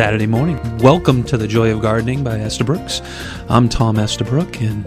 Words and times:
Saturday 0.00 0.26
morning. 0.26 0.78
Welcome 0.78 1.24
to 1.24 1.36
the 1.36 1.46
Joy 1.46 1.74
of 1.74 1.82
Gardening 1.82 2.24
by 2.24 2.36
Estabrooks. 2.36 3.02
I'm 3.50 3.68
Tom 3.68 3.98
Estabrook, 3.98 4.58
and 4.62 4.86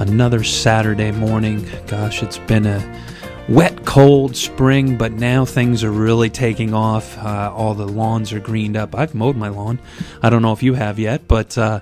another 0.00 0.42
Saturday 0.42 1.10
morning. 1.10 1.68
Gosh, 1.86 2.22
it's 2.22 2.38
been 2.38 2.64
a 2.64 3.04
wet, 3.50 3.84
cold 3.84 4.34
spring, 4.34 4.96
but 4.96 5.12
now 5.12 5.44
things 5.44 5.84
are 5.84 5.90
really 5.90 6.30
taking 6.30 6.72
off. 6.72 7.18
Uh, 7.18 7.52
all 7.54 7.74
the 7.74 7.86
lawns 7.86 8.32
are 8.32 8.40
greened 8.40 8.74
up. 8.74 8.94
I've 8.94 9.14
mowed 9.14 9.36
my 9.36 9.48
lawn. 9.48 9.80
I 10.22 10.30
don't 10.30 10.40
know 10.40 10.54
if 10.54 10.62
you 10.62 10.72
have 10.72 10.98
yet, 10.98 11.28
but 11.28 11.58
uh, 11.58 11.80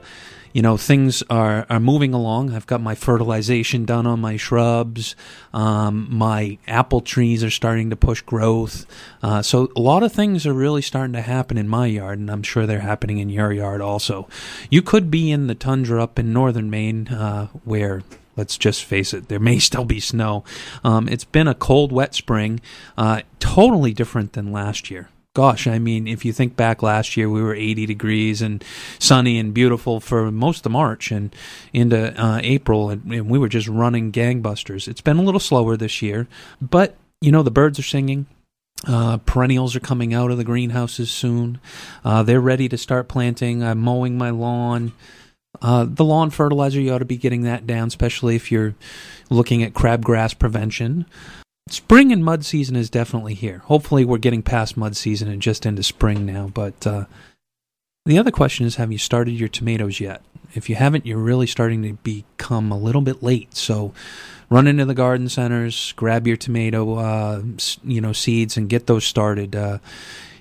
you 0.56 0.62
know 0.62 0.78
things 0.78 1.22
are 1.28 1.66
are 1.68 1.78
moving 1.78 2.14
along. 2.14 2.54
I've 2.54 2.66
got 2.66 2.80
my 2.80 2.94
fertilization 2.94 3.84
done 3.84 4.06
on 4.06 4.20
my 4.20 4.38
shrubs. 4.38 5.14
Um, 5.52 6.06
my 6.08 6.56
apple 6.66 7.02
trees 7.02 7.44
are 7.44 7.50
starting 7.50 7.90
to 7.90 7.96
push 7.96 8.22
growth. 8.22 8.86
Uh, 9.22 9.42
so 9.42 9.70
a 9.76 9.80
lot 9.80 10.02
of 10.02 10.14
things 10.14 10.46
are 10.46 10.54
really 10.54 10.80
starting 10.80 11.12
to 11.12 11.20
happen 11.20 11.58
in 11.58 11.68
my 11.68 11.84
yard, 11.84 12.20
and 12.20 12.30
I'm 12.30 12.42
sure 12.42 12.64
they're 12.64 12.80
happening 12.80 13.18
in 13.18 13.28
your 13.28 13.52
yard 13.52 13.82
also. 13.82 14.28
You 14.70 14.80
could 14.80 15.10
be 15.10 15.30
in 15.30 15.46
the 15.46 15.54
tundra 15.54 16.02
up 16.02 16.18
in 16.18 16.32
northern 16.32 16.70
Maine, 16.70 17.08
uh, 17.08 17.48
where 17.64 18.02
let's 18.34 18.56
just 18.56 18.82
face 18.82 19.12
it, 19.12 19.28
there 19.28 19.38
may 19.38 19.58
still 19.70 19.84
be 19.84 20.00
snow. 20.00 20.42
Um, 20.82 21.06
it's 21.06 21.24
been 21.24 21.48
a 21.48 21.54
cold, 21.54 21.92
wet 21.92 22.14
spring, 22.14 22.62
uh, 22.96 23.20
totally 23.40 23.92
different 23.92 24.32
than 24.32 24.52
last 24.52 24.90
year 24.90 25.10
gosh, 25.36 25.66
I 25.66 25.78
mean, 25.78 26.08
if 26.08 26.24
you 26.24 26.32
think 26.32 26.56
back 26.56 26.82
last 26.82 27.14
year, 27.14 27.28
we 27.28 27.42
were 27.42 27.54
80 27.54 27.84
degrees 27.84 28.40
and 28.40 28.64
sunny 28.98 29.38
and 29.38 29.52
beautiful 29.52 30.00
for 30.00 30.32
most 30.32 30.64
of 30.64 30.72
March 30.72 31.10
and 31.12 31.36
into 31.74 32.18
uh, 32.18 32.40
April, 32.42 32.88
and, 32.88 33.04
and 33.12 33.28
we 33.28 33.38
were 33.38 33.50
just 33.50 33.68
running 33.68 34.12
gangbusters. 34.12 34.88
It's 34.88 35.02
been 35.02 35.18
a 35.18 35.22
little 35.22 35.38
slower 35.38 35.76
this 35.76 36.00
year, 36.00 36.26
but 36.62 36.96
you 37.20 37.30
know, 37.30 37.42
the 37.42 37.50
birds 37.50 37.78
are 37.78 37.82
singing. 37.82 38.24
Uh, 38.88 39.18
perennials 39.18 39.76
are 39.76 39.80
coming 39.80 40.14
out 40.14 40.30
of 40.30 40.38
the 40.38 40.44
greenhouses 40.44 41.10
soon. 41.10 41.60
Uh, 42.02 42.22
they're 42.22 42.40
ready 42.40 42.66
to 42.70 42.78
start 42.78 43.06
planting. 43.06 43.62
I'm 43.62 43.78
mowing 43.78 44.16
my 44.16 44.30
lawn. 44.30 44.92
Uh, 45.60 45.84
the 45.86 46.04
lawn 46.04 46.30
fertilizer, 46.30 46.80
you 46.80 46.94
ought 46.94 47.00
to 47.00 47.04
be 47.04 47.18
getting 47.18 47.42
that 47.42 47.66
down, 47.66 47.88
especially 47.88 48.36
if 48.36 48.50
you're 48.50 48.74
looking 49.28 49.62
at 49.62 49.74
crabgrass 49.74 50.38
prevention. 50.38 51.04
Spring 51.68 52.12
and 52.12 52.24
mud 52.24 52.44
season 52.44 52.76
is 52.76 52.88
definitely 52.88 53.34
here. 53.34 53.58
Hopefully, 53.64 54.04
we're 54.04 54.18
getting 54.18 54.42
past 54.42 54.76
mud 54.76 54.96
season 54.96 55.28
and 55.28 55.42
just 55.42 55.66
into 55.66 55.82
spring 55.82 56.24
now. 56.24 56.46
But 56.46 56.86
uh, 56.86 57.06
the 58.04 58.18
other 58.18 58.30
question 58.30 58.66
is 58.66 58.76
have 58.76 58.92
you 58.92 58.98
started 58.98 59.32
your 59.32 59.48
tomatoes 59.48 59.98
yet? 59.98 60.22
If 60.54 60.70
you 60.70 60.76
haven't, 60.76 61.06
you're 61.06 61.18
really 61.18 61.48
starting 61.48 61.82
to 61.82 61.94
become 61.94 62.70
a 62.70 62.78
little 62.78 63.00
bit 63.00 63.20
late. 63.20 63.56
So, 63.56 63.92
run 64.48 64.68
into 64.68 64.84
the 64.84 64.94
garden 64.94 65.28
centers, 65.28 65.92
grab 65.96 66.24
your 66.28 66.36
tomato, 66.36 66.94
uh, 66.94 67.42
you 67.82 68.00
know, 68.00 68.12
seeds, 68.12 68.56
and 68.56 68.68
get 68.68 68.86
those 68.86 69.04
started. 69.04 69.56
Uh, 69.56 69.78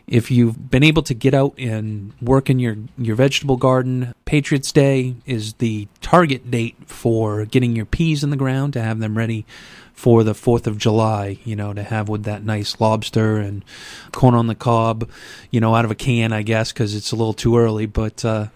if 0.07 0.29
you've 0.29 0.69
been 0.69 0.83
able 0.83 1.01
to 1.01 1.15
get 1.15 1.33
out 1.33 1.55
and 1.57 2.13
work 2.21 2.51
in 2.51 2.59
your, 2.59 2.77
your 2.99 3.15
vegetable 3.15 3.57
garden, 3.57 4.13
Patriots 4.25 4.71
Day 4.71 5.15
is 5.25 5.53
the 5.55 5.87
target 6.01 6.51
date 6.51 6.75
for 6.85 7.45
getting 7.45 7.75
your 7.75 7.87
peas 7.87 8.23
in 8.23 8.29
the 8.29 8.37
ground 8.37 8.73
to 8.73 8.81
have 8.83 8.99
them 8.99 9.17
ready 9.17 9.47
for 9.95 10.23
the 10.23 10.33
4th 10.33 10.67
of 10.67 10.77
July, 10.77 11.39
you 11.45 11.55
know, 11.55 11.73
to 11.73 11.81
have 11.81 12.09
with 12.09 12.23
that 12.23 12.43
nice 12.43 12.79
lobster 12.79 13.37
and 13.37 13.63
corn 14.11 14.35
on 14.35 14.47
the 14.47 14.55
cob, 14.55 15.09
you 15.51 15.59
know, 15.59 15.73
out 15.73 15.85
of 15.85 15.91
a 15.91 15.95
can, 15.95 16.33
I 16.33 16.41
guess, 16.41 16.71
because 16.71 16.93
it's 16.93 17.11
a 17.11 17.15
little 17.15 17.33
too 17.33 17.57
early, 17.57 17.85
but 17.85 18.23
uh, 18.25 18.47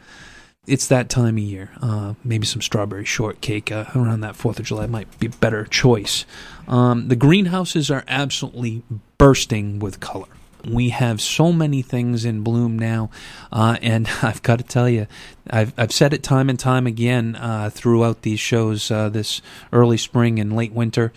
it's 0.68 0.88
that 0.88 1.10
time 1.10 1.38
of 1.38 1.44
year. 1.44 1.72
Uh, 1.82 2.14
maybe 2.24 2.46
some 2.46 2.62
strawberry 2.62 3.06
shortcake 3.06 3.72
uh, 3.72 3.86
around 3.96 4.20
that 4.22 4.36
4th 4.36 4.60
of 4.60 4.66
July 4.66 4.86
might 4.86 5.18
be 5.20 5.28
a 5.28 5.32
better 5.32 5.66
choice. 5.66 6.26
Um, 6.68 7.08
the 7.08 7.16
greenhouses 7.16 7.90
are 7.90 8.04
absolutely 8.08 8.84
bursting 9.18 9.80
with 9.80 10.00
color 10.00 10.28
we 10.66 10.90
have 10.90 11.22
so 11.22 11.52
many 11.52 11.82
things 11.82 12.26
in 12.26 12.44
bloom 12.44 12.78
now, 12.78 13.10
uh, 13.52 13.78
and 13.82 14.08
I've 14.22 14.42
got 14.44 14.60
to 14.60 14.66
tell 14.66 14.90
you, 14.90 15.08
I've 15.50 15.74
I've 15.78 15.92
said 15.92 16.14
it 16.14 16.24
time 16.24 16.50
and 16.50 16.60
time 16.60 16.88
again 16.88 17.36
uh, 17.36 17.70
throughout 17.72 18.22
these 18.22 18.40
shows 18.40 18.92
uh, 18.92 19.10
this 19.10 19.42
early 19.72 19.98
spring 19.98 20.40
and 20.40 20.56
late 20.56 20.74
winter. 20.74 21.12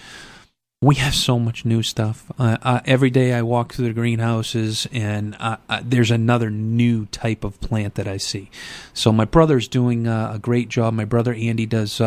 We 0.81 0.97
have 0.97 1.15
so 1.15 1.39
much 1.39 1.65
new 1.65 1.85
stuff. 1.85 2.29
Uh, 2.41 2.81
every 2.85 3.11
day 3.11 3.35
I 3.35 3.43
walk 3.43 3.73
through 3.73 3.87
the 3.87 3.93
greenhouses, 3.93 4.89
and 4.91 5.37
uh, 5.39 5.59
uh, 5.69 5.81
there's 5.85 6.11
another 6.11 6.51
new 6.51 7.07
type 7.07 7.45
of 7.45 7.61
plant 7.61 7.95
that 7.95 8.09
I 8.09 8.17
see. 8.17 8.51
So 8.93 9.13
my 9.13 9.25
brother's 9.25 9.69
doing 9.69 10.09
a 10.09 10.41
great 10.43 10.69
job. 10.69 10.95
My 10.95 11.05
brother 11.05 11.35
Andy 11.35 11.67
does 11.67 11.99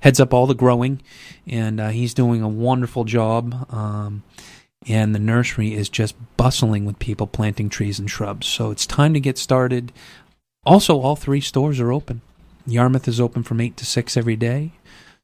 heads 0.00 0.18
up 0.18 0.34
all 0.34 0.48
the 0.48 0.54
growing, 0.54 1.00
and 1.46 1.80
he's 1.92 2.12
doing 2.12 2.42
a 2.42 2.48
wonderful 2.48 3.04
job. 3.04 3.72
Um, 3.72 4.24
and 4.86 5.14
the 5.14 5.18
nursery 5.18 5.74
is 5.74 5.88
just 5.88 6.14
bustling 6.36 6.84
with 6.84 6.98
people 6.98 7.26
planting 7.26 7.68
trees 7.68 7.98
and 7.98 8.10
shrubs. 8.10 8.46
So 8.46 8.70
it's 8.70 8.86
time 8.86 9.14
to 9.14 9.20
get 9.20 9.38
started. 9.38 9.92
Also, 10.64 11.00
all 11.00 11.16
three 11.16 11.40
stores 11.40 11.80
are 11.80 11.92
open. 11.92 12.20
Yarmouth 12.66 13.08
is 13.08 13.20
open 13.20 13.42
from 13.42 13.60
8 13.60 13.76
to 13.78 13.86
6 13.86 14.16
every 14.16 14.36
day, 14.36 14.72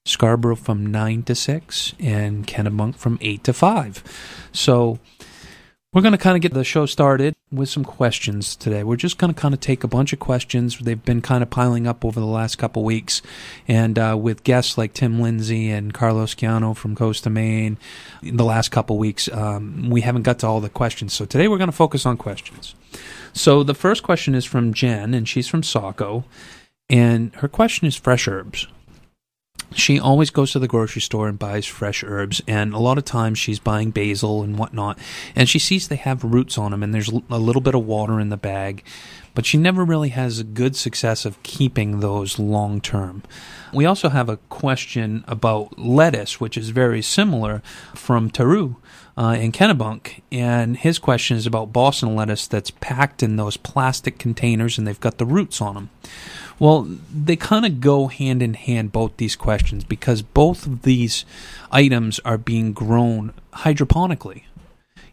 Scarborough 0.07 0.57
from 0.57 0.87
9 0.87 1.23
to 1.25 1.35
6, 1.35 1.95
and 2.01 2.47
Kennebunk 2.47 2.97
from 2.97 3.19
8 3.21 3.45
to 3.45 3.53
5. 3.53 4.49
So 4.53 4.99
we're 5.95 6.03
going 6.03 6.13
to 6.13 6.19
kind 6.19 6.35
of 6.35 6.43
get 6.43 6.53
the 6.53 6.65
show 6.65 6.87
started 6.87 7.37
with 7.53 7.69
some 7.69 7.85
questions 7.85 8.57
today. 8.57 8.83
We're 8.83 8.97
just 8.97 9.17
going 9.17 9.33
to 9.33 9.41
kind 9.41 9.55
of 9.55 9.61
take 9.61 9.85
a 9.85 9.89
bunch 9.89 10.13
of 10.13 10.19
questions. 10.19 10.77
They've 10.77 11.03
been 11.03 11.23
kind 11.23 11.41
of 11.41 11.51
piling 11.51 11.87
up 11.87 12.05
over 12.05 12.19
the 12.19 12.27
last 12.27 12.57
couple 12.57 12.83
weeks. 12.83 13.23
And 13.69 13.97
uh, 13.97 14.17
with 14.21 14.43
guests 14.43 14.77
like 14.77 14.93
Tim 14.93 15.21
Lindsay 15.21 15.71
and 15.71 15.95
Carlos 15.95 16.35
Chiano 16.35 16.77
from 16.77 16.97
Coast 16.97 17.27
of 17.27 17.33
Maine, 17.33 17.79
in 18.25 18.37
the 18.37 18.45
last 18.45 18.73
couple 18.73 18.99
weeks, 18.99 19.29
um, 19.33 19.89
we 19.89 20.01
haven't 20.01 20.23
got 20.23 20.41
to 20.41 20.49
all 20.49 20.61
the 20.61 20.69
questions. 20.69 21.13
So 21.13 21.25
today 21.25 21.47
we're 21.47 21.59
going 21.59 21.71
to 21.71 21.73
focus 21.73 22.05
on 22.05 22.17
questions. 22.17 22.75
So 23.33 23.63
the 23.63 23.75
first 23.75 24.03
question 24.03 24.35
is 24.35 24.45
from 24.45 24.75
Jen, 24.75 25.15
and 25.15 25.29
she's 25.29 25.47
from 25.47 25.63
Saco. 25.63 26.25
And 26.91 27.33
her 27.37 27.49
question 27.49 27.87
is 27.87 27.95
fresh 27.95 28.27
herbs 28.27 28.67
she 29.73 29.99
always 29.99 30.31
goes 30.31 30.53
to 30.53 30.59
the 30.59 30.69
grocery 30.69 31.03
store 31.03 31.29
and 31.29 31.39
buys 31.39 31.67
fresh 31.67 32.05
herbs 32.05 32.43
and 32.47 32.75
a 32.75 32.79
lot 32.79 32.99
of 32.99 33.05
times 33.05 33.39
she's 33.39 33.59
buying 33.59 33.91
basil 33.91 34.43
and 34.43 34.59
whatnot 34.59 34.99
and 35.35 35.49
she 35.49 35.59
sees 35.59 35.89
they 35.89 35.97
have 35.97 36.25
roots 36.25 36.59
on 36.59 36.71
them 36.71 36.83
and 36.83 36.95
there's 36.95 37.09
a 37.09 37.39
little 37.39 37.63
bit 37.63 37.75
of 37.75 37.85
water 37.85 38.21
in 38.21 38.29
the 38.29 38.37
bag 38.37 38.85
but 39.35 39.45
she 39.45 39.59
never 39.59 39.85
really 39.85 40.11
has 40.11 40.39
a 40.39 40.45
good 40.45 40.77
success 40.77 41.25
of 41.25 41.43
keeping 41.43 42.01
those 42.01 42.39
long 42.39 42.81
term 42.81 43.23
we 43.73 43.85
also 43.85 44.09
have 44.09 44.29
a 44.29 44.37
question 44.49 45.25
about 45.27 45.79
lettuce 45.79 46.41
which 46.41 46.57
is 46.57 46.71
very 46.71 47.03
similar 47.03 47.63
from 47.95 48.31
taru 48.31 48.77
uh, 49.17 49.37
in 49.39 49.53
Kennebunk, 49.53 50.23
and 50.33 50.77
his 50.77 50.99
question 50.99 51.37
is 51.37 51.47
about 51.47 51.73
Boston 51.73 52.17
lettuce 52.17 52.47
that's 52.47 52.71
packed 52.71 53.23
in 53.23 53.37
those 53.37 53.57
plastic 53.57 54.19
containers 54.19 54.77
and 54.77 54.87
they've 54.87 55.01
got 55.01 55.19
the 55.19 55.27
roots 55.27 55.61
on 55.61 55.75
them. 55.75 55.91
Well, 56.59 56.89
they 57.13 57.37
kind 57.37 57.67
of 57.67 57.81
go 57.81 58.07
hand 58.07 58.43
in 58.43 58.55
hand, 58.55 58.93
both 58.93 59.17
these 59.17 59.37
questions, 59.37 59.85
because 59.85 60.23
both 60.23 60.67
of 60.67 60.83
these 60.83 61.25
items 61.71 62.21
are 62.21 62.39
being 62.39 62.73
grown 62.73 63.33
hydroponically 63.53 64.45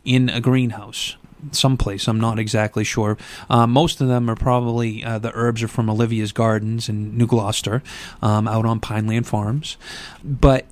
in 0.05 0.29
a 0.29 0.39
greenhouse 0.39 1.15
someplace. 1.51 2.07
I'm 2.07 2.19
not 2.19 2.39
exactly 2.39 2.83
sure. 2.83 3.17
Uh, 3.49 3.65
most 3.65 4.01
of 4.01 4.07
them 4.07 4.29
are 4.29 4.35
probably 4.35 5.03
uh, 5.03 5.19
the 5.19 5.31
herbs 5.33 5.63
are 5.63 5.67
from 5.67 5.89
Olivia's 5.89 6.31
Gardens 6.31 6.87
in 6.87 7.17
New 7.17 7.25
Gloucester, 7.25 7.81
um, 8.21 8.47
out 8.47 8.65
on 8.65 8.79
Pineland 8.79 9.27
Farms, 9.27 9.77
but 10.23 10.65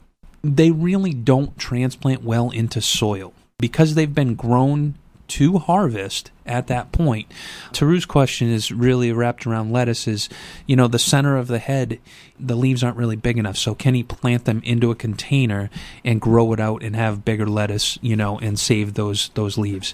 they 0.43 0.71
really 0.71 1.13
don't 1.13 1.57
transplant 1.57 2.23
well 2.23 2.49
into 2.51 2.81
soil 2.81 3.33
because 3.57 3.95
they've 3.95 4.13
been 4.13 4.35
grown 4.35 4.95
to 5.29 5.59
harvest 5.59 6.31
at 6.45 6.67
that 6.67 6.91
point. 6.91 7.31
Taru's 7.71 8.05
question 8.05 8.49
is 8.49 8.71
really 8.71 9.11
wrapped 9.11 9.45
around 9.45 9.71
lettuces. 9.71 10.27
You 10.65 10.75
know, 10.75 10.87
the 10.87 10.99
center 10.99 11.37
of 11.37 11.47
the 11.47 11.59
head, 11.59 11.99
the 12.39 12.55
leaves 12.55 12.83
aren't 12.83 12.97
really 12.97 13.15
big 13.15 13.37
enough. 13.37 13.57
So 13.57 13.75
can 13.75 13.93
he 13.93 14.03
plant 14.03 14.45
them 14.45 14.61
into 14.65 14.91
a 14.91 14.95
container 14.95 15.69
and 16.03 16.19
grow 16.19 16.51
it 16.53 16.59
out 16.59 16.83
and 16.83 16.95
have 16.95 17.23
bigger 17.23 17.47
lettuce, 17.47 17.99
you 18.01 18.15
know, 18.15 18.39
and 18.39 18.59
save 18.59 18.95
those 18.95 19.29
those 19.35 19.57
leaves? 19.57 19.93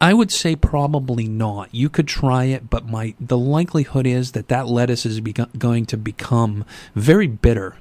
I 0.00 0.12
would 0.12 0.30
say 0.30 0.56
probably 0.56 1.26
not. 1.26 1.74
You 1.74 1.88
could 1.88 2.08
try 2.08 2.44
it, 2.46 2.68
but 2.68 2.86
my 2.86 3.14
the 3.20 3.38
likelihood 3.38 4.06
is 4.06 4.32
that 4.32 4.48
that 4.48 4.66
lettuce 4.66 5.06
is 5.06 5.20
going 5.20 5.86
to 5.86 5.96
become 5.96 6.64
very 6.94 7.28
bitter 7.28 7.76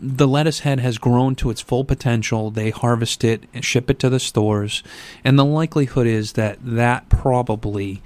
the 0.00 0.28
lettuce 0.28 0.60
head 0.60 0.80
has 0.80 0.98
grown 0.98 1.34
to 1.36 1.50
its 1.50 1.60
full 1.60 1.84
potential. 1.84 2.50
They 2.50 2.70
harvest 2.70 3.24
it 3.24 3.44
and 3.52 3.64
ship 3.64 3.90
it 3.90 3.98
to 4.00 4.08
the 4.08 4.20
stores, 4.20 4.82
and 5.24 5.38
the 5.38 5.44
likelihood 5.44 6.06
is 6.06 6.32
that 6.32 6.58
that 6.62 7.08
probably 7.08 8.02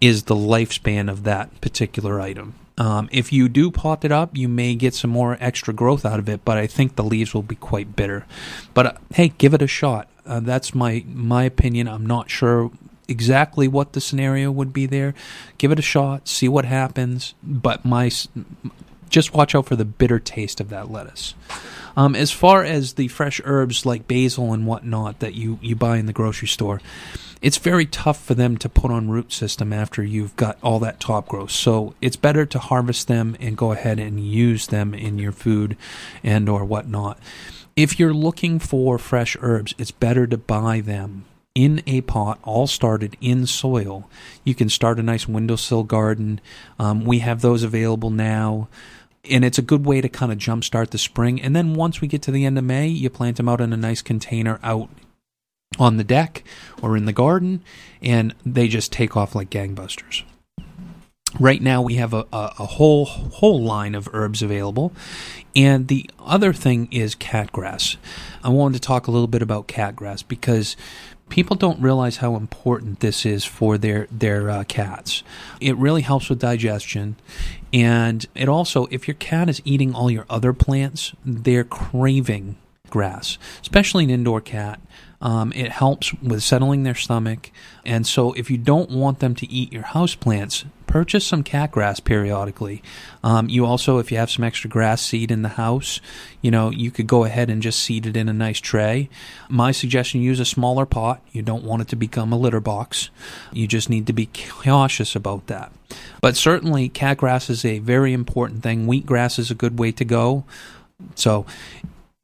is 0.00 0.24
the 0.24 0.36
lifespan 0.36 1.10
of 1.10 1.24
that 1.24 1.60
particular 1.60 2.20
item. 2.20 2.54
Um, 2.76 3.08
if 3.10 3.32
you 3.32 3.48
do 3.48 3.72
pot 3.72 4.04
it 4.04 4.12
up, 4.12 4.36
you 4.36 4.48
may 4.48 4.76
get 4.76 4.94
some 4.94 5.10
more 5.10 5.36
extra 5.40 5.74
growth 5.74 6.06
out 6.06 6.20
of 6.20 6.28
it, 6.28 6.44
but 6.44 6.56
I 6.56 6.68
think 6.68 6.94
the 6.94 7.02
leaves 7.02 7.34
will 7.34 7.42
be 7.42 7.56
quite 7.56 7.96
bitter. 7.96 8.24
But 8.72 8.86
uh, 8.86 8.92
hey, 9.14 9.32
give 9.36 9.52
it 9.52 9.62
a 9.62 9.66
shot. 9.66 10.08
Uh, 10.24 10.40
that's 10.40 10.74
my 10.74 11.04
my 11.08 11.42
opinion. 11.42 11.88
I'm 11.88 12.06
not 12.06 12.30
sure 12.30 12.70
exactly 13.08 13.66
what 13.66 13.94
the 13.94 14.00
scenario 14.00 14.52
would 14.52 14.72
be 14.72 14.86
there. 14.86 15.14
Give 15.56 15.72
it 15.72 15.78
a 15.78 15.82
shot, 15.82 16.28
see 16.28 16.48
what 16.48 16.66
happens. 16.66 17.34
But 17.42 17.84
my 17.84 18.10
just 19.08 19.34
watch 19.34 19.54
out 19.54 19.66
for 19.66 19.76
the 19.76 19.84
bitter 19.84 20.18
taste 20.18 20.60
of 20.60 20.68
that 20.70 20.90
lettuce. 20.90 21.34
Um, 21.96 22.14
as 22.14 22.30
far 22.30 22.62
as 22.62 22.92
the 22.92 23.08
fresh 23.08 23.40
herbs 23.44 23.84
like 23.84 24.06
basil 24.06 24.52
and 24.52 24.66
whatnot 24.66 25.18
that 25.18 25.34
you, 25.34 25.58
you 25.60 25.74
buy 25.74 25.96
in 25.96 26.06
the 26.06 26.12
grocery 26.12 26.46
store, 26.46 26.80
it's 27.42 27.58
very 27.58 27.86
tough 27.86 28.22
for 28.22 28.34
them 28.34 28.56
to 28.58 28.68
put 28.68 28.90
on 28.90 29.10
root 29.10 29.32
system 29.32 29.72
after 29.72 30.02
you've 30.02 30.36
got 30.36 30.58
all 30.62 30.78
that 30.80 31.00
top 31.00 31.28
growth. 31.28 31.50
So 31.50 31.94
it's 32.00 32.16
better 32.16 32.46
to 32.46 32.58
harvest 32.58 33.08
them 33.08 33.36
and 33.40 33.56
go 33.56 33.72
ahead 33.72 33.98
and 33.98 34.20
use 34.20 34.68
them 34.68 34.94
in 34.94 35.18
your 35.18 35.32
food 35.32 35.76
and 36.22 36.48
or 36.48 36.64
whatnot. 36.64 37.18
If 37.76 37.98
you're 37.98 38.14
looking 38.14 38.58
for 38.58 38.98
fresh 38.98 39.36
herbs, 39.40 39.74
it's 39.78 39.92
better 39.92 40.26
to 40.26 40.36
buy 40.36 40.80
them 40.80 41.24
in 41.54 41.82
a 41.88 42.00
pot, 42.02 42.38
all 42.44 42.68
started 42.68 43.16
in 43.20 43.44
soil. 43.44 44.08
You 44.44 44.54
can 44.54 44.68
start 44.68 45.00
a 45.00 45.02
nice 45.02 45.26
windowsill 45.26 45.82
garden. 45.82 46.40
Um, 46.78 47.04
we 47.04 47.18
have 47.18 47.40
those 47.40 47.64
available 47.64 48.10
now 48.10 48.68
and 49.24 49.44
it's 49.44 49.58
a 49.58 49.62
good 49.62 49.84
way 49.84 50.00
to 50.00 50.08
kind 50.08 50.32
of 50.32 50.38
jumpstart 50.38 50.90
the 50.90 50.98
spring. 50.98 51.40
And 51.40 51.54
then 51.54 51.74
once 51.74 52.00
we 52.00 52.08
get 52.08 52.22
to 52.22 52.30
the 52.30 52.44
end 52.44 52.58
of 52.58 52.64
May, 52.64 52.88
you 52.88 53.10
plant 53.10 53.36
them 53.36 53.48
out 53.48 53.60
in 53.60 53.72
a 53.72 53.76
nice 53.76 54.02
container 54.02 54.58
out 54.62 54.88
on 55.78 55.96
the 55.96 56.04
deck 56.04 56.44
or 56.82 56.96
in 56.96 57.04
the 57.04 57.12
garden, 57.12 57.62
and 58.00 58.34
they 58.44 58.68
just 58.68 58.92
take 58.92 59.16
off 59.16 59.34
like 59.34 59.50
gangbusters. 59.50 60.22
Right 61.38 61.60
now, 61.60 61.82
we 61.82 61.96
have 61.96 62.14
a, 62.14 62.26
a, 62.32 62.54
a 62.58 62.66
whole 62.66 63.04
whole 63.04 63.62
line 63.62 63.94
of 63.94 64.08
herbs 64.14 64.40
available, 64.42 64.94
and 65.54 65.88
the 65.88 66.08
other 66.18 66.54
thing 66.54 66.88
is 66.90 67.14
catgrass. 67.14 67.96
I 68.42 68.48
wanted 68.48 68.80
to 68.80 68.86
talk 68.86 69.06
a 69.06 69.10
little 69.10 69.26
bit 69.26 69.42
about 69.42 69.68
catgrass 69.68 70.26
because 70.26 70.74
people 71.28 71.56
don't 71.56 71.80
realize 71.80 72.18
how 72.18 72.36
important 72.36 73.00
this 73.00 73.26
is 73.26 73.44
for 73.44 73.78
their 73.78 74.06
their 74.10 74.50
uh, 74.50 74.64
cats. 74.64 75.22
It 75.60 75.76
really 75.76 76.02
helps 76.02 76.28
with 76.28 76.38
digestion, 76.38 77.16
and 77.72 78.26
it 78.34 78.48
also, 78.48 78.86
if 78.90 79.08
your 79.08 79.14
cat 79.16 79.48
is 79.48 79.62
eating 79.64 79.94
all 79.94 80.10
your 80.10 80.26
other 80.28 80.52
plants, 80.52 81.12
they're 81.24 81.64
craving 81.64 82.56
grass, 82.90 83.38
especially 83.60 84.04
an 84.04 84.10
indoor 84.10 84.40
cat. 84.40 84.80
Um, 85.20 85.52
it 85.54 85.72
helps 85.72 86.14
with 86.14 86.42
settling 86.42 86.84
their 86.84 86.94
stomach. 86.94 87.50
And 87.84 88.06
so, 88.06 88.32
if 88.34 88.50
you 88.50 88.58
don't 88.58 88.90
want 88.90 89.18
them 89.18 89.34
to 89.36 89.50
eat 89.50 89.72
your 89.72 89.82
house 89.82 90.14
plants, 90.14 90.64
purchase 90.86 91.26
some 91.26 91.42
cat 91.42 91.72
grass 91.72 92.00
periodically. 92.00 92.82
Um, 93.22 93.48
you 93.48 93.64
also, 93.66 93.98
if 93.98 94.12
you 94.12 94.18
have 94.18 94.30
some 94.30 94.44
extra 94.44 94.70
grass 94.70 95.02
seed 95.02 95.30
in 95.30 95.42
the 95.42 95.50
house, 95.50 96.00
you 96.40 96.50
know, 96.50 96.70
you 96.70 96.90
could 96.90 97.06
go 97.06 97.24
ahead 97.24 97.50
and 97.50 97.62
just 97.62 97.80
seed 97.80 98.06
it 98.06 98.16
in 98.16 98.28
a 98.28 98.32
nice 98.32 98.60
tray. 98.60 99.08
My 99.48 99.72
suggestion 99.72 100.22
use 100.22 100.40
a 100.40 100.44
smaller 100.44 100.86
pot. 100.86 101.20
You 101.32 101.42
don't 101.42 101.64
want 101.64 101.82
it 101.82 101.88
to 101.88 101.96
become 101.96 102.32
a 102.32 102.38
litter 102.38 102.60
box. 102.60 103.10
You 103.52 103.66
just 103.66 103.90
need 103.90 104.06
to 104.06 104.12
be 104.12 104.30
cautious 104.62 105.16
about 105.16 105.48
that. 105.48 105.72
But 106.20 106.36
certainly, 106.36 106.88
cat 106.88 107.18
grass 107.18 107.50
is 107.50 107.64
a 107.64 107.78
very 107.80 108.12
important 108.12 108.62
thing. 108.62 108.86
Wheatgrass 108.86 109.38
is 109.38 109.50
a 109.50 109.54
good 109.54 109.78
way 109.78 109.92
to 109.92 110.04
go. 110.04 110.44
So, 111.14 111.46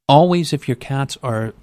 always, 0.08 0.52
if 0.52 0.68
your 0.68 0.76
cats 0.76 1.16
are 1.22 1.54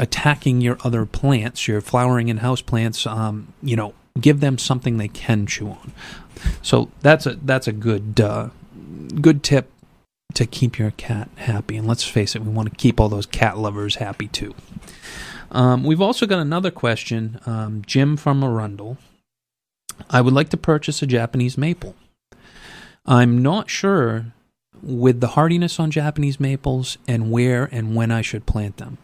attacking 0.00 0.62
your 0.62 0.78
other 0.82 1.04
plants, 1.04 1.68
your 1.68 1.80
flowering 1.82 2.30
and 2.30 2.40
house 2.40 2.62
plants, 2.62 3.06
um, 3.06 3.52
you 3.62 3.76
know, 3.76 3.92
give 4.18 4.40
them 4.40 4.56
something 4.56 4.96
they 4.96 5.08
can 5.08 5.46
chew 5.46 5.68
on. 5.68 5.92
So 6.62 6.90
that's 7.02 7.26
a 7.26 7.36
that's 7.36 7.68
a 7.68 7.72
good 7.72 8.18
uh, 8.18 8.48
good 9.20 9.42
tip 9.42 9.70
to 10.34 10.46
keep 10.46 10.78
your 10.78 10.92
cat 10.92 11.28
happy. 11.36 11.76
And 11.76 11.86
let's 11.86 12.04
face 12.04 12.34
it, 12.34 12.42
we 12.42 12.50
want 12.50 12.70
to 12.70 12.74
keep 12.74 12.98
all 12.98 13.10
those 13.10 13.26
cat 13.26 13.58
lovers 13.58 13.96
happy 13.96 14.28
too. 14.28 14.54
Um, 15.50 15.84
we've 15.84 16.00
also 16.00 16.26
got 16.26 16.38
another 16.38 16.70
question, 16.70 17.40
um, 17.44 17.82
Jim 17.86 18.16
from 18.16 18.42
Arundel. 18.42 18.96
I 20.08 20.20
would 20.20 20.32
like 20.32 20.48
to 20.50 20.56
purchase 20.56 21.02
a 21.02 21.06
Japanese 21.06 21.58
maple. 21.58 21.94
I'm 23.04 23.42
not 23.42 23.68
sure 23.68 24.32
with 24.82 25.20
the 25.20 25.28
hardiness 25.28 25.78
on 25.78 25.90
Japanese 25.90 26.40
maples 26.40 26.96
and 27.06 27.30
where 27.30 27.68
and 27.70 27.94
when 27.94 28.10
I 28.10 28.22
should 28.22 28.46
plant 28.46 28.78
them. 28.78 28.96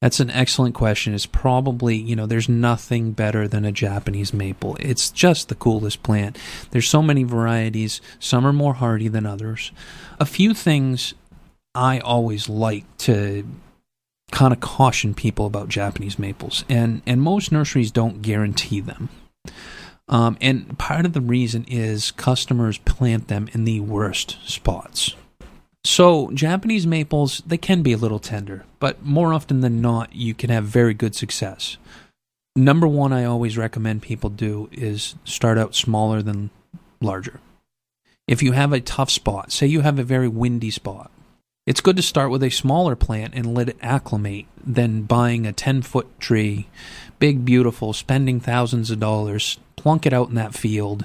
That's 0.00 0.20
an 0.20 0.30
excellent 0.30 0.76
question. 0.76 1.12
It's 1.12 1.26
probably, 1.26 1.96
you 1.96 2.14
know, 2.14 2.26
there's 2.26 2.48
nothing 2.48 3.12
better 3.12 3.48
than 3.48 3.64
a 3.64 3.72
Japanese 3.72 4.32
maple. 4.32 4.76
It's 4.78 5.10
just 5.10 5.48
the 5.48 5.56
coolest 5.56 6.04
plant. 6.04 6.38
There's 6.70 6.88
so 6.88 7.02
many 7.02 7.24
varieties. 7.24 8.00
Some 8.20 8.46
are 8.46 8.52
more 8.52 8.74
hardy 8.74 9.08
than 9.08 9.26
others. 9.26 9.72
A 10.20 10.24
few 10.24 10.54
things 10.54 11.14
I 11.74 11.98
always 11.98 12.48
like 12.48 12.84
to 12.98 13.44
kind 14.30 14.52
of 14.52 14.60
caution 14.60 15.14
people 15.14 15.46
about 15.46 15.68
Japanese 15.68 16.18
maples, 16.18 16.64
and 16.68 17.02
and 17.06 17.20
most 17.20 17.50
nurseries 17.50 17.90
don't 17.90 18.22
guarantee 18.22 18.80
them. 18.80 19.08
Um, 20.08 20.38
and 20.40 20.78
part 20.78 21.06
of 21.06 21.12
the 21.12 21.20
reason 21.20 21.64
is 21.68 22.10
customers 22.12 22.78
plant 22.78 23.28
them 23.28 23.48
in 23.52 23.64
the 23.64 23.80
worst 23.80 24.38
spots. 24.44 25.14
So, 25.84 26.30
Japanese 26.32 26.86
maples, 26.86 27.42
they 27.46 27.56
can 27.56 27.82
be 27.82 27.92
a 27.92 27.96
little 27.96 28.18
tender, 28.18 28.64
but 28.78 29.04
more 29.04 29.32
often 29.32 29.60
than 29.60 29.80
not, 29.80 30.14
you 30.14 30.34
can 30.34 30.50
have 30.50 30.64
very 30.64 30.92
good 30.92 31.14
success. 31.14 31.76
Number 32.56 32.88
one, 32.88 33.12
I 33.12 33.24
always 33.24 33.56
recommend 33.56 34.02
people 34.02 34.30
do 34.30 34.68
is 34.72 35.14
start 35.24 35.58
out 35.58 35.74
smaller 35.74 36.22
than 36.22 36.50
larger. 37.00 37.40
If 38.26 38.42
you 38.42 38.52
have 38.52 38.72
a 38.72 38.80
tough 38.80 39.10
spot, 39.10 39.52
say 39.52 39.66
you 39.66 39.80
have 39.82 39.98
a 39.98 40.04
very 40.04 40.28
windy 40.28 40.70
spot, 40.70 41.10
it's 41.68 41.80
good 41.80 41.96
to 41.96 42.02
start 42.02 42.30
with 42.30 42.42
a 42.42 42.50
smaller 42.50 42.96
plant 42.96 43.34
and 43.34 43.54
let 43.54 43.68
it 43.68 43.76
acclimate 43.80 44.46
than 44.64 45.02
buying 45.02 45.46
a 45.46 45.52
10 45.52 45.82
foot 45.82 46.18
tree, 46.18 46.66
big, 47.18 47.44
beautiful, 47.44 47.92
spending 47.92 48.40
thousands 48.40 48.90
of 48.90 48.98
dollars, 48.98 49.58
plunk 49.76 50.06
it 50.06 50.12
out 50.12 50.30
in 50.30 50.34
that 50.34 50.54
field, 50.54 51.04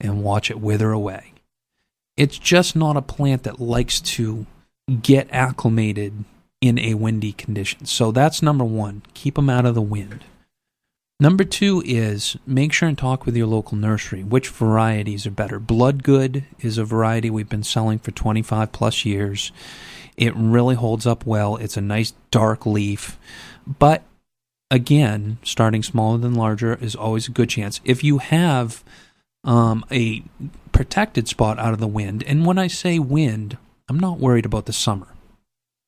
and 0.00 0.22
watch 0.22 0.50
it 0.50 0.60
wither 0.60 0.92
away. 0.92 1.31
It's 2.16 2.38
just 2.38 2.76
not 2.76 2.96
a 2.96 3.02
plant 3.02 3.44
that 3.44 3.60
likes 3.60 4.00
to 4.00 4.46
get 5.00 5.28
acclimated 5.30 6.24
in 6.60 6.78
a 6.78 6.94
windy 6.94 7.32
condition. 7.32 7.86
So 7.86 8.12
that's 8.12 8.42
number 8.42 8.64
one. 8.64 9.02
Keep 9.14 9.36
them 9.36 9.50
out 9.50 9.66
of 9.66 9.74
the 9.74 9.82
wind. 9.82 10.24
Number 11.18 11.44
two 11.44 11.82
is 11.86 12.36
make 12.46 12.72
sure 12.72 12.88
and 12.88 12.98
talk 12.98 13.24
with 13.24 13.36
your 13.36 13.46
local 13.46 13.76
nursery. 13.76 14.24
Which 14.24 14.48
varieties 14.48 15.26
are 15.26 15.30
better? 15.30 15.60
Bloodgood 15.60 16.44
is 16.60 16.78
a 16.78 16.84
variety 16.84 17.30
we've 17.30 17.48
been 17.48 17.62
selling 17.62 18.00
for 18.00 18.10
25 18.10 18.72
plus 18.72 19.04
years. 19.04 19.52
It 20.16 20.34
really 20.34 20.74
holds 20.74 21.06
up 21.06 21.24
well. 21.24 21.56
It's 21.56 21.76
a 21.76 21.80
nice 21.80 22.12
dark 22.30 22.66
leaf. 22.66 23.18
But 23.66 24.02
again, 24.70 25.38
starting 25.44 25.82
smaller 25.82 26.18
than 26.18 26.34
larger 26.34 26.74
is 26.74 26.96
always 26.96 27.28
a 27.28 27.32
good 27.32 27.48
chance. 27.48 27.80
If 27.84 28.02
you 28.02 28.18
have 28.18 28.82
um, 29.44 29.84
a 29.92 30.24
protected 30.82 31.28
spot 31.28 31.60
out 31.60 31.72
of 31.72 31.78
the 31.78 31.86
wind. 31.86 32.24
And 32.24 32.44
when 32.44 32.58
I 32.58 32.66
say 32.66 32.98
wind, 32.98 33.56
I'm 33.88 34.00
not 34.00 34.18
worried 34.18 34.44
about 34.44 34.66
the 34.66 34.72
summer. 34.72 35.06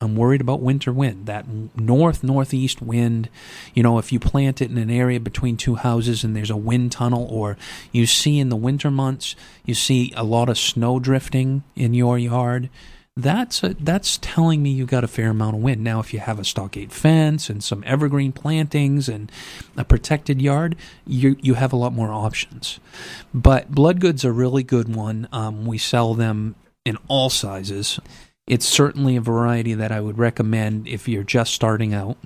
I'm 0.00 0.14
worried 0.14 0.40
about 0.40 0.60
winter 0.60 0.92
wind, 0.92 1.26
that 1.26 1.46
north 1.76 2.22
northeast 2.22 2.80
wind. 2.80 3.28
You 3.74 3.82
know, 3.82 3.98
if 3.98 4.12
you 4.12 4.20
plant 4.20 4.62
it 4.62 4.70
in 4.70 4.78
an 4.78 4.90
area 4.90 5.18
between 5.18 5.56
two 5.56 5.74
houses 5.74 6.22
and 6.22 6.36
there's 6.36 6.48
a 6.48 6.56
wind 6.56 6.92
tunnel, 6.92 7.26
or 7.28 7.56
you 7.90 8.06
see 8.06 8.38
in 8.38 8.50
the 8.50 8.56
winter 8.56 8.88
months, 8.88 9.34
you 9.64 9.74
see 9.74 10.12
a 10.14 10.22
lot 10.22 10.48
of 10.48 10.56
snow 10.58 11.00
drifting 11.00 11.64
in 11.74 11.92
your 11.92 12.16
yard, 12.16 12.70
that's 13.16 13.62
a, 13.62 13.74
that's 13.74 14.18
telling 14.20 14.62
me 14.62 14.70
you 14.70 14.86
got 14.86 15.04
a 15.04 15.08
fair 15.08 15.30
amount 15.30 15.56
of 15.56 15.62
wind. 15.62 15.84
Now, 15.84 16.00
if 16.00 16.12
you 16.12 16.18
have 16.18 16.40
a 16.40 16.44
stockade 16.44 16.92
fence 16.92 17.48
and 17.48 17.62
some 17.62 17.84
evergreen 17.86 18.32
plantings 18.32 19.08
and 19.08 19.30
a 19.76 19.84
protected 19.84 20.42
yard, 20.42 20.74
you 21.06 21.36
you 21.40 21.54
have 21.54 21.72
a 21.72 21.76
lot 21.76 21.92
more 21.92 22.12
options. 22.12 22.80
But 23.32 23.70
bloodgood's 23.70 24.24
a 24.24 24.32
really 24.32 24.64
good 24.64 24.94
one. 24.94 25.28
Um, 25.30 25.64
we 25.64 25.78
sell 25.78 26.14
them 26.14 26.56
in 26.84 26.98
all 27.06 27.30
sizes. 27.30 28.00
It's 28.46 28.66
certainly 28.66 29.16
a 29.16 29.20
variety 29.20 29.74
that 29.74 29.92
I 29.92 30.00
would 30.00 30.18
recommend 30.18 30.88
if 30.88 31.08
you're 31.08 31.22
just 31.22 31.54
starting 31.54 31.94
out. 31.94 32.16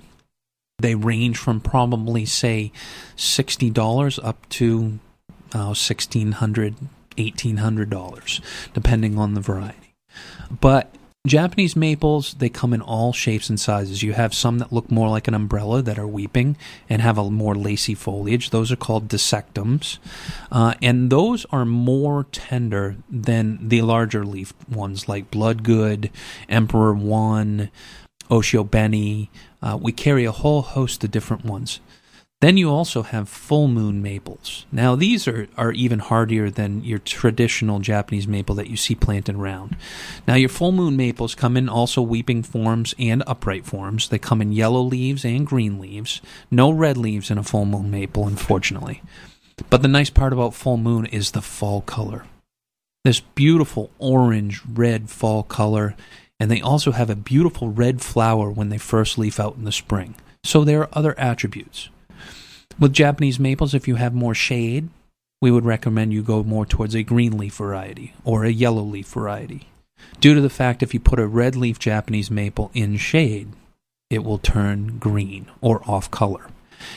They 0.79 0.95
range 0.95 1.37
from 1.37 1.61
probably 1.61 2.25
say 2.25 2.71
sixty 3.15 3.69
dollars 3.69 4.17
up 4.17 4.49
to 4.49 4.97
uh, 5.53 5.75
sixteen 5.75 6.31
hundred, 6.31 6.75
eighteen 7.17 7.57
hundred 7.57 7.91
dollars, 7.91 8.41
depending 8.73 9.19
on 9.19 9.35
the 9.35 9.41
variety. 9.41 9.88
But 10.61 10.93
Japanese 11.27 11.75
maples, 11.75 12.33
they 12.35 12.47
come 12.47 12.73
in 12.73 12.81
all 12.81 13.11
shapes 13.11 13.49
and 13.49 13.59
sizes. 13.59 14.01
You 14.01 14.13
have 14.13 14.33
some 14.33 14.59
that 14.59 14.71
look 14.71 14.89
more 14.89 15.09
like 15.09 15.27
an 15.27 15.33
umbrella 15.33 15.81
that 15.81 15.99
are 15.99 16.07
weeping 16.07 16.55
and 16.89 17.01
have 17.01 17.17
a 17.17 17.29
more 17.29 17.55
lacy 17.55 17.93
foliage. 17.93 18.51
Those 18.51 18.71
are 18.71 18.77
called 18.77 19.09
dissectums. 19.09 19.99
Uh, 20.49 20.75
and 20.81 21.09
those 21.11 21.45
are 21.51 21.65
more 21.65 22.25
tender 22.31 22.95
than 23.09 23.67
the 23.67 23.81
larger 23.81 24.25
leaf 24.25 24.53
ones 24.69 25.09
like 25.09 25.29
Bloodgood, 25.29 26.09
Emperor 26.47 26.93
One, 26.93 27.69
Oshiobeni. 28.29 29.27
Uh, 29.61 29.77
we 29.79 29.91
carry 29.91 30.23
a 30.23 30.31
whole 30.31 30.61
host 30.61 31.03
of 31.03 31.11
different 31.11 31.43
ones. 31.43 31.81
Then 32.41 32.55
you 32.55 32.69
also 32.69 33.03
have 33.03 33.27
full 33.27 33.67
moon 33.67 34.01
maples. 34.01 34.65
Now, 34.71 34.95
these 34.95 35.27
are, 35.27 35.49
are 35.57 35.73
even 35.73 35.99
hardier 35.99 36.49
than 36.49 36.85
your 36.85 36.99
traditional 36.99 37.79
Japanese 37.79 38.29
maple 38.29 38.55
that 38.55 38.69
you 38.69 38.77
see 38.77 38.95
planted 38.95 39.35
around. 39.35 39.75
Now, 40.25 40.35
your 40.35 40.47
full 40.47 40.71
moon 40.71 40.95
maples 40.95 41.35
come 41.35 41.57
in 41.57 41.67
also 41.67 42.01
weeping 42.01 42.43
forms 42.43 42.95
and 42.97 43.23
upright 43.27 43.65
forms. 43.65 44.07
They 44.07 44.19
come 44.19 44.41
in 44.41 44.53
yellow 44.53 44.79
leaves 44.81 45.25
and 45.25 45.45
green 45.45 45.79
leaves. 45.79 46.21
No 46.49 46.71
red 46.71 46.95
leaves 46.95 47.29
in 47.29 47.37
a 47.37 47.43
full 47.43 47.65
moon 47.65 47.91
maple, 47.91 48.25
unfortunately. 48.25 49.01
But 49.69 49.81
the 49.81 49.89
nice 49.89 50.09
part 50.09 50.31
about 50.31 50.53
full 50.53 50.77
moon 50.77 51.07
is 51.07 51.31
the 51.31 51.41
fall 51.41 51.81
color. 51.81 52.23
This 53.03 53.19
beautiful 53.19 53.91
orange 53.99 54.61
red 54.65 55.09
fall 55.09 55.43
color, 55.43 55.97
and 56.39 56.49
they 56.49 56.61
also 56.61 56.93
have 56.93 57.09
a 57.09 57.17
beautiful 57.17 57.69
red 57.69 58.01
flower 58.01 58.49
when 58.49 58.69
they 58.69 58.77
first 58.77 59.17
leaf 59.17 59.41
out 59.41 59.57
in 59.57 59.65
the 59.65 59.73
spring. 59.73 60.15
So 60.45 60.63
there 60.63 60.83
are 60.83 60.89
other 60.93 61.19
attributes. 61.19 61.89
With 62.79 62.93
Japanese 62.93 63.39
maples, 63.39 63.73
if 63.73 63.89
you 63.89 63.95
have 63.95 64.13
more 64.13 64.33
shade, 64.33 64.89
we 65.41 65.51
would 65.51 65.65
recommend 65.65 66.13
you 66.13 66.21
go 66.21 66.43
more 66.43 66.65
towards 66.65 66.95
a 66.95 67.03
green 67.03 67.37
leaf 67.37 67.55
variety 67.55 68.13
or 68.23 68.45
a 68.45 68.51
yellow 68.51 68.83
leaf 68.83 69.07
variety. 69.07 69.67
Due 70.21 70.33
to 70.33 70.39
the 70.39 70.49
fact 70.49 70.81
if 70.81 70.93
you 70.93 70.99
put 70.99 71.19
a 71.19 71.27
red 71.27 71.57
leaf 71.57 71.77
Japanese 71.77 72.31
maple 72.31 72.71
in 72.73 72.95
shade, 72.95 73.49
it 74.09 74.23
will 74.23 74.37
turn 74.37 74.97
green 74.97 75.47
or 75.59 75.81
off 75.89 76.09
color. 76.09 76.47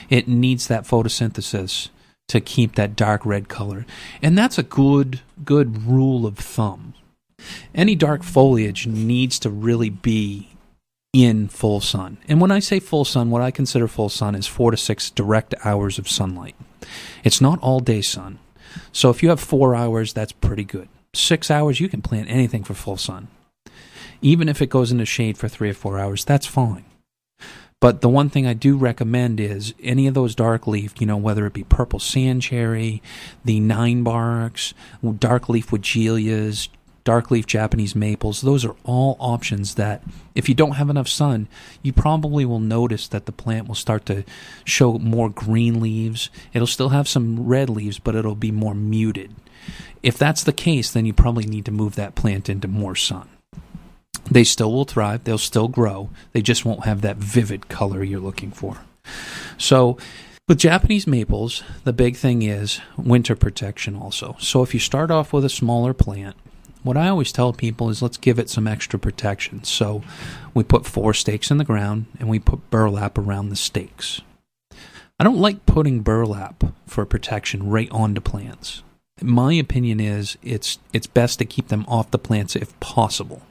It 0.09 0.29
needs 0.29 0.69
that 0.69 0.85
photosynthesis 0.85 1.89
to 2.29 2.41
keep 2.41 2.77
that 2.77 2.95
dark 2.95 3.27
red 3.27 3.49
color. 3.49 3.85
And 4.23 4.39
that's 4.39 4.59
a 4.59 4.63
good 4.63 5.21
good 5.45 5.83
rule 5.85 6.27
of 6.27 6.39
thumb. 6.39 6.95
Any 7.75 7.97
dark 7.97 8.23
foliage 8.23 8.87
needs 8.87 9.41
to 9.41 9.51
really 9.51 9.91
be 9.91 10.52
in 11.13 11.47
full 11.47 11.81
sun. 11.81 12.17
And 12.27 12.41
when 12.41 12.51
I 12.51 12.59
say 12.59 12.81
full 12.81 13.05
sun, 13.05 13.29
what 13.31 13.43
I 13.43 13.51
consider 13.51 13.87
full 13.87 14.09
sun 14.09 14.35
is 14.35 14.47
4 14.47 14.71
to 14.71 14.77
6 14.77 15.11
direct 15.11 15.55
hours 15.63 15.99
of 15.99 16.09
sunlight. 16.09 16.57
It's 17.23 17.41
not 17.41 17.61
all 17.61 17.81
day 17.81 18.01
sun. 18.01 18.39
So 18.93 19.11
if 19.11 19.23
you 19.23 19.29
have 19.29 19.41
4 19.41 19.75
hours, 19.75 20.15
that's 20.15 20.33
pretty 20.33 20.65
good. 20.65 20.89
6 21.13 21.51
hours 21.51 21.81
you 21.81 21.89
can 21.91 22.01
plant 22.01 22.31
anything 22.31 22.65
for 22.65 22.73
full 22.73 22.97
sun. 22.97 23.29
Even 24.23 24.49
if 24.49 24.63
it 24.63 24.71
goes 24.71 24.91
into 24.91 25.05
shade 25.05 25.37
for 25.37 25.49
3 25.49 25.71
or 25.71 25.75
4 25.75 25.99
hours, 25.99 26.25
that's 26.25 26.47
fine. 26.47 26.85
But 27.79 28.01
the 28.01 28.09
one 28.09 28.31
thing 28.31 28.47
I 28.47 28.55
do 28.55 28.77
recommend 28.77 29.41
is 29.41 29.75
any 29.83 30.07
of 30.07 30.15
those 30.15 30.37
dark 30.37 30.69
leaf, 30.69 31.01
you 31.01 31.07
know, 31.07 31.17
whether 31.17 31.45
it 31.47 31.53
be 31.53 31.65
purple 31.65 31.99
sand 31.99 32.41
cherry, 32.41 33.03
the 33.45 33.59
nine 33.59 34.05
barks, 34.05 34.73
dark 35.19 35.49
leaf 35.49 35.71
Weigelias, 35.71 36.69
dark 37.05 37.31
leaf 37.31 37.47
Japanese 37.47 37.95
maples, 37.95 38.41
those 38.41 38.65
are 38.65 38.77
all 38.85 39.17
options 39.19 39.75
that 39.75 40.03
if 40.35 40.49
you 40.49 40.55
don't 40.55 40.77
have 40.77 40.91
enough 40.91 41.09
sun, 41.09 41.49
you 41.83 41.93
probably 41.93 42.45
will 42.45 42.61
notice 42.61 43.09
that 43.09 43.27
the 43.27 43.33
plant 43.33 43.69
will 43.69 43.75
start 43.75 44.07
to 44.07 44.25
show 44.65 44.99
more 44.99 45.29
green 45.29 45.81
leaves. 45.81 46.31
It'll 46.53 46.67
still 46.67 46.91
have 46.91 47.09
some 47.09 47.47
red 47.47 47.69
leaves, 47.69 47.99
but 47.99 48.15
it'll 48.15 48.35
be 48.35 48.53
more 48.53 48.75
muted. 48.75 49.35
If 50.03 50.19
that's 50.19 50.45
the 50.45 50.53
case, 50.53 50.91
then 50.91 51.07
you 51.07 51.13
probably 51.13 51.47
need 51.47 51.65
to 51.67 51.73
move 51.73 51.95
that 51.95 52.15
plant 52.15 52.49
into 52.49 52.69
more 52.69 52.97
sun. 52.97 53.29
They 54.31 54.45
still 54.45 54.73
will 54.73 54.85
thrive, 54.85 55.25
they'll 55.25 55.39
still 55.39 55.69
grow, 55.69 56.11
they 56.33 56.43
just 56.43 56.65
won't 56.65 56.85
have 56.85 57.01
that 57.01 57.17
vivid 57.17 57.69
color 57.69 58.03
you're 58.03 58.21
looking 58.21 58.51
for. 58.51 58.79
So, 59.59 59.99
with 60.49 60.59
Japanese 60.59 61.07
maples, 61.07 61.63
the 61.85 61.93
big 61.93 62.17
thing 62.17 62.43
is 62.43 62.81
winter 62.97 63.35
protection 63.35 63.97
also. 63.97 64.37
So, 64.39 64.63
if 64.63 64.75
you 64.75 64.81
start 64.81 65.11
off 65.11 65.33
with 65.33 65.45
a 65.45 65.49
smaller 65.49 65.93
plant, 65.93 66.37
what 66.83 66.97
I 66.97 67.09
always 67.09 67.33
tell 67.33 67.53
people 67.53 67.89
is 67.91 68.03
let's 68.03 68.17
give 68.17 68.39
it 68.39 68.51
some 68.51 68.67
extra 68.67 68.99
protection. 68.99 69.65
So, 69.65 70.03
we 70.55 70.65
put 70.65 70.87
four 70.87 71.15
stakes 71.15 71.51
in 71.51 71.59
the 71.59 71.65
ground 71.65 72.07
and 72.19 72.29
we 72.29 72.39
put 72.39 72.71
burlap 72.71 73.17
around 73.19 73.49
the 73.49 73.57
stakes. 73.57 74.21
I 75.19 75.25
don't 75.25 75.41
like 75.41 75.67
putting 75.67 76.01
burlap 76.01 76.65
for 76.87 77.07
protection 77.07 77.71
right 77.71 77.91
onto 77.91 78.21
plants. 78.21 78.83
My 79.21 79.53
opinion 79.53 80.01
is 80.01 80.37
it's 80.43 80.79
it's 80.93 81.07
best 81.07 81.39
to 81.39 81.45
keep 81.45 81.69
them 81.69 81.85
off 81.87 82.11
the 82.11 82.19
plants 82.19 82.57
if 82.57 82.79
possible. 82.81 83.43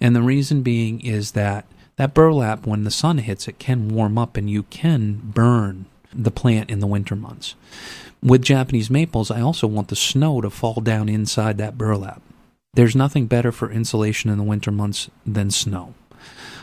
And 0.00 0.14
the 0.14 0.22
reason 0.22 0.62
being 0.62 1.00
is 1.00 1.32
that 1.32 1.64
that 1.96 2.14
burlap, 2.14 2.66
when 2.66 2.84
the 2.84 2.90
sun 2.90 3.18
hits 3.18 3.48
it, 3.48 3.58
can 3.58 3.88
warm 3.88 4.18
up 4.18 4.36
and 4.36 4.50
you 4.50 4.64
can 4.64 5.20
burn 5.24 5.86
the 6.12 6.30
plant 6.30 6.70
in 6.70 6.80
the 6.80 6.86
winter 6.86 7.16
months. 7.16 7.54
With 8.22 8.42
Japanese 8.42 8.90
maples, 8.90 9.30
I 9.30 9.40
also 9.40 9.66
want 9.66 9.88
the 9.88 9.96
snow 9.96 10.40
to 10.40 10.50
fall 10.50 10.80
down 10.80 11.08
inside 11.08 11.58
that 11.58 11.78
burlap. 11.78 12.22
There's 12.74 12.96
nothing 12.96 13.26
better 13.26 13.52
for 13.52 13.70
insulation 13.70 14.30
in 14.30 14.38
the 14.38 14.44
winter 14.44 14.70
months 14.70 15.10
than 15.26 15.50
snow. 15.50 15.92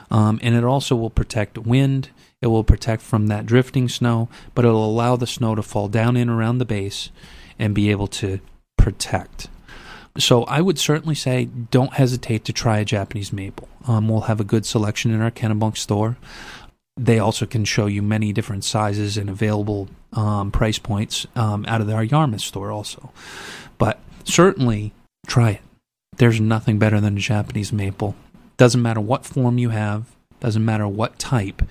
Um, 0.09 0.39
and 0.41 0.55
it 0.55 0.63
also 0.63 0.95
will 0.95 1.11
protect 1.11 1.59
wind. 1.59 2.09
It 2.41 2.47
will 2.47 2.63
protect 2.63 3.03
from 3.03 3.27
that 3.27 3.45
drifting 3.45 3.87
snow, 3.87 4.27
but 4.55 4.65
it'll 4.65 4.89
allow 4.89 5.17
the 5.17 5.27
snow 5.27 5.53
to 5.53 5.61
fall 5.61 5.87
down 5.87 6.17
in 6.17 6.27
around 6.27 6.57
the 6.57 6.65
base 6.65 7.11
and 7.59 7.75
be 7.75 7.91
able 7.91 8.07
to 8.07 8.39
protect. 8.75 9.49
So 10.17 10.45
I 10.45 10.61
would 10.61 10.79
certainly 10.79 11.13
say 11.13 11.45
don't 11.45 11.93
hesitate 11.93 12.43
to 12.45 12.53
try 12.53 12.79
a 12.79 12.85
Japanese 12.85 13.31
maple. 13.31 13.69
Um, 13.87 14.09
we'll 14.09 14.21
have 14.21 14.39
a 14.39 14.43
good 14.43 14.65
selection 14.65 15.11
in 15.11 15.21
our 15.21 15.29
Kennebunk 15.29 15.77
store. 15.77 16.17
They 16.97 17.19
also 17.19 17.45
can 17.45 17.65
show 17.65 17.85
you 17.85 18.01
many 18.01 18.33
different 18.33 18.63
sizes 18.63 19.15
and 19.15 19.29
available 19.29 19.89
um, 20.13 20.49
price 20.51 20.79
points 20.79 21.27
um, 21.35 21.65
out 21.67 21.81
of 21.81 21.89
our 21.89 22.03
Yarmouth 22.03 22.41
store 22.41 22.71
also. 22.71 23.11
But 23.77 23.99
certainly 24.23 24.91
try 25.27 25.51
it. 25.51 25.61
There's 26.19 26.41
nothing 26.41 26.79
better 26.79 26.99
than 26.99 27.15
a 27.15 27.21
Japanese 27.21 27.71
maple. 27.71 28.13
Doesn't 28.57 28.81
matter 28.81 28.99
what 28.99 29.25
form 29.25 29.57
you 29.57 29.69
have, 29.69 30.17
doesn't 30.41 30.65
matter 30.65 30.85
what 30.85 31.17
type. 31.17 31.61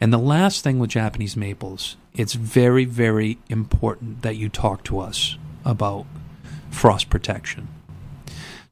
And 0.00 0.12
the 0.12 0.18
last 0.18 0.62
thing 0.62 0.78
with 0.78 0.90
Japanese 0.90 1.36
maples, 1.36 1.96
it's 2.14 2.34
very, 2.34 2.84
very 2.84 3.38
important 3.48 4.22
that 4.22 4.36
you 4.36 4.48
talk 4.48 4.84
to 4.84 5.00
us 5.00 5.36
about 5.64 6.06
frost 6.70 7.10
protection. 7.10 7.66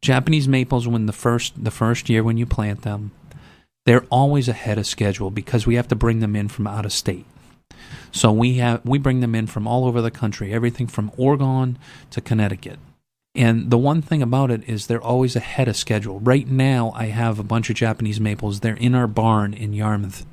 Japanese 0.01 0.47
maples 0.47 0.87
when 0.87 1.07
the 1.07 1.13
first 1.13 1.65
the 1.65 1.73
first 1.73 2.09
year 2.09 2.23
when 2.23 2.37
you 2.37 2.47
plant 2.47 2.83
them, 2.83 3.11
they're 3.87 4.07
always 4.11 4.49
ahead 4.49 4.79
of 4.79 4.87
schedule 4.87 5.33
because 5.33 5.67
we 5.67 5.75
have 5.75 5.89
to 5.89 5.97
bring 5.97 6.21
them 6.21 6.37
in 6.37 6.47
from 6.47 6.69
out 6.69 6.85
of 6.85 6.93
state. 6.93 7.27
So 8.13 8.31
we 8.31 8.59
have 8.59 8.85
we 8.85 8.99
bring 8.99 9.19
them 9.19 9.35
in 9.35 9.49
from 9.49 9.67
all 9.67 9.85
over 9.85 10.01
the 10.01 10.13
country, 10.13 10.53
everything 10.53 10.87
from 10.87 11.11
Oregon 11.17 11.77
to 12.11 12.21
Connecticut. 12.21 12.79
And 13.35 13.71
the 13.71 13.79
one 13.79 14.01
thing 14.01 14.23
about 14.23 14.51
it 14.51 14.69
is 14.69 14.87
they're 14.87 15.03
always 15.03 15.35
ahead 15.35 15.67
of 15.67 15.77
schedule. 15.77 16.21
Right 16.21 16.47
now 16.47 16.93
I 16.95 17.07
have 17.07 17.39
a 17.39 17.45
bunch 17.45 17.69
of 17.69 17.77
Japanese 17.77 18.21
maples. 18.21 18.61
They're 18.61 18.77
in 18.77 18.95
our 18.95 19.09
barn 19.09 19.55
in 19.55 19.73
Yarmouth. 19.73 20.25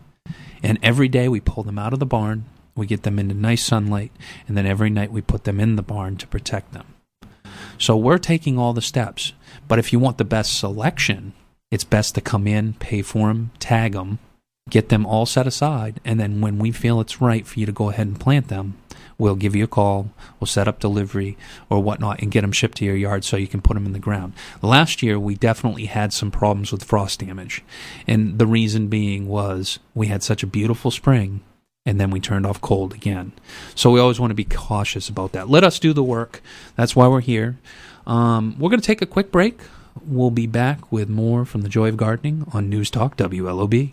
And 0.62 0.78
every 0.84 1.08
day 1.08 1.28
we 1.28 1.40
pull 1.40 1.64
them 1.64 1.80
out 1.80 1.94
of 1.94 2.00
the 2.00 2.06
barn, 2.06 2.46
we 2.76 2.86
get 2.86 3.04
them 3.04 3.18
into 3.18 3.34
nice 3.34 3.64
sunlight, 3.64 4.12
and 4.48 4.56
then 4.56 4.68
every 4.68 4.92
night 4.92 5.12
we 5.12 5.22
put 5.22 5.44
them 5.44 5.60
in 5.60 5.76
the 5.76 5.82
barn 5.82 6.18
to 6.18 6.28
protect 6.28 6.74
them. 6.74 6.86
So 7.80 7.98
we're 7.98 8.20
taking 8.20 8.60
all 8.60 8.74
the 8.74 8.82
steps. 8.82 9.34
But 9.68 9.80
if 9.80 9.92
you 9.92 10.00
want 10.00 10.20
the 10.20 10.24
best 10.24 10.58
selection, 10.58 11.34
it's 11.72 11.84
best 11.84 12.14
to 12.16 12.22
come 12.22 12.46
in, 12.46 12.74
pay 12.74 13.02
for 13.02 13.30
them, 13.30 13.52
tag 13.58 13.94
them, 13.94 14.20
get 14.70 14.90
them 14.90 15.06
all 15.06 15.26
set 15.26 15.48
aside, 15.48 16.00
and 16.06 16.20
then 16.20 16.42
when 16.42 16.60
we 16.60 16.72
feel 16.72 17.02
it's 17.02 17.22
right 17.22 17.48
for 17.48 17.60
you 17.60 17.66
to 17.66 17.72
go 17.72 17.90
ahead 17.90 18.08
and 18.08 18.20
plant 18.20 18.50
them, 18.50 18.78
we'll 19.22 19.36
give 19.36 19.56
you 19.56 19.64
a 19.64 19.68
call, 19.68 20.10
we'll 20.40 20.48
set 20.48 20.68
up 20.68 20.80
delivery 20.80 21.38
or 21.70 21.82
whatnot, 21.82 22.20
and 22.22 22.32
get 22.32 22.42
them 22.42 22.52
shipped 22.52 22.78
to 22.80 22.86
your 22.86 22.96
yard 22.96 23.24
so 23.24 23.38
you 23.38 23.48
can 23.48 23.62
put 23.62 23.76
them 23.76 23.86
in 23.86 23.94
the 23.94 24.00
ground. 24.00 24.34
Last 24.62 25.04
year, 25.04 25.20
we 25.20 25.36
definitely 25.36 25.86
had 25.86 26.12
some 26.12 26.32
problems 26.32 26.72
with 26.72 26.84
frost 26.84 27.20
damage, 27.20 27.64
and 28.08 28.40
the 28.40 28.48
reason 28.48 28.88
being 28.88 29.28
was 29.28 29.78
we 29.94 30.08
had 30.08 30.24
such 30.24 30.42
a 30.42 30.48
beautiful 30.48 30.90
spring 30.92 31.42
and 31.84 32.00
then 32.00 32.12
we 32.12 32.20
turned 32.20 32.46
off 32.46 32.62
cold 32.62 32.94
again. 32.94 33.32
So 33.74 33.90
we 33.90 34.00
always 34.00 34.20
want 34.20 34.30
to 34.30 34.36
be 34.36 34.44
cautious 34.44 35.10
about 35.10 35.32
that. 35.32 35.50
Let 35.50 35.64
us 35.64 35.80
do 35.80 35.94
the 35.94 36.04
work. 36.04 36.40
That's 36.76 36.96
why 36.96 37.08
we're 37.08 37.22
here. 37.22 37.58
Um, 38.06 38.56
we're 38.60 38.70
going 38.70 38.80
to 38.80 38.86
take 38.86 39.02
a 39.02 39.08
quick 39.08 39.32
break. 39.32 39.62
We'll 40.06 40.30
be 40.30 40.46
back 40.46 40.92
with 40.92 41.10
more 41.10 41.44
from 41.44 41.62
the 41.62 41.70
Joy 41.70 41.90
of 41.90 41.98
Gardening 41.98 42.46
on 42.54 42.70
News 42.70 42.92
Talk 42.92 43.18
WLOB. 43.18 43.90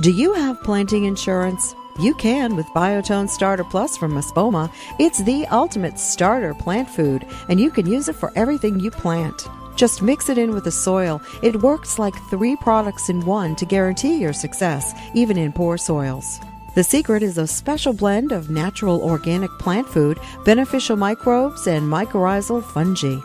Do 0.00 0.10
you 0.10 0.32
have 0.32 0.62
planting 0.62 1.04
insurance? 1.04 1.74
You 1.98 2.14
can 2.14 2.56
with 2.56 2.64
Biotone 2.68 3.28
Starter 3.28 3.64
Plus 3.64 3.98
from 3.98 4.12
Espoma. 4.12 4.72
It's 4.98 5.22
the 5.22 5.46
ultimate 5.48 5.98
starter 5.98 6.54
plant 6.54 6.88
food, 6.88 7.26
and 7.50 7.60
you 7.60 7.70
can 7.70 7.84
use 7.84 8.08
it 8.08 8.16
for 8.16 8.32
everything 8.34 8.80
you 8.80 8.90
plant. 8.90 9.46
Just 9.76 10.00
mix 10.00 10.30
it 10.30 10.38
in 10.38 10.52
with 10.52 10.64
the 10.64 10.70
soil. 10.70 11.20
It 11.42 11.60
works 11.60 11.98
like 11.98 12.14
three 12.30 12.56
products 12.56 13.10
in 13.10 13.26
one 13.26 13.54
to 13.56 13.66
guarantee 13.66 14.16
your 14.16 14.32
success, 14.32 14.94
even 15.12 15.36
in 15.36 15.52
poor 15.52 15.76
soils. 15.76 16.40
The 16.74 16.84
secret 16.84 17.22
is 17.22 17.36
a 17.36 17.46
special 17.46 17.92
blend 17.92 18.32
of 18.32 18.48
natural 18.48 19.02
organic 19.02 19.50
plant 19.58 19.86
food, 19.86 20.18
beneficial 20.46 20.96
microbes, 20.96 21.66
and 21.66 21.86
mycorrhizal 21.86 22.64
fungi. 22.64 23.18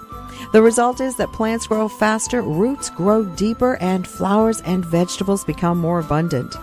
The 0.52 0.62
result 0.62 1.02
is 1.02 1.16
that 1.18 1.34
plants 1.34 1.68
grow 1.68 1.88
faster, 1.88 2.42
roots 2.42 2.90
grow 2.90 3.26
deeper, 3.26 3.76
and 3.78 4.08
flowers 4.08 4.62
and 4.62 4.86
vegetables 4.86 5.44
become 5.44 5.78
more 5.78 6.00
abundant. 6.00 6.56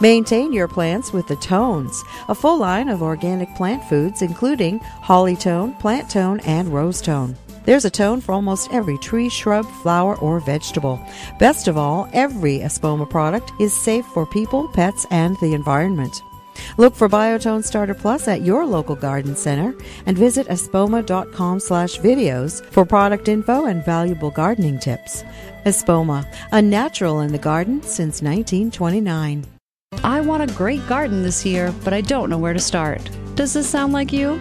Maintain 0.00 0.52
your 0.52 0.68
plants 0.68 1.12
with 1.12 1.26
the 1.28 1.36
Tones, 1.36 2.02
a 2.28 2.34
full 2.34 2.58
line 2.58 2.88
of 2.88 3.02
organic 3.02 3.54
plant 3.56 3.84
foods 3.84 4.22
including 4.22 4.78
holly 4.78 5.36
tone, 5.36 5.74
plant 5.74 6.10
tone, 6.10 6.40
and 6.40 6.72
rose 6.72 7.00
tone. 7.00 7.36
There's 7.64 7.84
a 7.84 7.90
tone 7.90 8.20
for 8.20 8.32
almost 8.32 8.72
every 8.72 8.96
tree, 8.96 9.28
shrub, 9.28 9.66
flower, 9.82 10.16
or 10.18 10.38
vegetable. 10.38 11.00
Best 11.40 11.66
of 11.66 11.76
all, 11.76 12.08
every 12.12 12.60
Espoma 12.60 13.10
product 13.10 13.52
is 13.58 13.72
safe 13.74 14.06
for 14.06 14.24
people, 14.24 14.68
pets, 14.68 15.04
and 15.10 15.36
the 15.40 15.52
environment. 15.52 16.22
Look 16.78 16.94
for 16.94 17.08
Biotone 17.08 17.64
Starter 17.64 17.94
Plus 17.94 18.28
at 18.28 18.42
your 18.42 18.64
local 18.64 18.96
garden 18.96 19.36
center 19.36 19.74
and 20.06 20.16
visit 20.16 20.46
espoma.com 20.48 21.60
slash 21.60 21.98
videos 21.98 22.64
for 22.66 22.84
product 22.84 23.28
info 23.28 23.66
and 23.66 23.84
valuable 23.84 24.30
gardening 24.30 24.78
tips. 24.78 25.24
Espoma, 25.64 26.26
a 26.52 26.62
natural 26.62 27.20
in 27.20 27.32
the 27.32 27.38
garden 27.38 27.82
since 27.82 28.22
1929. 28.22 29.44
I 30.02 30.20
want 30.20 30.48
a 30.48 30.54
great 30.54 30.86
garden 30.86 31.22
this 31.22 31.44
year, 31.44 31.72
but 31.84 31.92
I 31.92 32.00
don't 32.00 32.30
know 32.30 32.38
where 32.38 32.52
to 32.52 32.60
start. 32.60 33.08
Does 33.34 33.52
this 33.52 33.68
sound 33.68 33.92
like 33.92 34.12
you? 34.12 34.40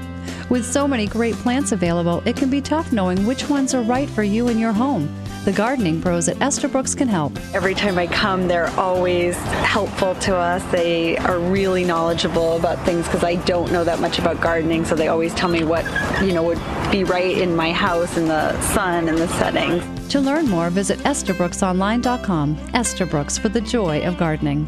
With 0.50 0.66
so 0.66 0.88
many 0.88 1.08
great 1.08 1.36
plants 1.36 1.72
available, 1.72 2.22
it 2.26 2.36
can 2.36 2.50
be 2.50 2.62
tough 2.62 2.92
knowing 2.92 3.26
which 3.26 3.50
ones 3.50 3.74
are 3.74 3.82
right 3.82 4.10
for 4.10 4.24
you 4.24 4.48
and 4.48 4.60
your 4.60 4.72
home. 4.72 5.14
The 5.46 5.52
gardening 5.52 6.02
pros 6.02 6.28
at 6.28 6.42
Estabrooks 6.42 6.96
can 6.96 7.08
help. 7.08 7.38
Every 7.54 7.76
time 7.76 8.00
I 8.00 8.08
come, 8.08 8.48
they're 8.48 8.72
always 8.80 9.36
helpful 9.36 10.16
to 10.16 10.36
us. 10.36 10.64
They 10.72 11.18
are 11.18 11.38
really 11.38 11.86
knowledgeable 11.86 12.56
about 12.56 12.84
things 12.84 13.06
because 13.06 13.24
I 13.24 13.36
don't 13.46 13.72
know 13.72 13.84
that 13.84 14.00
much 14.00 14.18
about 14.18 14.42
gardening, 14.42 14.86
so 14.86 14.96
they 14.96 15.08
always 15.08 15.36
tell 15.36 15.50
me 15.50 15.64
what, 15.64 15.86
you 16.24 16.34
know, 16.34 16.42
would 16.42 16.60
be 16.92 17.04
right 17.04 17.38
in 17.38 17.56
my 17.56 17.72
house 17.72 18.18
in 18.18 18.28
the 18.28 18.60
sun 18.60 19.08
and 19.08 19.20
the 19.20 19.28
settings. 19.28 19.84
To 20.14 20.20
learn 20.20 20.50
more, 20.50 20.72
visit 20.72 20.98
EstabrooksOnline.com. 21.02 22.58
Estabrooks 22.74 23.38
for 23.38 23.50
the 23.50 23.62
joy 23.62 24.02
of 24.02 24.18
gardening. 24.18 24.68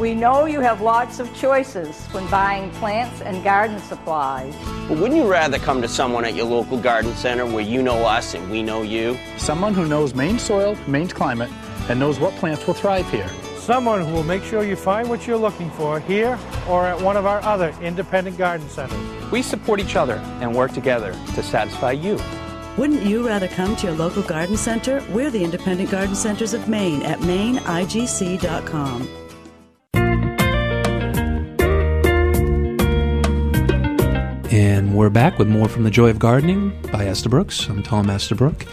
We 0.00 0.14
know 0.14 0.46
you 0.46 0.60
have 0.60 0.80
lots 0.80 1.20
of 1.20 1.36
choices 1.36 2.06
when 2.06 2.26
buying 2.30 2.70
plants 2.70 3.20
and 3.20 3.44
garden 3.44 3.78
supplies. 3.80 4.56
But 4.88 4.96
wouldn't 4.96 5.14
you 5.14 5.30
rather 5.30 5.58
come 5.58 5.82
to 5.82 5.88
someone 5.88 6.24
at 6.24 6.34
your 6.34 6.46
local 6.46 6.78
garden 6.78 7.14
center 7.14 7.44
where 7.44 7.62
you 7.62 7.82
know 7.82 8.06
us 8.06 8.32
and 8.32 8.50
we 8.50 8.62
know 8.62 8.80
you? 8.80 9.18
Someone 9.36 9.74
who 9.74 9.84
knows 9.84 10.14
Maine 10.14 10.38
soil, 10.38 10.74
Maine's 10.86 11.12
climate, 11.12 11.50
and 11.90 12.00
knows 12.00 12.18
what 12.18 12.32
plants 12.36 12.66
will 12.66 12.72
thrive 12.72 13.10
here. 13.10 13.28
Someone 13.58 14.02
who 14.02 14.14
will 14.14 14.22
make 14.22 14.42
sure 14.42 14.64
you 14.64 14.74
find 14.74 15.06
what 15.06 15.26
you're 15.26 15.36
looking 15.36 15.70
for 15.72 16.00
here 16.00 16.38
or 16.66 16.86
at 16.86 16.98
one 16.98 17.18
of 17.18 17.26
our 17.26 17.42
other 17.42 17.74
independent 17.82 18.38
garden 18.38 18.70
centers. 18.70 19.30
We 19.30 19.42
support 19.42 19.80
each 19.80 19.96
other 19.96 20.14
and 20.40 20.56
work 20.56 20.72
together 20.72 21.12
to 21.34 21.42
satisfy 21.42 21.92
you. 21.92 22.18
Wouldn't 22.78 23.02
you 23.02 23.26
rather 23.26 23.48
come 23.48 23.76
to 23.76 23.88
your 23.88 23.96
local 23.96 24.22
garden 24.22 24.56
center? 24.56 25.04
We're 25.10 25.30
the 25.30 25.44
Independent 25.44 25.90
Garden 25.90 26.14
Centers 26.14 26.54
of 26.54 26.70
Maine 26.70 27.02
at 27.02 27.18
maineigc.com. 27.18 29.19
And 34.60 34.94
we're 34.94 35.08
back 35.08 35.38
with 35.38 35.48
more 35.48 35.70
from 35.70 35.84
The 35.84 35.90
Joy 35.90 36.10
of 36.10 36.18
Gardening 36.18 36.78
by 36.92 37.06
Esther 37.06 37.30
Estabrooks. 37.30 37.66
I'm 37.70 37.82
Tom 37.82 38.10
Estabrook, 38.10 38.66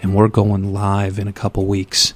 and 0.00 0.14
we're 0.14 0.28
going 0.28 0.72
live 0.72 1.18
in 1.18 1.26
a 1.26 1.32
couple 1.32 1.66
weeks. 1.66 2.14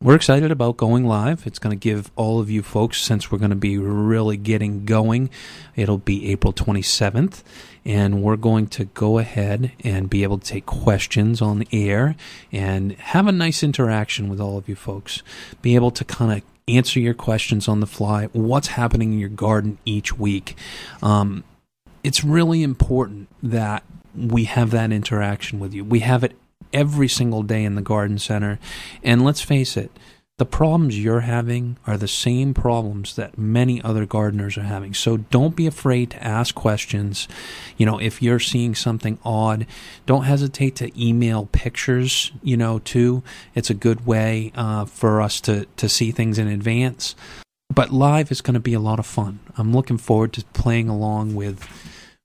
We're 0.00 0.14
excited 0.14 0.52
about 0.52 0.76
going 0.76 1.04
live. 1.04 1.44
It's 1.44 1.58
going 1.58 1.76
to 1.76 1.82
give 1.82 2.12
all 2.14 2.38
of 2.38 2.48
you 2.50 2.62
folks, 2.62 3.02
since 3.02 3.32
we're 3.32 3.38
going 3.38 3.50
to 3.50 3.56
be 3.56 3.78
really 3.78 4.36
getting 4.36 4.84
going, 4.84 5.28
it'll 5.74 5.98
be 5.98 6.30
April 6.30 6.52
27th, 6.52 7.42
and 7.84 8.22
we're 8.22 8.36
going 8.36 8.68
to 8.68 8.84
go 8.84 9.18
ahead 9.18 9.72
and 9.82 10.08
be 10.08 10.22
able 10.22 10.38
to 10.38 10.46
take 10.48 10.64
questions 10.64 11.42
on 11.42 11.58
the 11.58 11.68
air 11.72 12.14
and 12.52 12.92
have 12.92 13.26
a 13.26 13.32
nice 13.32 13.64
interaction 13.64 14.28
with 14.28 14.40
all 14.40 14.56
of 14.56 14.68
you 14.68 14.76
folks. 14.76 15.24
Be 15.62 15.74
able 15.74 15.90
to 15.90 16.04
kind 16.04 16.30
of 16.32 16.42
answer 16.68 17.00
your 17.00 17.14
questions 17.14 17.66
on 17.66 17.80
the 17.80 17.88
fly, 17.88 18.26
what's 18.26 18.68
happening 18.68 19.14
in 19.14 19.18
your 19.18 19.28
garden 19.28 19.78
each 19.84 20.16
week. 20.16 20.56
Um, 21.02 21.42
it's 22.02 22.24
really 22.24 22.62
important 22.62 23.28
that 23.42 23.84
we 24.14 24.44
have 24.44 24.70
that 24.70 24.92
interaction 24.92 25.58
with 25.60 25.72
you. 25.72 25.84
We 25.84 26.00
have 26.00 26.24
it 26.24 26.36
every 26.72 27.08
single 27.08 27.42
day 27.42 27.64
in 27.64 27.74
the 27.74 27.82
garden 27.82 28.18
center. 28.18 28.58
And 29.02 29.24
let's 29.24 29.40
face 29.40 29.76
it, 29.76 29.90
the 30.38 30.46
problems 30.46 30.98
you're 30.98 31.20
having 31.20 31.76
are 31.86 31.96
the 31.96 32.08
same 32.08 32.54
problems 32.54 33.14
that 33.16 33.38
many 33.38 33.80
other 33.82 34.06
gardeners 34.06 34.56
are 34.56 34.62
having. 34.62 34.94
So 34.94 35.18
don't 35.18 35.54
be 35.54 35.66
afraid 35.66 36.10
to 36.10 36.24
ask 36.24 36.54
questions. 36.54 37.28
You 37.76 37.86
know, 37.86 38.00
if 38.00 38.22
you're 38.22 38.40
seeing 38.40 38.74
something 38.74 39.18
odd, 39.24 39.66
don't 40.06 40.24
hesitate 40.24 40.74
to 40.76 40.90
email 41.00 41.48
pictures, 41.52 42.32
you 42.42 42.56
know, 42.56 42.78
too. 42.80 43.22
It's 43.54 43.70
a 43.70 43.74
good 43.74 44.06
way 44.06 44.52
uh, 44.54 44.86
for 44.86 45.20
us 45.20 45.40
to, 45.42 45.66
to 45.76 45.88
see 45.88 46.10
things 46.10 46.38
in 46.38 46.48
advance. 46.48 47.14
But 47.72 47.90
live 47.90 48.30
is 48.30 48.40
going 48.40 48.54
to 48.54 48.60
be 48.60 48.74
a 48.74 48.80
lot 48.80 48.98
of 48.98 49.06
fun. 49.06 49.38
I'm 49.56 49.72
looking 49.72 49.98
forward 49.98 50.32
to 50.34 50.44
playing 50.46 50.88
along 50.88 51.34
with 51.34 51.68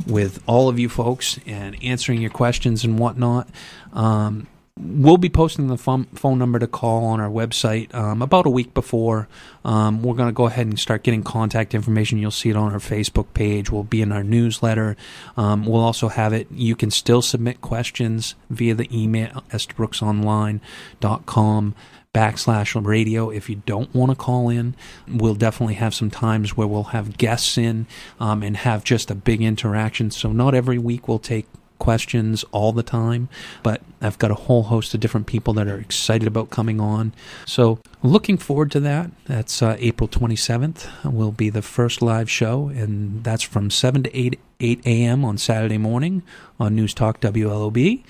with 0.06 0.44
all 0.48 0.70
of 0.70 0.80
you 0.80 0.90
folks 0.90 1.40
and 1.46 1.82
answering 1.84 2.22
your 2.22 2.30
questions 2.30 2.84
and 2.84 3.00
whatnot. 3.00 3.48
Um, 3.94 4.48
we'll 4.80 5.18
be 5.18 5.30
posting 5.30 5.68
the 5.68 5.78
phone, 5.78 6.08
number 6.24 6.60
to 6.60 6.68
call 6.68 7.06
on 7.06 7.20
our 7.20 7.30
website 7.30 7.94
um, 7.96 8.22
about 8.22 8.46
a 8.46 8.50
week 8.50 8.74
before. 8.74 9.28
Um, 9.66 10.04
we're 10.04 10.16
going 10.16 10.30
to 10.30 10.34
go 10.34 10.46
ahead 10.46 10.68
and 10.68 10.80
start 10.80 11.04
getting 11.04 11.24
contact 11.24 11.74
information. 11.74 12.20
You'll 12.20 12.32
see 12.32 12.50
it 12.50 12.56
on 12.56 12.72
our 12.72 12.80
Facebook 12.80 13.34
page. 13.34 13.72
We'll 13.72 13.84
be 13.84 14.02
in 14.02 14.12
our 14.12 14.24
newsletter. 14.24 14.96
Um, 15.36 15.66
we'll 15.66 15.82
also 15.82 16.10
have 16.10 16.34
it. 16.34 16.48
You 16.52 16.76
can 16.76 16.92
still 16.92 17.22
submit 17.22 17.62
questions 17.62 18.36
via 18.50 18.76
the 18.76 18.88
email, 18.96 19.44
estabrooksonline.com 19.52 21.76
backslash 22.14 22.74
radio. 22.86 23.30
If 23.30 23.50
you 23.50 23.62
don't 23.66 23.94
want 23.94 24.12
to 24.12 24.16
call 24.16 24.50
in 24.50 24.76
we'll 25.08 25.36
definitely 25.36 25.76
have 25.76 25.94
some 25.94 26.10
times 26.10 26.56
where 26.56 26.68
we'll 26.68 26.84
have 26.86 27.18
guests 27.18 27.58
in 27.58 27.88
um, 28.20 28.44
and 28.44 28.58
have 28.58 28.84
just 28.84 29.12
a 29.12 29.16
big 29.16 29.42
interaction. 29.42 30.12
So 30.12 30.32
not 30.32 30.56
every 30.56 30.78
week 30.78 31.08
we'll 31.08 31.20
take 31.20 31.46
questions 31.80 32.44
all 32.52 32.72
the 32.72 32.82
time 32.82 33.30
but 33.62 33.84
i've 34.02 34.18
got 34.18 34.32
a 34.32 34.34
whole 34.34 34.64
host 34.64 34.96
of 34.96 35.00
different 35.00 35.28
people 35.28 35.54
that 35.54 35.68
are 35.68 35.78
excited 35.78 36.28
about 36.28 36.50
coming 36.50 36.80
on. 36.80 37.14
So 37.46 37.80
looking 38.02 38.38
forward 38.38 38.72
to 38.72 38.80
that. 38.82 39.12
That's 39.26 39.62
uh, 39.62 39.78
april 39.80 40.08
27th 40.08 41.12
will 41.12 41.32
be 41.32 41.50
the 41.50 41.62
first 41.62 42.02
live 42.02 42.30
show 42.30 42.70
and 42.70 43.24
that's 43.24 43.44
from 43.44 43.70
7 43.70 44.04
to 44.04 44.18
8 44.18 44.40
8 44.60 44.82
a.m 44.88 45.24
on 45.24 45.38
saturday 45.38 45.78
morning 45.78 46.24
on 46.60 46.76
news 46.76 46.96
talk 46.96 47.22
wlob 47.22 48.04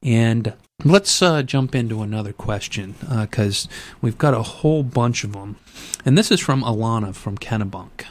and 0.00 0.54
Let's 0.84 1.20
uh, 1.20 1.42
jump 1.42 1.74
into 1.74 2.02
another 2.02 2.32
question 2.32 2.94
because 3.00 3.66
uh, 3.66 3.70
we've 4.00 4.16
got 4.16 4.32
a 4.32 4.42
whole 4.42 4.84
bunch 4.84 5.24
of 5.24 5.32
them. 5.32 5.56
And 6.04 6.16
this 6.16 6.30
is 6.30 6.38
from 6.38 6.62
Alana 6.62 7.16
from 7.16 7.36
Kennebunk. 7.36 8.04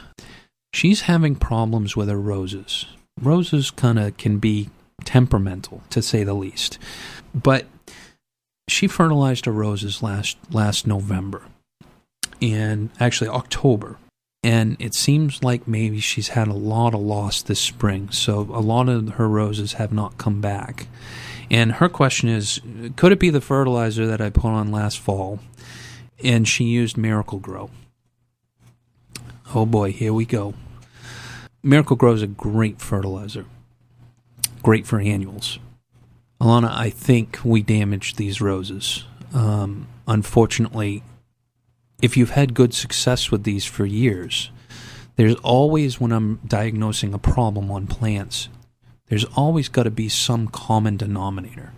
She's 0.74 1.02
having 1.02 1.34
problems 1.34 1.96
with 1.96 2.10
her 2.10 2.20
roses. 2.20 2.84
Roses 3.22 3.70
kind 3.70 3.98
of 3.98 4.18
can 4.18 4.38
be 4.38 4.68
temperamental, 5.04 5.82
to 5.88 6.02
say 6.02 6.24
the 6.24 6.34
least. 6.34 6.78
But 7.34 7.64
she 8.68 8.86
fertilized 8.86 9.46
her 9.46 9.52
roses 9.52 10.02
last 10.02 10.36
last 10.50 10.86
November, 10.86 11.46
and 12.42 12.90
actually 13.00 13.30
October. 13.30 13.96
And 14.44 14.76
it 14.78 14.92
seems 14.92 15.42
like 15.42 15.66
maybe 15.66 16.00
she's 16.00 16.28
had 16.28 16.48
a 16.48 16.52
lot 16.52 16.92
of 16.92 17.00
loss 17.00 17.40
this 17.40 17.60
spring, 17.60 18.10
so 18.10 18.40
a 18.40 18.60
lot 18.60 18.90
of 18.90 19.08
her 19.14 19.26
roses 19.26 19.74
have 19.74 19.92
not 19.92 20.18
come 20.18 20.42
back. 20.42 20.86
And 21.50 21.72
her 21.72 21.88
question 21.88 22.28
is 22.28 22.60
Could 22.96 23.12
it 23.12 23.20
be 23.20 23.30
the 23.30 23.40
fertilizer 23.40 24.06
that 24.06 24.20
I 24.20 24.30
put 24.30 24.48
on 24.48 24.70
last 24.70 24.98
fall? 24.98 25.40
And 26.22 26.48
she 26.48 26.64
used 26.64 26.96
Miracle-Gro. 26.96 27.70
Oh 29.54 29.66
boy, 29.66 29.92
here 29.92 30.12
we 30.12 30.24
go. 30.24 30.54
Miracle-Gro 31.62 32.12
is 32.12 32.22
a 32.22 32.26
great 32.26 32.80
fertilizer, 32.80 33.44
great 34.62 34.86
for 34.86 35.00
annuals. 35.00 35.58
Alana, 36.40 36.70
I 36.70 36.90
think 36.90 37.38
we 37.44 37.62
damaged 37.62 38.16
these 38.16 38.40
roses. 38.40 39.04
Um, 39.34 39.86
unfortunately, 40.06 41.02
if 42.00 42.16
you've 42.16 42.30
had 42.30 42.54
good 42.54 42.74
success 42.74 43.30
with 43.30 43.44
these 43.44 43.64
for 43.64 43.84
years, 43.84 44.50
there's 45.16 45.34
always, 45.36 46.00
when 46.00 46.12
I'm 46.12 46.36
diagnosing 46.46 47.12
a 47.12 47.18
problem 47.18 47.70
on 47.72 47.88
plants, 47.88 48.48
there's 49.08 49.24
always 49.24 49.68
got 49.68 49.84
to 49.84 49.90
be 49.90 50.08
some 50.08 50.48
common 50.48 50.96
denominator 50.96 51.72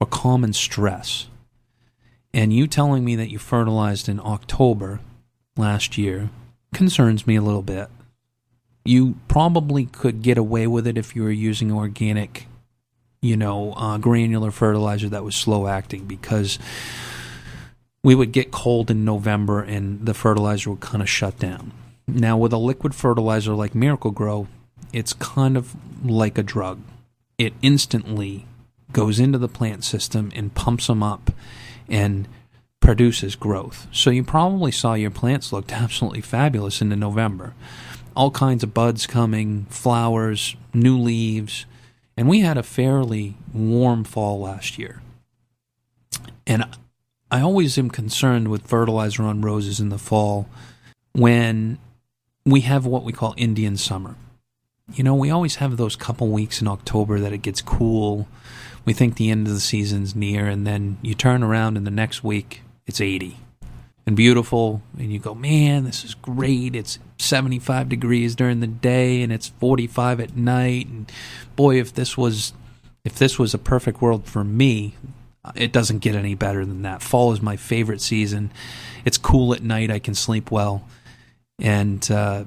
or 0.00 0.06
common 0.06 0.52
stress. 0.52 1.26
And 2.32 2.52
you 2.52 2.66
telling 2.66 3.04
me 3.04 3.16
that 3.16 3.30
you 3.30 3.38
fertilized 3.38 4.08
in 4.08 4.20
October 4.20 5.00
last 5.56 5.96
year 5.96 6.30
concerns 6.74 7.26
me 7.26 7.36
a 7.36 7.42
little 7.42 7.62
bit. 7.62 7.88
You 8.84 9.16
probably 9.26 9.86
could 9.86 10.22
get 10.22 10.38
away 10.38 10.66
with 10.66 10.86
it 10.86 10.98
if 10.98 11.16
you 11.16 11.22
were 11.22 11.30
using 11.30 11.72
organic, 11.72 12.46
you 13.22 13.36
know, 13.36 13.72
uh, 13.72 13.98
granular 13.98 14.50
fertilizer 14.50 15.08
that 15.08 15.24
was 15.24 15.34
slow 15.34 15.66
acting 15.66 16.04
because 16.04 16.58
we 18.04 18.14
would 18.14 18.30
get 18.30 18.52
cold 18.52 18.90
in 18.90 19.04
November 19.04 19.62
and 19.62 20.06
the 20.06 20.14
fertilizer 20.14 20.70
would 20.70 20.80
kind 20.80 21.02
of 21.02 21.08
shut 21.08 21.38
down. 21.38 21.72
Now, 22.06 22.36
with 22.36 22.52
a 22.52 22.58
liquid 22.58 22.94
fertilizer 22.94 23.54
like 23.54 23.74
Miracle-Gro, 23.74 24.46
it's 24.92 25.12
kind 25.12 25.56
of 25.56 25.74
like 26.04 26.38
a 26.38 26.42
drug. 26.42 26.80
It 27.38 27.54
instantly 27.62 28.46
goes 28.92 29.20
into 29.20 29.38
the 29.38 29.48
plant 29.48 29.84
system 29.84 30.32
and 30.34 30.54
pumps 30.54 30.86
them 30.86 31.02
up 31.02 31.30
and 31.88 32.28
produces 32.80 33.34
growth. 33.36 33.86
So 33.92 34.10
you 34.10 34.22
probably 34.24 34.70
saw 34.70 34.94
your 34.94 35.10
plants 35.10 35.52
looked 35.52 35.72
absolutely 35.84 36.20
fabulous 36.20 36.80
into 36.80 36.96
November. 36.96 37.54
All 38.14 38.30
kinds 38.30 38.62
of 38.62 38.72
buds 38.72 39.06
coming, 39.06 39.66
flowers, 39.68 40.56
new 40.72 40.98
leaves, 40.98 41.66
and 42.16 42.28
we 42.28 42.40
had 42.40 42.56
a 42.56 42.62
fairly 42.62 43.36
warm 43.52 44.04
fall 44.04 44.40
last 44.40 44.78
year. 44.78 45.02
And 46.46 46.64
I 47.30 47.40
always 47.40 47.76
am 47.76 47.90
concerned 47.90 48.48
with 48.48 48.66
fertilizer 48.66 49.24
on 49.24 49.42
roses 49.42 49.80
in 49.80 49.90
the 49.90 49.98
fall 49.98 50.48
when 51.12 51.78
we 52.46 52.60
have 52.62 52.86
what 52.86 53.02
we 53.02 53.12
call 53.12 53.34
Indian 53.36 53.76
summer 53.76 54.14
you 54.94 55.02
know, 55.02 55.14
we 55.14 55.30
always 55.30 55.56
have 55.56 55.76
those 55.76 55.96
couple 55.96 56.28
weeks 56.28 56.60
in 56.60 56.68
October 56.68 57.18
that 57.20 57.32
it 57.32 57.38
gets 57.38 57.60
cool. 57.60 58.28
We 58.84 58.92
think 58.92 59.16
the 59.16 59.30
end 59.30 59.46
of 59.48 59.54
the 59.54 59.60
season's 59.60 60.14
near, 60.14 60.46
and 60.46 60.66
then 60.66 60.98
you 61.02 61.14
turn 61.14 61.42
around 61.42 61.76
and 61.76 61.86
the 61.86 61.90
next 61.90 62.22
week 62.22 62.62
it's 62.86 63.00
80. 63.00 63.38
and 64.06 64.14
beautiful, 64.14 64.82
and 64.96 65.12
you 65.12 65.18
go, 65.18 65.34
man, 65.34 65.82
this 65.82 66.04
is 66.04 66.14
great. 66.14 66.76
It's 66.76 67.00
75 67.18 67.88
degrees 67.88 68.36
during 68.36 68.60
the 68.60 68.68
day, 68.68 69.22
and 69.22 69.32
it's 69.32 69.48
45 69.48 70.20
at 70.20 70.36
night. 70.36 70.86
And 70.86 71.10
boy, 71.56 71.80
if 71.80 71.92
this 71.92 72.16
was 72.16 72.52
if 73.04 73.16
this 73.16 73.38
was 73.38 73.54
a 73.54 73.58
perfect 73.58 74.00
world 74.00 74.26
for 74.26 74.44
me, 74.44 74.94
it 75.56 75.72
doesn't 75.72 75.98
get 75.98 76.14
any 76.14 76.34
better 76.36 76.64
than 76.64 76.82
that. 76.82 77.02
Fall 77.02 77.32
is 77.32 77.42
my 77.42 77.56
favorite 77.56 78.00
season. 78.00 78.52
It's 79.04 79.18
cool 79.18 79.52
at 79.54 79.62
night. 79.62 79.90
I 79.90 79.98
can 79.98 80.14
sleep 80.14 80.52
well, 80.52 80.84
and 81.58 82.08
uh, 82.08 82.44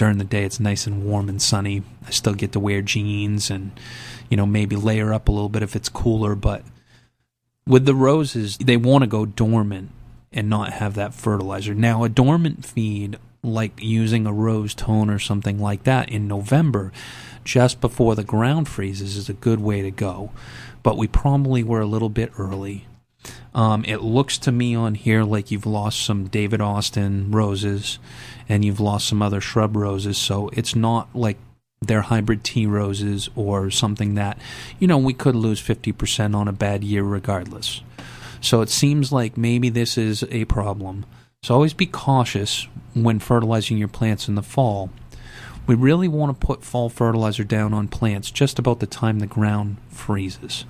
during 0.00 0.16
the 0.16 0.24
day 0.24 0.44
it's 0.44 0.58
nice 0.58 0.86
and 0.86 1.04
warm 1.04 1.28
and 1.28 1.42
sunny. 1.42 1.82
I 2.06 2.10
still 2.10 2.32
get 2.32 2.52
to 2.52 2.60
wear 2.60 2.80
jeans 2.80 3.50
and 3.50 3.70
you 4.30 4.36
know 4.38 4.46
maybe 4.46 4.74
layer 4.74 5.12
up 5.12 5.28
a 5.28 5.30
little 5.30 5.50
bit 5.50 5.62
if 5.62 5.76
it's 5.76 5.90
cooler, 5.90 6.34
but 6.34 6.62
with 7.66 7.84
the 7.84 7.94
roses, 7.94 8.56
they 8.56 8.78
want 8.78 9.04
to 9.04 9.06
go 9.06 9.26
dormant 9.26 9.90
and 10.32 10.48
not 10.48 10.72
have 10.72 10.94
that 10.94 11.12
fertilizer. 11.12 11.74
Now, 11.74 12.02
a 12.02 12.08
dormant 12.08 12.64
feed 12.64 13.18
like 13.42 13.72
using 13.78 14.26
a 14.26 14.32
rose 14.32 14.74
tone 14.74 15.10
or 15.10 15.18
something 15.18 15.60
like 15.60 15.82
that 15.82 16.08
in 16.08 16.26
November, 16.26 16.92
just 17.44 17.82
before 17.82 18.14
the 18.14 18.24
ground 18.24 18.68
freezes, 18.68 19.18
is 19.18 19.28
a 19.28 19.34
good 19.34 19.60
way 19.60 19.82
to 19.82 19.90
go. 19.90 20.30
But 20.82 20.96
we 20.96 21.08
probably 21.08 21.62
were 21.62 21.82
a 21.82 21.86
little 21.86 22.08
bit 22.08 22.32
early. 22.38 22.86
Um, 23.54 23.84
it 23.84 24.02
looks 24.02 24.38
to 24.38 24.52
me 24.52 24.74
on 24.74 24.94
here 24.94 25.24
like 25.24 25.50
you've 25.50 25.66
lost 25.66 26.04
some 26.04 26.28
David 26.28 26.60
Austin 26.60 27.30
roses 27.30 27.98
and 28.48 28.64
you've 28.64 28.80
lost 28.80 29.08
some 29.08 29.22
other 29.22 29.40
shrub 29.40 29.76
roses. 29.76 30.18
So 30.18 30.50
it's 30.52 30.76
not 30.76 31.08
like 31.14 31.38
they're 31.80 32.02
hybrid 32.02 32.44
tea 32.44 32.66
roses 32.66 33.28
or 33.34 33.70
something 33.70 34.14
that, 34.14 34.38
you 34.78 34.86
know, 34.86 34.98
we 34.98 35.14
could 35.14 35.34
lose 35.34 35.60
50% 35.60 36.34
on 36.34 36.46
a 36.46 36.52
bad 36.52 36.84
year 36.84 37.02
regardless. 37.02 37.80
So 38.40 38.60
it 38.60 38.68
seems 38.68 39.12
like 39.12 39.36
maybe 39.36 39.68
this 39.68 39.98
is 39.98 40.24
a 40.30 40.44
problem. 40.46 41.04
So 41.42 41.54
always 41.54 41.74
be 41.74 41.86
cautious 41.86 42.68
when 42.94 43.18
fertilizing 43.18 43.78
your 43.78 43.88
plants 43.88 44.28
in 44.28 44.34
the 44.34 44.42
fall. 44.42 44.90
We 45.66 45.74
really 45.74 46.08
want 46.08 46.38
to 46.38 46.46
put 46.46 46.64
fall 46.64 46.88
fertilizer 46.88 47.44
down 47.44 47.72
on 47.72 47.88
plants 47.88 48.30
just 48.30 48.58
about 48.58 48.80
the 48.80 48.86
time 48.86 49.18
the 49.18 49.26
ground 49.26 49.76
freezes. 49.88 50.64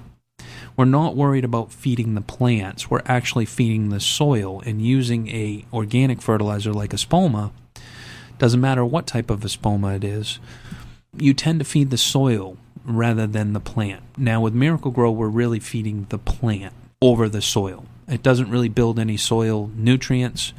We're 0.76 0.84
not 0.84 1.16
worried 1.16 1.44
about 1.44 1.72
feeding 1.72 2.14
the 2.14 2.20
plants. 2.20 2.90
We're 2.90 3.02
actually 3.06 3.46
feeding 3.46 3.90
the 3.90 4.00
soil 4.00 4.62
and 4.64 4.80
using 4.80 5.28
a 5.28 5.64
organic 5.72 6.22
fertilizer 6.22 6.72
like 6.72 6.90
Espoma. 6.90 7.52
Doesn't 8.38 8.60
matter 8.60 8.84
what 8.84 9.06
type 9.06 9.30
of 9.30 9.40
Espoma 9.40 9.96
it 9.96 10.04
is. 10.04 10.38
You 11.16 11.34
tend 11.34 11.58
to 11.58 11.64
feed 11.64 11.90
the 11.90 11.98
soil 11.98 12.56
rather 12.84 13.26
than 13.26 13.52
the 13.52 13.60
plant. 13.60 14.02
Now 14.16 14.40
with 14.40 14.54
Miracle-Gro, 14.54 15.10
we're 15.10 15.28
really 15.28 15.60
feeding 15.60 16.06
the 16.08 16.18
plant 16.18 16.72
over 17.02 17.28
the 17.28 17.42
soil. 17.42 17.84
It 18.08 18.22
doesn't 18.22 18.50
really 18.50 18.68
build 18.68 18.98
any 18.98 19.16
soil 19.16 19.70
nutrients. 19.76 20.52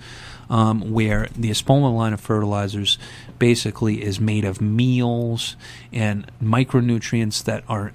Um, 0.50 0.91
where 0.91 1.30
the 1.34 1.50
Espoma 1.50 1.95
line 1.95 2.12
of 2.12 2.19
fertilizers 2.19 2.97
basically 3.39 4.04
is 4.04 4.19
made 4.19 4.43
of 4.43 4.60
meals 4.60 5.56
and 5.93 6.30
micronutrients 6.43 7.41
that 7.45 7.63
are 7.69 7.93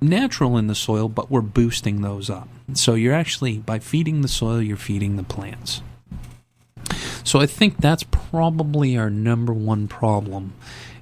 natural 0.00 0.56
in 0.56 0.66
the 0.66 0.74
soil, 0.74 1.08
but 1.08 1.30
we're 1.30 1.40
boosting 1.40 2.02
those 2.02 2.30
up. 2.30 2.48
So 2.74 2.94
you're 2.94 3.14
actually, 3.14 3.58
by 3.58 3.78
feeding 3.78 4.20
the 4.20 4.28
soil, 4.28 4.62
you're 4.62 4.76
feeding 4.76 5.16
the 5.16 5.22
plants. 5.22 5.82
So 7.24 7.40
I 7.40 7.46
think 7.46 7.78
that's 7.78 8.04
probably 8.10 8.96
our 8.96 9.10
number 9.10 9.52
one 9.52 9.88
problem 9.88 10.52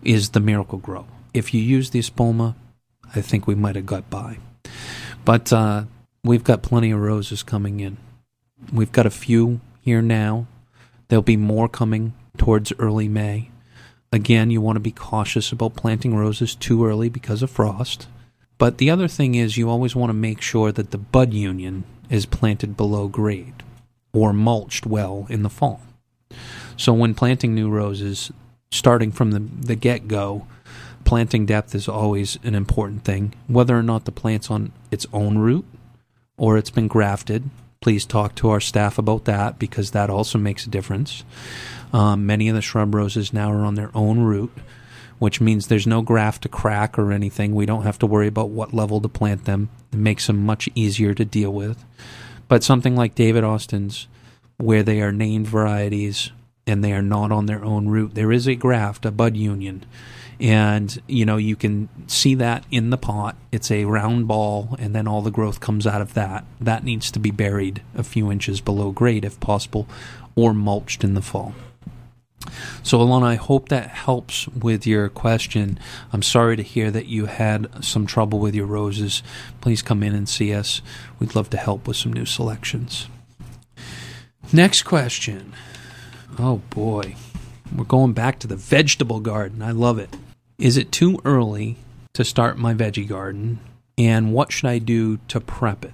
is 0.02 0.30
the 0.30 0.40
Miracle-Gro. 0.40 1.06
If 1.34 1.52
you 1.52 1.60
use 1.60 1.90
the 1.90 1.98
Espoma, 1.98 2.54
I 3.14 3.20
think 3.20 3.46
we 3.46 3.54
might 3.54 3.76
have 3.76 3.86
got 3.86 4.08
by. 4.08 4.38
But 5.24 5.52
uh, 5.52 5.84
we've 6.24 6.44
got 6.44 6.62
plenty 6.62 6.90
of 6.92 7.00
roses 7.00 7.42
coming 7.42 7.80
in. 7.80 7.96
We've 8.72 8.92
got 8.92 9.06
a 9.06 9.10
few 9.10 9.60
here 9.80 10.02
now. 10.02 10.46
There'll 11.08 11.22
be 11.22 11.36
more 11.36 11.68
coming 11.68 12.14
towards 12.36 12.72
early 12.78 13.08
May. 13.08 13.50
Again, 14.12 14.50
you 14.50 14.60
want 14.60 14.76
to 14.76 14.80
be 14.80 14.92
cautious 14.92 15.52
about 15.52 15.74
planting 15.74 16.16
roses 16.16 16.54
too 16.54 16.86
early 16.86 17.08
because 17.08 17.42
of 17.42 17.50
frost. 17.50 18.06
But 18.62 18.78
the 18.78 18.90
other 18.90 19.08
thing 19.08 19.34
is, 19.34 19.56
you 19.56 19.68
always 19.68 19.96
want 19.96 20.10
to 20.10 20.14
make 20.14 20.40
sure 20.40 20.70
that 20.70 20.92
the 20.92 20.96
bud 20.96 21.34
union 21.34 21.82
is 22.08 22.26
planted 22.26 22.76
below 22.76 23.08
grade 23.08 23.64
or 24.12 24.32
mulched 24.32 24.86
well 24.86 25.26
in 25.28 25.42
the 25.42 25.50
fall. 25.50 25.80
So, 26.76 26.92
when 26.92 27.12
planting 27.12 27.56
new 27.56 27.68
roses, 27.68 28.30
starting 28.70 29.10
from 29.10 29.32
the, 29.32 29.40
the 29.40 29.74
get 29.74 30.06
go, 30.06 30.46
planting 31.04 31.44
depth 31.44 31.74
is 31.74 31.88
always 31.88 32.38
an 32.44 32.54
important 32.54 33.02
thing. 33.02 33.34
Whether 33.48 33.76
or 33.76 33.82
not 33.82 34.04
the 34.04 34.12
plant's 34.12 34.48
on 34.48 34.70
its 34.92 35.08
own 35.12 35.38
root 35.38 35.66
or 36.36 36.56
it's 36.56 36.70
been 36.70 36.86
grafted, 36.86 37.50
please 37.80 38.06
talk 38.06 38.36
to 38.36 38.50
our 38.50 38.60
staff 38.60 38.96
about 38.96 39.24
that 39.24 39.58
because 39.58 39.90
that 39.90 40.08
also 40.08 40.38
makes 40.38 40.66
a 40.66 40.70
difference. 40.70 41.24
Um, 41.92 42.26
many 42.26 42.48
of 42.48 42.54
the 42.54 42.62
shrub 42.62 42.94
roses 42.94 43.32
now 43.32 43.50
are 43.50 43.64
on 43.64 43.74
their 43.74 43.90
own 43.92 44.20
root, 44.20 44.52
which 45.22 45.40
means 45.40 45.68
there's 45.68 45.86
no 45.86 46.02
graft 46.02 46.42
to 46.42 46.48
crack 46.48 46.98
or 46.98 47.12
anything. 47.12 47.54
We 47.54 47.64
don't 47.64 47.84
have 47.84 47.96
to 48.00 48.06
worry 48.06 48.26
about 48.26 48.48
what 48.48 48.74
level 48.74 49.00
to 49.00 49.08
plant 49.08 49.44
them. 49.44 49.70
It 49.92 49.98
makes 50.00 50.26
them 50.26 50.44
much 50.44 50.68
easier 50.74 51.14
to 51.14 51.24
deal 51.24 51.52
with. 51.52 51.84
But 52.48 52.64
something 52.64 52.96
like 52.96 53.14
David 53.14 53.44
Austin's, 53.44 54.08
where 54.56 54.82
they 54.82 55.00
are 55.00 55.12
named 55.12 55.46
varieties 55.46 56.32
and 56.66 56.82
they 56.82 56.92
are 56.92 57.02
not 57.02 57.30
on 57.30 57.46
their 57.46 57.64
own 57.64 57.86
root, 57.86 58.16
there 58.16 58.32
is 58.32 58.48
a 58.48 58.56
graft, 58.56 59.06
a 59.06 59.12
bud 59.12 59.36
union 59.36 59.86
and 60.40 61.00
you 61.06 61.24
know 61.24 61.36
you 61.36 61.54
can 61.54 61.88
see 62.08 62.34
that 62.34 62.64
in 62.72 62.90
the 62.90 62.98
pot 62.98 63.36
it's 63.52 63.70
a 63.70 63.84
round 63.84 64.26
ball 64.26 64.74
and 64.80 64.92
then 64.92 65.06
all 65.06 65.22
the 65.22 65.30
growth 65.30 65.60
comes 65.60 65.86
out 65.86 66.00
of 66.00 66.14
that 66.14 66.44
that 66.58 66.82
needs 66.82 67.12
to 67.12 67.20
be 67.20 67.30
buried 67.30 67.80
a 67.94 68.02
few 68.02 68.32
inches 68.32 68.60
below 68.60 68.90
grade 68.90 69.24
if 69.24 69.38
possible 69.38 69.86
or 70.34 70.52
mulched 70.52 71.04
in 71.04 71.14
the 71.14 71.22
fall 71.22 71.54
so 72.82 72.98
alana 72.98 73.24
i 73.24 73.34
hope 73.34 73.68
that 73.68 73.88
helps 73.88 74.48
with 74.48 74.86
your 74.86 75.08
question 75.08 75.78
i'm 76.12 76.22
sorry 76.22 76.56
to 76.56 76.62
hear 76.62 76.90
that 76.90 77.06
you 77.06 77.26
had 77.26 77.84
some 77.84 78.06
trouble 78.06 78.38
with 78.38 78.54
your 78.54 78.66
roses 78.66 79.22
please 79.60 79.82
come 79.82 80.02
in 80.02 80.14
and 80.14 80.28
see 80.28 80.52
us 80.52 80.82
we'd 81.18 81.34
love 81.34 81.50
to 81.50 81.56
help 81.56 81.86
with 81.86 81.96
some 81.96 82.12
new 82.12 82.26
selections 82.26 83.08
next 84.52 84.82
question 84.82 85.52
oh 86.38 86.56
boy 86.70 87.14
we're 87.76 87.84
going 87.84 88.12
back 88.12 88.38
to 88.40 88.46
the 88.46 88.56
vegetable 88.56 89.20
garden. 89.20 89.62
I 89.62 89.70
love 89.70 89.98
it. 89.98 90.14
Is 90.58 90.76
it 90.76 90.92
too 90.92 91.20
early 91.24 91.76
to 92.12 92.24
start 92.24 92.58
my 92.58 92.74
veggie 92.74 93.08
garden? 93.08 93.60
And 93.96 94.32
what 94.32 94.52
should 94.52 94.68
I 94.68 94.78
do 94.78 95.18
to 95.28 95.40
prep 95.40 95.84
it? 95.84 95.92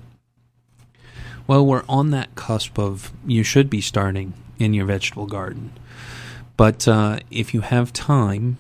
Well, 1.46 1.64
we're 1.64 1.84
on 1.88 2.10
that 2.10 2.34
cusp 2.34 2.78
of 2.78 3.12
you 3.26 3.42
should 3.42 3.70
be 3.70 3.80
starting 3.80 4.34
in 4.58 4.74
your 4.74 4.86
vegetable 4.86 5.26
garden. 5.26 5.72
But 6.58 6.88
uh, 6.88 7.20
if 7.30 7.54
you 7.54 7.60
have 7.60 7.92
time, 7.92 8.58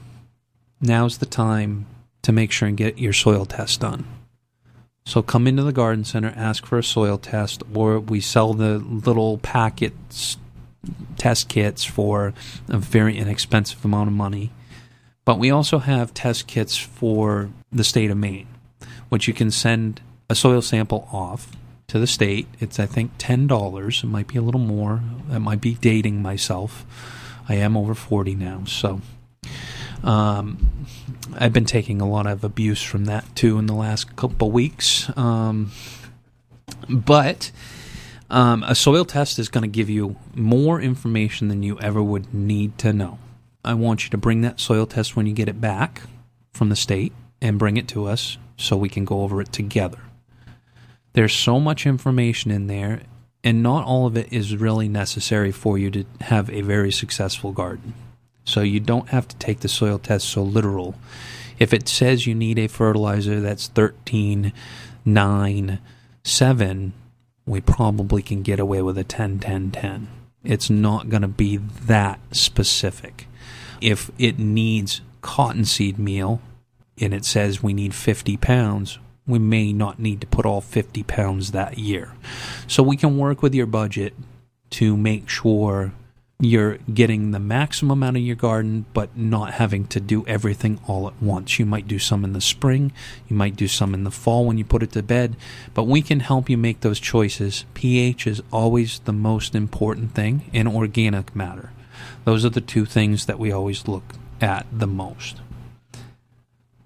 now's 0.80 1.18
the 1.18 1.26
time 1.26 1.84
to 2.22 2.32
make 2.32 2.52
sure 2.52 2.68
and 2.68 2.76
get 2.76 2.98
your 2.98 3.12
soil 3.12 3.44
test 3.44 3.80
done. 3.80 4.06
So 5.04 5.20
come 5.20 5.48
into 5.48 5.64
the 5.64 5.72
garden 5.72 6.04
center, 6.04 6.32
ask 6.36 6.64
for 6.64 6.78
a 6.78 6.84
soil 6.84 7.18
test, 7.18 7.62
or 7.74 7.98
we 7.98 8.20
sell 8.20 8.54
the 8.54 8.78
little 8.78 9.38
packets, 9.38 10.36
test 11.16 11.48
kits 11.48 11.84
for 11.84 12.34
a 12.68 12.78
very 12.78 13.18
inexpensive 13.18 13.84
amount 13.84 14.08
of 14.08 14.14
money. 14.14 14.52
But 15.24 15.40
we 15.40 15.50
also 15.50 15.78
have 15.78 16.14
test 16.14 16.46
kits 16.46 16.76
for 16.76 17.50
the 17.72 17.84
state 17.84 18.12
of 18.12 18.16
Maine, 18.16 18.46
which 19.08 19.26
you 19.26 19.34
can 19.34 19.50
send 19.50 20.02
a 20.30 20.36
soil 20.36 20.62
sample 20.62 21.08
off 21.10 21.50
to 21.88 21.98
the 21.98 22.06
state. 22.06 22.46
It's, 22.60 22.78
I 22.78 22.86
think, 22.86 23.18
$10. 23.18 24.04
It 24.04 24.06
might 24.06 24.28
be 24.28 24.38
a 24.38 24.42
little 24.42 24.60
more. 24.60 25.00
It 25.32 25.40
might 25.40 25.60
be 25.60 25.74
dating 25.74 26.22
myself. 26.22 26.86
I 27.48 27.54
am 27.54 27.76
over 27.76 27.94
40 27.94 28.34
now, 28.34 28.64
so 28.66 29.00
um, 30.02 30.86
I've 31.36 31.52
been 31.52 31.64
taking 31.64 32.00
a 32.00 32.08
lot 32.08 32.26
of 32.26 32.44
abuse 32.44 32.82
from 32.82 33.06
that 33.06 33.24
too 33.34 33.58
in 33.58 33.66
the 33.66 33.74
last 33.74 34.16
couple 34.16 34.50
weeks. 34.50 35.10
Um, 35.16 35.72
but 36.88 37.50
um, 38.30 38.62
a 38.64 38.74
soil 38.74 39.04
test 39.04 39.38
is 39.38 39.48
going 39.48 39.62
to 39.62 39.68
give 39.68 39.88
you 39.88 40.16
more 40.34 40.80
information 40.80 41.48
than 41.48 41.62
you 41.62 41.78
ever 41.80 42.02
would 42.02 42.32
need 42.34 42.78
to 42.78 42.92
know. 42.92 43.18
I 43.64 43.74
want 43.74 44.04
you 44.04 44.10
to 44.10 44.18
bring 44.18 44.42
that 44.42 44.60
soil 44.60 44.86
test 44.86 45.16
when 45.16 45.26
you 45.26 45.32
get 45.32 45.48
it 45.48 45.60
back 45.60 46.02
from 46.52 46.68
the 46.68 46.76
state 46.76 47.12
and 47.40 47.58
bring 47.58 47.76
it 47.76 47.88
to 47.88 48.06
us 48.06 48.38
so 48.56 48.76
we 48.76 48.88
can 48.88 49.04
go 49.04 49.22
over 49.22 49.40
it 49.40 49.52
together. 49.52 49.98
There's 51.12 51.32
so 51.32 51.58
much 51.58 51.86
information 51.86 52.50
in 52.50 52.66
there, 52.66 53.02
and 53.48 53.62
not 53.62 53.86
all 53.86 54.04
of 54.04 54.14
it 54.14 54.30
is 54.30 54.58
really 54.58 54.90
necessary 54.90 55.50
for 55.50 55.78
you 55.78 55.90
to 55.90 56.04
have 56.20 56.50
a 56.50 56.60
very 56.60 56.92
successful 56.92 57.50
garden. 57.50 57.94
So 58.44 58.60
you 58.60 58.78
don't 58.78 59.08
have 59.08 59.26
to 59.26 59.36
take 59.36 59.60
the 59.60 59.68
soil 59.68 59.98
test 59.98 60.28
so 60.28 60.42
literal. 60.42 60.96
If 61.58 61.72
it 61.72 61.88
says 61.88 62.26
you 62.26 62.34
need 62.34 62.58
a 62.58 62.66
fertilizer 62.66 63.40
that's 63.40 63.68
13, 63.68 64.52
9, 65.02 65.78
7, 66.24 66.92
we 67.46 67.62
probably 67.62 68.20
can 68.20 68.42
get 68.42 68.60
away 68.60 68.82
with 68.82 68.98
a 68.98 69.04
10, 69.04 69.38
10, 69.38 69.70
10. 69.70 70.08
It's 70.44 70.68
not 70.68 71.08
going 71.08 71.22
to 71.22 71.28
be 71.28 71.56
that 71.56 72.20
specific. 72.32 73.28
If 73.80 74.10
it 74.18 74.38
needs 74.38 75.00
cottonseed 75.22 75.98
meal 75.98 76.42
and 77.00 77.14
it 77.14 77.24
says 77.24 77.62
we 77.62 77.72
need 77.72 77.94
50 77.94 78.36
pounds, 78.36 78.98
we 79.28 79.38
may 79.38 79.72
not 79.72 80.00
need 80.00 80.20
to 80.22 80.26
put 80.26 80.46
all 80.46 80.60
50 80.60 81.04
pounds 81.04 81.52
that 81.52 81.78
year. 81.78 82.12
So 82.66 82.82
we 82.82 82.96
can 82.96 83.18
work 83.18 83.42
with 83.42 83.54
your 83.54 83.66
budget 83.66 84.14
to 84.70 84.96
make 84.96 85.28
sure 85.28 85.92
you're 86.40 86.78
getting 86.94 87.32
the 87.32 87.40
maximum 87.40 88.02
out 88.02 88.14
of 88.14 88.22
your 88.22 88.36
garden, 88.36 88.86
but 88.94 89.16
not 89.16 89.54
having 89.54 89.84
to 89.88 89.98
do 89.98 90.24
everything 90.26 90.78
all 90.86 91.08
at 91.08 91.20
once. 91.20 91.58
You 91.58 91.66
might 91.66 91.88
do 91.88 91.98
some 91.98 92.24
in 92.24 92.32
the 92.32 92.40
spring, 92.40 92.92
you 93.26 93.34
might 93.34 93.56
do 93.56 93.66
some 93.66 93.92
in 93.92 94.04
the 94.04 94.12
fall 94.12 94.46
when 94.46 94.56
you 94.56 94.64
put 94.64 94.84
it 94.84 94.92
to 94.92 95.02
bed, 95.02 95.36
but 95.74 95.84
we 95.84 96.00
can 96.00 96.20
help 96.20 96.48
you 96.48 96.56
make 96.56 96.80
those 96.80 97.00
choices. 97.00 97.64
pH 97.74 98.26
is 98.28 98.40
always 98.52 99.00
the 99.00 99.12
most 99.12 99.56
important 99.56 100.14
thing 100.14 100.48
in 100.52 100.68
organic 100.68 101.34
matter. 101.34 101.72
Those 102.24 102.44
are 102.44 102.50
the 102.50 102.60
two 102.60 102.84
things 102.84 103.26
that 103.26 103.40
we 103.40 103.50
always 103.50 103.88
look 103.88 104.04
at 104.40 104.64
the 104.72 104.86
most. 104.86 105.40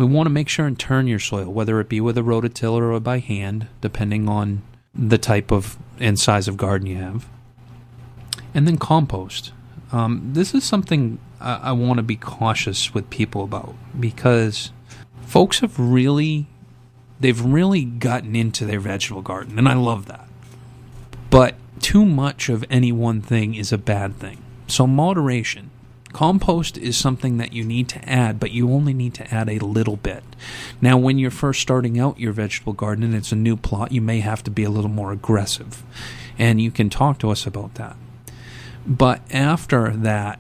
We 0.03 0.09
want 0.09 0.27
to 0.27 0.31
make 0.31 0.49
sure 0.49 0.67
and 0.67 0.79
turn 0.79 1.07
your 1.07 1.19
soil, 1.19 1.53
whether 1.53 1.79
it 1.81 1.88
be 1.88 2.01
with 2.01 2.19
a 2.19 2.23
rototiller 2.23 2.93
or 2.93 3.01
by 3.01 3.21
hand, 3.21 3.69
depending 3.81 4.29
on 4.29 4.62
the 4.95 5.19
type 5.19 5.51
of 5.51 5.79
and 5.99 6.19
size 6.19 6.49
of 6.49 6.57
garden 6.57 6.87
you 6.87 6.97
have 6.97 7.27
and 8.55 8.67
then 8.67 8.79
compost. 8.79 9.53
Um, 9.93 10.31
this 10.33 10.55
is 10.55 10.65
something 10.65 11.19
I, 11.41 11.55
I 11.55 11.73
want 11.73 11.99
to 11.99 12.03
be 12.03 12.17
cautious 12.17 12.95
with 12.95 13.11
people 13.11 13.45
about 13.45 13.75
because 13.99 14.73
folks 15.27 15.61
have 15.61 15.79
really 15.79 16.47
they've 17.21 17.41
really 17.41 17.85
gotten 17.85 18.35
into 18.35 18.65
their 18.65 18.81
vegetable 18.81 19.23
garden, 19.23 19.59
and 19.59 19.69
I 19.69 19.75
love 19.75 20.07
that. 20.07 20.29
But 21.31 21.55
too 21.81 22.05
much 22.05 22.49
of 22.49 22.65
any 22.69 22.93
one 22.93 23.21
thing 23.21 23.55
is 23.55 23.73
a 23.73 23.79
bad 23.79 24.17
thing. 24.17 24.43
So 24.67 24.87
moderation. 24.87 25.71
Compost 26.12 26.77
is 26.77 26.96
something 26.96 27.38
that 27.38 27.53
you 27.53 27.64
need 27.64 27.88
to 27.88 28.09
add, 28.09 28.38
but 28.38 28.51
you 28.51 28.70
only 28.70 28.92
need 28.92 29.14
to 29.14 29.35
add 29.35 29.48
a 29.48 29.59
little 29.59 29.96
bit. 29.96 30.22
Now, 30.81 30.98
when 30.98 31.18
you're 31.18 31.31
first 31.31 31.62
starting 31.62 31.98
out 31.98 32.20
your 32.20 32.33
vegetable 32.33 32.75
garden 32.75 33.05
and 33.05 33.14
it's 33.14 33.33
a 33.33 33.37
new 33.37 33.57
plot, 33.57 33.92
you 33.92 34.03
may 34.03 34.20
have 34.20 34.44
to 34.44 34.51
be 34.51 34.64
a 34.64 34.70
little 34.70 34.90
more 34.90 35.12
aggressive. 35.12 35.83
And 36.38 36.61
you 36.61 36.70
can 36.70 36.90
talk 36.90 37.18
to 37.20 37.31
us 37.31 37.46
about 37.46 37.75
that. 37.75 37.96
But 38.87 39.22
after 39.33 39.90
that, 39.90 40.38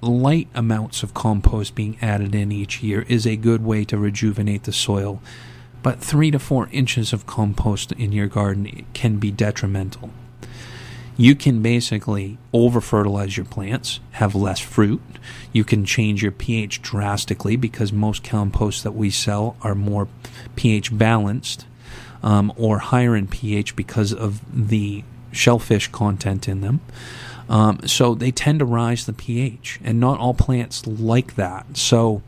light 0.00 0.48
amounts 0.54 1.04
of 1.04 1.14
compost 1.14 1.74
being 1.74 1.96
added 2.02 2.34
in 2.34 2.50
each 2.50 2.82
year 2.82 3.02
is 3.08 3.26
a 3.26 3.36
good 3.36 3.64
way 3.64 3.84
to 3.84 3.98
rejuvenate 3.98 4.64
the 4.64 4.72
soil. 4.72 5.22
But 5.82 6.00
three 6.00 6.30
to 6.32 6.38
four 6.38 6.68
inches 6.72 7.12
of 7.12 7.26
compost 7.26 7.92
in 7.92 8.12
your 8.12 8.28
garden 8.28 8.86
can 8.94 9.18
be 9.18 9.30
detrimental. 9.30 10.10
You 11.16 11.34
can 11.34 11.62
basically 11.62 12.38
over 12.52 12.80
fertilize 12.80 13.36
your 13.36 13.46
plants, 13.46 14.00
have 14.12 14.34
less 14.34 14.60
fruit. 14.60 15.02
You 15.52 15.64
can 15.64 15.84
change 15.84 16.22
your 16.22 16.32
pH 16.32 16.82
drastically 16.82 17.56
because 17.56 17.92
most 17.92 18.24
composts 18.24 18.82
that 18.82 18.92
we 18.92 19.10
sell 19.10 19.56
are 19.62 19.74
more 19.74 20.08
pH 20.56 20.96
balanced 20.96 21.66
um, 22.22 22.52
or 22.56 22.78
higher 22.78 23.14
in 23.14 23.26
pH 23.26 23.76
because 23.76 24.12
of 24.12 24.40
the 24.68 25.04
shellfish 25.32 25.88
content 25.88 26.48
in 26.48 26.60
them. 26.60 26.80
Um, 27.48 27.80
so 27.86 28.14
they 28.14 28.30
tend 28.30 28.60
to 28.60 28.64
rise 28.64 29.04
the 29.04 29.12
pH, 29.12 29.80
and 29.82 30.00
not 30.00 30.18
all 30.18 30.32
plants 30.34 30.86
like 30.86 31.34
that. 31.36 31.76
So, 31.76 32.22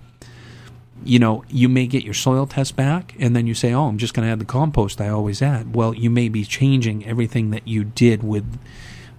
you 1.04 1.18
know, 1.18 1.44
you 1.48 1.68
may 1.68 1.86
get 1.86 2.04
your 2.04 2.14
soil 2.14 2.46
test 2.46 2.76
back, 2.76 3.14
and 3.18 3.34
then 3.34 3.46
you 3.46 3.54
say, 3.54 3.72
"Oh, 3.72 3.84
I'm 3.84 3.98
just 3.98 4.14
going 4.14 4.26
to 4.26 4.32
add 4.32 4.38
the 4.38 4.44
compost 4.44 5.00
I 5.00 5.08
always 5.08 5.42
add." 5.42 5.74
Well, 5.74 5.94
you 5.94 6.10
may 6.10 6.28
be 6.28 6.44
changing 6.44 7.06
everything 7.06 7.50
that 7.50 7.66
you 7.68 7.84
did 7.84 8.22
with 8.22 8.58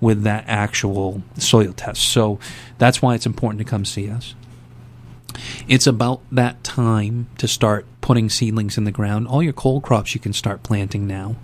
with 0.01 0.23
that 0.23 0.43
actual 0.47 1.23
soil 1.37 1.73
test. 1.73 2.01
So 2.03 2.39
that's 2.77 3.01
why 3.01 3.15
it's 3.15 3.25
important 3.25 3.59
to 3.59 3.65
come 3.65 3.85
see 3.85 4.09
us. 4.09 4.35
It's 5.67 5.87
about 5.87 6.21
that 6.31 6.63
time 6.63 7.27
to 7.37 7.47
start 7.47 7.85
putting 8.01 8.29
seedlings 8.29 8.77
in 8.77 8.83
the 8.83 8.91
ground. 8.91 9.27
All 9.27 9.43
your 9.43 9.53
cold 9.53 9.83
crops 9.83 10.13
you 10.13 10.21
can 10.21 10.33
start 10.33 10.63
planting 10.63 11.07
now. 11.07 11.35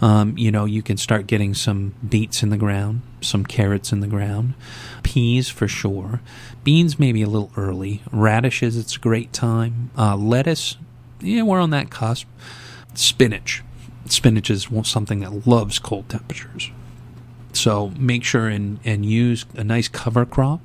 Um, 0.00 0.36
you 0.36 0.50
know, 0.50 0.64
you 0.64 0.82
can 0.82 0.96
start 0.96 1.26
getting 1.26 1.54
some 1.54 1.94
beets 2.06 2.42
in 2.42 2.50
the 2.50 2.56
ground, 2.56 3.02
some 3.22 3.44
carrots 3.44 3.92
in 3.92 4.00
the 4.00 4.06
ground, 4.06 4.54
peas 5.02 5.48
for 5.48 5.68
sure. 5.68 6.20
Beans 6.64 6.98
maybe 6.98 7.22
a 7.22 7.28
little 7.28 7.50
early. 7.56 8.02
Radishes, 8.10 8.76
it's 8.76 8.96
a 8.96 9.00
great 9.00 9.32
time. 9.32 9.90
Uh, 9.96 10.16
lettuce, 10.16 10.76
yeah, 11.20 11.42
we're 11.42 11.60
on 11.60 11.70
that 11.70 11.90
cusp. 11.90 12.26
Spinach. 12.94 13.62
Spinach 14.06 14.50
is 14.50 14.68
something 14.84 15.20
that 15.20 15.46
loves 15.46 15.78
cold 15.78 16.08
temperatures. 16.08 16.70
So 17.52 17.92
make 17.98 18.24
sure 18.24 18.48
and, 18.48 18.80
and 18.84 19.04
use 19.04 19.44
a 19.54 19.64
nice 19.64 19.88
cover 19.88 20.24
crop, 20.24 20.60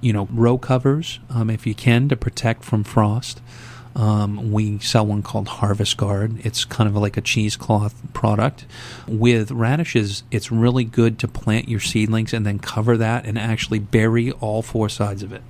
you 0.00 0.12
know, 0.12 0.28
row 0.30 0.58
covers 0.58 1.20
um, 1.30 1.50
if 1.50 1.66
you 1.66 1.74
can 1.74 2.08
to 2.08 2.16
protect 2.16 2.64
from 2.64 2.84
frost. 2.84 3.40
Um, 3.94 4.52
we 4.52 4.78
sell 4.78 5.06
one 5.06 5.22
called 5.22 5.48
Harvest 5.48 5.96
Guard. 5.96 6.44
It's 6.44 6.64
kind 6.64 6.88
of 6.88 6.96
like 6.96 7.16
a 7.16 7.20
cheesecloth 7.20 7.94
product. 8.14 8.64
With 9.06 9.50
radishes, 9.50 10.22
it's 10.30 10.50
really 10.50 10.84
good 10.84 11.18
to 11.18 11.28
plant 11.28 11.68
your 11.68 11.80
seedlings 11.80 12.32
and 12.32 12.46
then 12.46 12.58
cover 12.58 12.96
that 12.96 13.26
and 13.26 13.38
actually 13.38 13.80
bury 13.80 14.32
all 14.32 14.62
four 14.62 14.88
sides 14.88 15.22
of 15.22 15.32
it. 15.32 15.42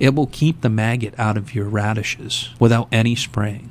It 0.00 0.14
will 0.14 0.26
keep 0.26 0.60
the 0.60 0.68
maggot 0.68 1.14
out 1.18 1.36
of 1.36 1.54
your 1.54 1.66
radishes 1.66 2.50
without 2.58 2.88
any 2.90 3.14
spraying. 3.14 3.70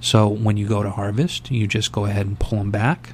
So 0.00 0.28
when 0.28 0.56
you 0.56 0.68
go 0.68 0.82
to 0.82 0.90
harvest, 0.90 1.50
you 1.50 1.66
just 1.66 1.92
go 1.92 2.04
ahead 2.04 2.26
and 2.26 2.38
pull 2.38 2.58
them 2.58 2.70
back, 2.70 3.10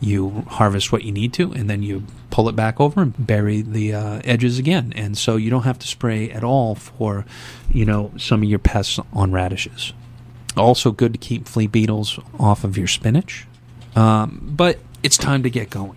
you 0.00 0.44
harvest 0.48 0.92
what 0.92 1.04
you 1.04 1.12
need 1.12 1.32
to, 1.34 1.52
and 1.52 1.68
then 1.68 1.82
you 1.82 2.04
pull 2.30 2.48
it 2.48 2.56
back 2.56 2.80
over 2.80 3.02
and 3.02 3.26
bury 3.26 3.62
the 3.62 3.94
uh, 3.94 4.20
edges 4.24 4.58
again. 4.58 4.92
And 4.94 5.18
so 5.18 5.36
you 5.36 5.50
don't 5.50 5.64
have 5.64 5.78
to 5.80 5.88
spray 5.88 6.30
at 6.30 6.44
all 6.44 6.74
for, 6.74 7.24
you 7.72 7.84
know, 7.84 8.12
some 8.16 8.42
of 8.42 8.48
your 8.48 8.58
pests 8.58 9.00
on 9.12 9.32
radishes. 9.32 9.92
Also 10.56 10.90
good 10.90 11.12
to 11.12 11.18
keep 11.18 11.46
flea 11.46 11.66
beetles 11.66 12.18
off 12.38 12.64
of 12.64 12.78
your 12.78 12.86
spinach. 12.86 13.46
Um, 13.96 14.52
but 14.56 14.78
it's 15.02 15.16
time 15.16 15.42
to 15.42 15.50
get 15.50 15.70
going. 15.70 15.96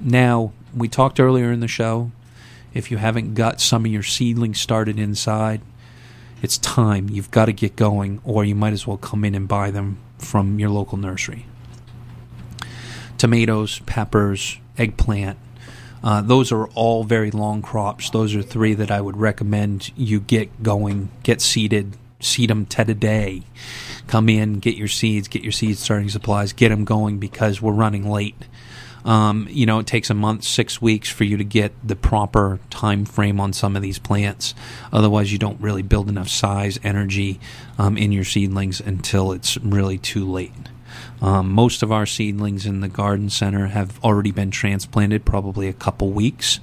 Now, 0.00 0.52
we 0.74 0.88
talked 0.88 1.20
earlier 1.20 1.52
in 1.52 1.60
the 1.60 1.68
show. 1.68 2.10
If 2.74 2.90
you 2.90 2.98
haven't 2.98 3.34
got 3.34 3.60
some 3.60 3.84
of 3.84 3.92
your 3.92 4.02
seedlings 4.02 4.60
started 4.60 4.98
inside, 4.98 5.60
it's 6.42 6.58
time. 6.58 7.08
You've 7.08 7.30
got 7.30 7.46
to 7.46 7.52
get 7.52 7.76
going, 7.76 8.20
or 8.24 8.44
you 8.44 8.54
might 8.54 8.74
as 8.74 8.86
well 8.86 8.98
come 8.98 9.24
in 9.24 9.34
and 9.34 9.48
buy 9.48 9.70
them 9.70 9.98
from 10.18 10.58
your 10.58 10.70
local 10.70 10.98
nursery 10.98 11.46
tomatoes, 13.18 13.80
peppers, 13.80 14.58
eggplant. 14.78 15.38
Uh, 16.02 16.20
those 16.20 16.52
are 16.52 16.66
all 16.68 17.04
very 17.04 17.30
long 17.30 17.62
crops. 17.62 18.10
Those 18.10 18.34
are 18.34 18.42
three 18.42 18.74
that 18.74 18.90
I 18.90 19.00
would 19.00 19.16
recommend 19.16 19.90
you 19.96 20.20
get 20.20 20.62
going, 20.62 21.08
get 21.22 21.40
seeded, 21.40 21.96
seed 22.20 22.50
them 22.50 22.66
today. 22.66 23.42
Come 24.06 24.28
in, 24.28 24.60
get 24.60 24.76
your 24.76 24.88
seeds, 24.88 25.28
get 25.28 25.42
your 25.42 25.52
seed 25.52 25.78
starting 25.78 26.08
supplies, 26.08 26.52
get 26.52 26.68
them 26.68 26.84
going 26.84 27.18
because 27.18 27.60
we're 27.60 27.72
running 27.72 28.08
late. 28.08 28.36
Um, 29.04 29.46
you 29.50 29.66
know, 29.66 29.78
it 29.78 29.86
takes 29.86 30.10
a 30.10 30.14
month, 30.14 30.42
six 30.42 30.82
weeks 30.82 31.08
for 31.08 31.22
you 31.22 31.36
to 31.36 31.44
get 31.44 31.72
the 31.82 31.94
proper 31.94 32.58
time 32.70 33.04
frame 33.04 33.38
on 33.38 33.52
some 33.52 33.76
of 33.76 33.82
these 33.82 34.00
plants. 34.00 34.54
Otherwise, 34.92 35.32
you 35.32 35.38
don't 35.38 35.60
really 35.60 35.82
build 35.82 36.08
enough 36.08 36.28
size, 36.28 36.78
energy 36.82 37.38
um, 37.78 37.96
in 37.96 38.10
your 38.10 38.24
seedlings 38.24 38.80
until 38.80 39.30
it's 39.30 39.56
really 39.58 39.96
too 39.96 40.28
late. 40.28 40.52
Um, 41.20 41.50
most 41.50 41.82
of 41.82 41.90
our 41.90 42.06
seedlings 42.06 42.66
in 42.66 42.80
the 42.80 42.88
garden 42.88 43.30
center 43.30 43.68
have 43.68 44.02
already 44.04 44.30
been 44.30 44.50
transplanted, 44.50 45.24
probably 45.24 45.68
a 45.68 45.72
couple 45.72 46.10
weeks. 46.10 46.60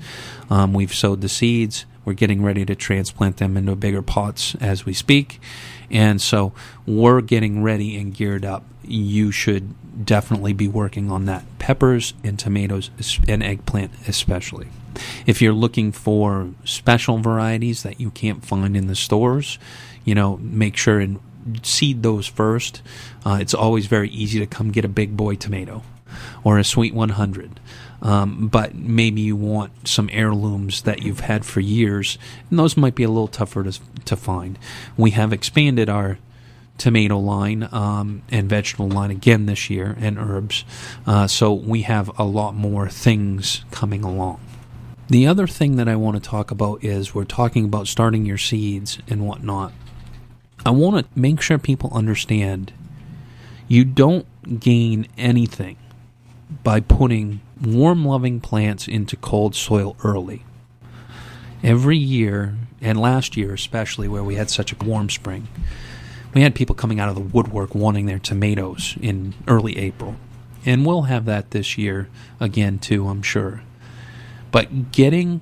Um, 0.49 0.73
we've 0.73 0.93
sowed 0.93 1.21
the 1.21 1.29
seeds. 1.29 1.85
We're 2.05 2.13
getting 2.13 2.43
ready 2.43 2.65
to 2.65 2.75
transplant 2.75 3.37
them 3.37 3.55
into 3.55 3.75
bigger 3.75 4.01
pots 4.01 4.55
as 4.55 4.85
we 4.85 4.93
speak. 4.93 5.39
And 5.89 6.21
so 6.21 6.53
we're 6.85 7.21
getting 7.21 7.63
ready 7.63 7.97
and 7.97 8.13
geared 8.13 8.43
up. 8.43 8.63
You 8.83 9.31
should 9.31 9.73
definitely 10.05 10.53
be 10.53 10.67
working 10.67 11.11
on 11.11 11.25
that. 11.25 11.45
Peppers 11.59 12.13
and 12.23 12.37
tomatoes 12.37 12.89
and 13.27 13.41
eggplant, 13.41 13.91
especially. 14.07 14.67
If 15.25 15.41
you're 15.41 15.53
looking 15.53 15.91
for 15.91 16.49
special 16.65 17.19
varieties 17.19 17.83
that 17.83 17.99
you 17.99 18.11
can't 18.11 18.43
find 18.43 18.75
in 18.75 18.87
the 18.87 18.95
stores, 18.95 19.57
you 20.03 20.13
know, 20.13 20.37
make 20.37 20.75
sure 20.75 20.99
and 20.99 21.19
seed 21.63 22.03
those 22.03 22.27
first. 22.27 22.81
Uh, 23.25 23.37
it's 23.41 23.53
always 23.53 23.87
very 23.87 24.09
easy 24.09 24.39
to 24.39 24.45
come 24.45 24.71
get 24.71 24.85
a 24.85 24.89
big 24.89 25.15
boy 25.17 25.35
tomato 25.35 25.83
or 26.43 26.57
a 26.57 26.63
sweet 26.63 26.93
100. 26.93 27.59
Um, 28.01 28.47
but 28.49 28.75
maybe 28.75 29.21
you 29.21 29.35
want 29.35 29.87
some 29.87 30.09
heirlooms 30.11 30.81
that 30.81 31.03
you've 31.03 31.21
had 31.21 31.45
for 31.45 31.61
years, 31.61 32.17
and 32.49 32.59
those 32.59 32.75
might 32.75 32.95
be 32.95 33.03
a 33.03 33.09
little 33.09 33.29
tougher 33.29 33.63
to, 33.63 33.79
to 34.05 34.15
find. 34.17 34.59
We 34.97 35.11
have 35.11 35.31
expanded 35.31 35.87
our 35.87 36.17
tomato 36.77 37.17
line 37.17 37.69
um, 37.71 38.23
and 38.29 38.49
vegetable 38.49 38.89
line 38.89 39.09
again 39.09 39.45
this 39.45 39.69
year, 39.69 39.95
and 39.99 40.19
herbs, 40.19 40.65
uh, 41.07 41.27
so 41.27 41.53
we 41.53 41.83
have 41.83 42.11
a 42.19 42.25
lot 42.25 42.55
more 42.55 42.89
things 42.89 43.63
coming 43.71 44.03
along. 44.03 44.41
The 45.07 45.27
other 45.27 45.47
thing 45.47 45.77
that 45.77 45.87
I 45.87 45.95
want 45.95 46.21
to 46.21 46.29
talk 46.29 46.51
about 46.51 46.83
is 46.83 47.15
we're 47.15 47.23
talking 47.23 47.65
about 47.65 47.87
starting 47.87 48.25
your 48.25 48.37
seeds 48.37 48.99
and 49.07 49.25
whatnot. 49.25 49.71
I 50.65 50.71
want 50.71 51.05
to 51.05 51.19
make 51.19 51.41
sure 51.41 51.57
people 51.57 51.91
understand 51.93 52.71
you 53.67 53.83
don't 53.83 54.59
gain 54.59 55.07
anything 55.17 55.77
by 56.63 56.79
putting 56.79 57.41
warm 57.61 58.05
loving 58.05 58.39
plants 58.39 58.87
into 58.87 59.15
cold 59.15 59.55
soil 59.55 59.95
early. 60.03 60.43
Every 61.63 61.97
year, 61.97 62.57
and 62.81 62.99
last 62.99 63.35
year 63.35 63.53
especially, 63.53 64.07
where 64.07 64.23
we 64.23 64.35
had 64.35 64.49
such 64.49 64.71
a 64.71 64.83
warm 64.83 65.09
spring, 65.09 65.47
we 66.33 66.41
had 66.41 66.55
people 66.55 66.75
coming 66.75 66.99
out 66.99 67.09
of 67.09 67.15
the 67.15 67.21
woodwork 67.21 67.75
wanting 67.75 68.05
their 68.05 68.19
tomatoes 68.19 68.97
in 69.01 69.33
early 69.47 69.77
April. 69.77 70.15
And 70.65 70.85
we'll 70.85 71.03
have 71.03 71.25
that 71.25 71.51
this 71.51 71.77
year 71.77 72.09
again, 72.39 72.79
too, 72.79 73.07
I'm 73.07 73.21
sure. 73.21 73.63
But 74.51 74.91
getting 74.91 75.41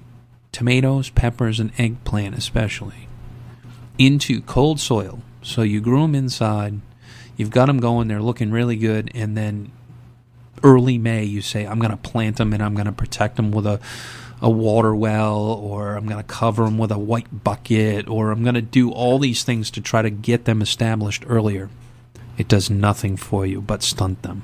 tomatoes, 0.51 1.10
peppers, 1.10 1.60
and 1.60 1.71
eggplant, 1.77 2.36
especially, 2.36 3.07
into 4.05 4.41
cold 4.41 4.79
soil. 4.79 5.21
So 5.43 5.61
you 5.61 5.79
grew 5.79 6.01
them 6.01 6.15
inside, 6.15 6.81
you've 7.37 7.51
got 7.51 7.67
them 7.67 7.79
going, 7.79 8.07
they're 8.07 8.21
looking 8.21 8.51
really 8.51 8.75
good, 8.75 9.11
and 9.13 9.37
then 9.37 9.71
early 10.63 10.97
May, 10.97 11.23
you 11.23 11.41
say, 11.41 11.65
I'm 11.65 11.79
going 11.79 11.91
to 11.91 11.97
plant 11.97 12.37
them 12.37 12.53
and 12.53 12.63
I'm 12.63 12.73
going 12.73 12.85
to 12.85 12.91
protect 12.91 13.35
them 13.35 13.51
with 13.51 13.65
a, 13.65 13.79
a 14.41 14.49
water 14.49 14.95
well, 14.95 15.39
or 15.39 15.95
I'm 15.95 16.07
going 16.07 16.23
to 16.23 16.27
cover 16.27 16.65
them 16.65 16.77
with 16.77 16.91
a 16.91 16.97
white 16.97 17.43
bucket, 17.43 18.07
or 18.07 18.31
I'm 18.31 18.43
going 18.43 18.55
to 18.55 18.61
do 18.61 18.91
all 18.91 19.19
these 19.19 19.43
things 19.43 19.69
to 19.71 19.81
try 19.81 20.01
to 20.01 20.09
get 20.09 20.45
them 20.45 20.61
established 20.61 21.23
earlier. 21.27 21.69
It 22.37 22.47
does 22.47 22.69
nothing 22.69 23.17
for 23.17 23.45
you 23.45 23.61
but 23.61 23.83
stunt 23.83 24.23
them. 24.23 24.43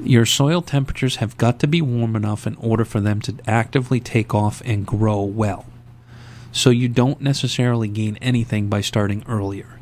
Your 0.00 0.26
soil 0.26 0.60
temperatures 0.60 1.16
have 1.16 1.38
got 1.38 1.58
to 1.60 1.66
be 1.66 1.80
warm 1.80 2.16
enough 2.16 2.46
in 2.46 2.56
order 2.56 2.84
for 2.84 3.00
them 3.00 3.20
to 3.22 3.36
actively 3.46 4.00
take 4.00 4.34
off 4.34 4.60
and 4.64 4.86
grow 4.86 5.22
well. 5.22 5.66
So 6.54 6.70
you 6.70 6.88
don't 6.88 7.20
necessarily 7.20 7.88
gain 7.88 8.16
anything 8.22 8.68
by 8.68 8.80
starting 8.80 9.24
earlier. 9.26 9.80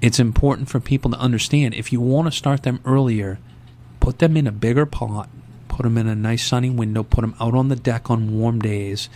It's 0.00 0.18
important 0.18 0.70
for 0.70 0.80
people 0.80 1.10
to 1.10 1.18
understand 1.18 1.74
if 1.74 1.92
you 1.92 2.00
want 2.00 2.28
to 2.28 2.32
start 2.32 2.62
them 2.62 2.80
earlier, 2.86 3.38
put 4.00 4.20
them 4.20 4.38
in 4.38 4.46
a 4.46 4.52
bigger 4.52 4.86
pot, 4.86 5.28
put 5.68 5.82
them 5.82 5.98
in 5.98 6.08
a 6.08 6.14
nice 6.14 6.46
sunny 6.46 6.70
window, 6.70 7.02
put 7.02 7.20
them 7.20 7.34
out 7.38 7.54
on 7.54 7.68
the 7.68 7.76
deck 7.76 8.10
on 8.10 8.38
warm 8.38 8.58
days. 8.60 9.10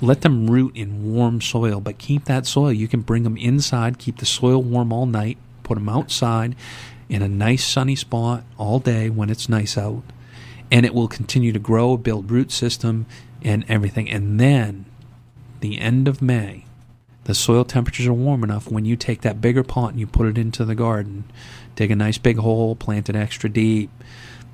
Let 0.00 0.20
them 0.20 0.48
root 0.48 0.76
in 0.76 1.12
warm 1.12 1.40
soil, 1.40 1.80
but 1.80 1.98
keep 1.98 2.26
that 2.26 2.46
soil. 2.46 2.72
You 2.72 2.86
can 2.86 3.00
bring 3.00 3.24
them 3.24 3.36
inside, 3.36 3.98
keep 3.98 4.18
the 4.18 4.24
soil 4.24 4.62
warm 4.62 4.92
all 4.92 5.06
night, 5.06 5.36
put 5.64 5.74
them 5.74 5.88
outside 5.88 6.54
in 7.08 7.22
a 7.22 7.28
nice 7.28 7.64
sunny 7.64 7.96
spot 7.96 8.44
all 8.56 8.78
day 8.78 9.10
when 9.10 9.30
it's 9.30 9.48
nice 9.48 9.76
out, 9.76 10.04
and 10.70 10.86
it 10.86 10.94
will 10.94 11.08
continue 11.08 11.50
to 11.50 11.58
grow, 11.58 11.96
build 11.96 12.30
root 12.30 12.52
system, 12.52 13.04
and 13.42 13.64
everything. 13.68 14.08
And 14.08 14.38
then, 14.38 14.84
the 15.62 15.78
end 15.78 16.06
of 16.06 16.20
May, 16.20 16.66
the 17.24 17.34
soil 17.34 17.64
temperatures 17.64 18.06
are 18.06 18.12
warm 18.12 18.42
enough 18.42 18.70
when 18.70 18.84
you 18.84 18.96
take 18.96 19.22
that 19.22 19.40
bigger 19.40 19.62
pot 19.62 19.92
and 19.92 20.00
you 20.00 20.06
put 20.06 20.26
it 20.26 20.36
into 20.36 20.64
the 20.64 20.74
garden, 20.74 21.24
dig 21.76 21.90
a 21.90 21.96
nice 21.96 22.18
big 22.18 22.38
hole, 22.38 22.74
plant 22.76 23.08
it 23.08 23.16
extra 23.16 23.48
deep, 23.48 23.90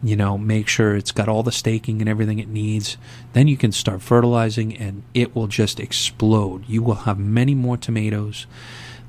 you 0.03 0.14
know, 0.14 0.38
make 0.38 0.68
sure 0.68 0.94
it's 0.94 1.11
got 1.11 1.29
all 1.29 1.42
the 1.42 1.51
staking 1.51 2.01
and 2.01 2.09
everything 2.09 2.38
it 2.38 2.49
needs. 2.49 2.97
Then 3.33 3.49
you 3.49 3.57
can 3.57 3.73
start 3.73 4.03
fertilizing 4.03 4.77
and 4.77 5.03
it 5.14 5.35
will 5.35 5.47
just 5.49 5.81
explode. 5.81 6.68
You 6.68 6.83
will 6.83 6.94
have 6.94 7.18
many 7.18 7.55
more 7.55 7.77
tomatoes. 7.77 8.47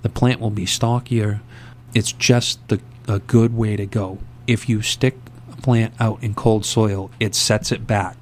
The 0.01 0.09
plant 0.09 0.39
will 0.39 0.49
be 0.49 0.65
stockier. 0.65 1.41
It's 1.93 2.13
just 2.13 2.65
the, 2.69 2.81
a 3.07 3.19
good 3.19 3.55
way 3.55 3.75
to 3.75 3.85
go. 3.85 4.19
If 4.47 4.69
you 4.69 4.81
stick 4.81 5.17
a 5.51 5.57
plant 5.57 5.93
out 5.99 6.23
in 6.23 6.33
cold 6.33 6.65
soil, 6.65 7.11
it 7.19 7.35
sets 7.35 7.71
it 7.71 7.85
back. 7.85 8.15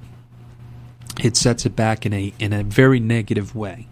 It 1.22 1.36
sets 1.36 1.66
it 1.66 1.74
back 1.74 2.06
in 2.06 2.12
a 2.12 2.32
in 2.38 2.52
a 2.52 2.62
very 2.62 3.00
negative 3.00 3.54
way. 3.54 3.88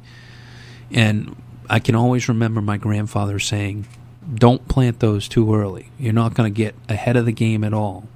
And 0.90 1.36
I 1.68 1.80
can 1.80 1.94
always 1.94 2.28
remember 2.28 2.60
my 2.60 2.76
grandfather 2.76 3.38
saying, 3.38 3.86
"Don't 4.34 4.68
plant 4.68 5.00
those 5.00 5.28
too 5.28 5.54
early. 5.54 5.90
You're 5.98 6.12
not 6.12 6.34
going 6.34 6.52
to 6.52 6.56
get 6.56 6.74
ahead 6.88 7.16
of 7.16 7.26
the 7.26 7.32
game 7.32 7.64
at 7.64 7.74
all." 7.74 8.08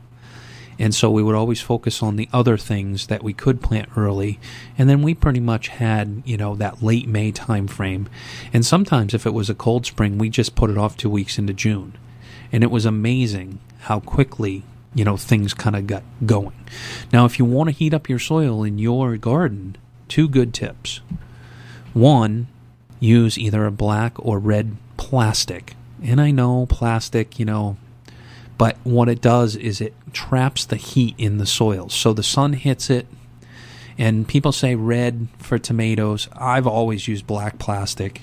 And 0.79 0.95
so 0.95 1.11
we 1.11 1.23
would 1.23 1.35
always 1.35 1.61
focus 1.61 2.03
on 2.03 2.17
the 2.17 2.29
other 2.33 2.57
things 2.57 3.09
that 3.09 3.23
we 3.23 3.35
could 3.35 3.61
plant 3.61 3.91
early. 3.99 4.41
And 4.79 4.89
then 4.89 5.03
we 5.03 5.13
pretty 5.13 5.41
much 5.41 5.69
had, 5.69 6.23
you 6.25 6.39
know, 6.39 6.55
that 6.55 6.83
late 6.83 7.07
May 7.07 7.33
time 7.33 7.67
frame. 7.67 8.09
And 8.51 8.65
sometimes 8.65 9.13
if 9.13 9.27
it 9.27 9.35
was 9.35 9.51
a 9.51 9.55
cold 9.55 9.85
spring, 9.85 10.17
we 10.17 10.31
just 10.31 10.55
put 10.55 10.71
it 10.71 10.79
off 10.79 10.97
two 10.97 11.11
weeks 11.11 11.39
into 11.39 11.53
June. 11.53 11.93
And 12.51 12.65
it 12.65 12.71
was 12.71 12.87
amazing 12.87 13.59
how 13.81 14.01
quickly, 14.01 14.63
you 14.95 15.05
know, 15.05 15.17
things 15.17 15.55
kind 15.55 15.77
of 15.77 15.87
got 15.87 16.03
going. 16.27 16.55
Now, 17.13 17.25
if 17.25 17.39
you 17.39 17.45
want 17.45 17.69
to 17.69 17.75
heat 17.75 17.95
up 17.95 18.09
your 18.09 18.19
soil 18.19 18.65
in 18.65 18.79
your 18.79 19.17
garden, 19.17 19.77
two 20.09 20.29
good 20.29 20.53
tips. 20.53 21.01
One, 21.93 22.49
use 22.99 23.39
either 23.39 23.67
a 23.67 23.71
black 23.71 24.15
or 24.19 24.39
red 24.39 24.77
plastic. 24.97 25.75
And 26.03 26.21
I 26.21 26.31
know 26.31 26.67
plastic, 26.67 27.39
you 27.39 27.45
know, 27.45 27.77
but 28.59 28.77
what 28.85 29.09
it 29.09 29.21
does 29.21 29.57
is 29.57 29.81
it 29.81 29.95
traps 30.13 30.65
the 30.67 30.77
heat 30.77 31.15
in 31.19 31.39
the 31.39 31.47
soil. 31.47 31.89
So 31.89 32.13
the 32.13 32.23
sun 32.23 32.53
hits 32.53 32.91
it, 32.91 33.07
and 33.97 34.29
people 34.29 34.53
say 34.53 34.75
red 34.75 35.29
for 35.39 35.59
tomatoes. 35.59 36.29
I've 36.35 36.67
always 36.67 37.09
used 37.09 37.27
black 37.27 37.59
plastic. 37.59 38.23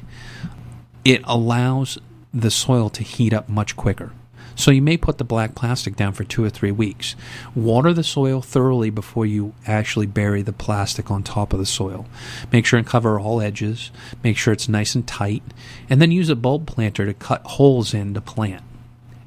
It 1.03 1.21
allows 1.23 1.97
the 2.33 2.51
soil 2.51 2.89
to 2.91 3.03
heat 3.03 3.33
up 3.33 3.49
much 3.49 3.75
quicker. 3.75 4.11
So 4.57 4.71
you 4.71 4.81
may 4.81 4.97
put 4.97 5.19
the 5.19 5.23
black 5.23 5.53
plastic 5.53 5.95
down 5.95 6.13
for 6.13 6.23
two 6.23 6.43
or 6.43 6.49
three 6.49 6.71
weeks. 6.71 7.15
Water 7.53 7.93
the 7.93 8.03
soil 8.03 8.41
thoroughly 8.41 8.89
before 8.89 9.25
you 9.25 9.53
actually 9.67 10.07
bury 10.07 10.41
the 10.41 10.51
plastic 10.51 11.11
on 11.11 11.21
top 11.21 11.53
of 11.53 11.59
the 11.59 11.65
soil. 11.65 12.07
Make 12.51 12.65
sure 12.65 12.79
and 12.79 12.87
cover 12.87 13.19
all 13.19 13.39
edges. 13.39 13.91
Make 14.23 14.35
sure 14.35 14.51
it's 14.51 14.67
nice 14.67 14.95
and 14.95 15.07
tight. 15.07 15.43
And 15.91 16.01
then 16.01 16.09
use 16.09 16.29
a 16.29 16.35
bulb 16.35 16.65
planter 16.65 17.05
to 17.05 17.13
cut 17.13 17.43
holes 17.43 17.93
in 17.93 18.15
to 18.15 18.19
plant. 18.19 18.63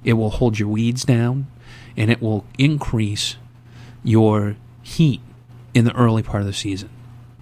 It 0.02 0.14
will 0.14 0.30
hold 0.30 0.58
your 0.58 0.68
weeds 0.68 1.04
down 1.04 1.46
and 1.96 2.10
it 2.10 2.20
will 2.20 2.44
increase 2.58 3.36
your 4.02 4.56
heat 4.82 5.20
in 5.74 5.84
the 5.84 5.94
early 5.94 6.24
part 6.24 6.40
of 6.40 6.46
the 6.48 6.52
season. 6.52 6.90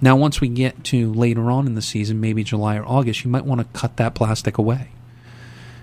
Now, 0.00 0.14
once 0.14 0.42
we 0.42 0.48
get 0.48 0.84
to 0.84 1.12
later 1.12 1.50
on 1.50 1.66
in 1.66 1.74
the 1.74 1.82
season, 1.82 2.20
maybe 2.20 2.44
July 2.44 2.76
or 2.76 2.86
August, 2.86 3.24
you 3.24 3.30
might 3.30 3.46
want 3.46 3.60
to 3.60 3.78
cut 3.78 3.96
that 3.96 4.14
plastic 4.14 4.58
away. 4.58 4.90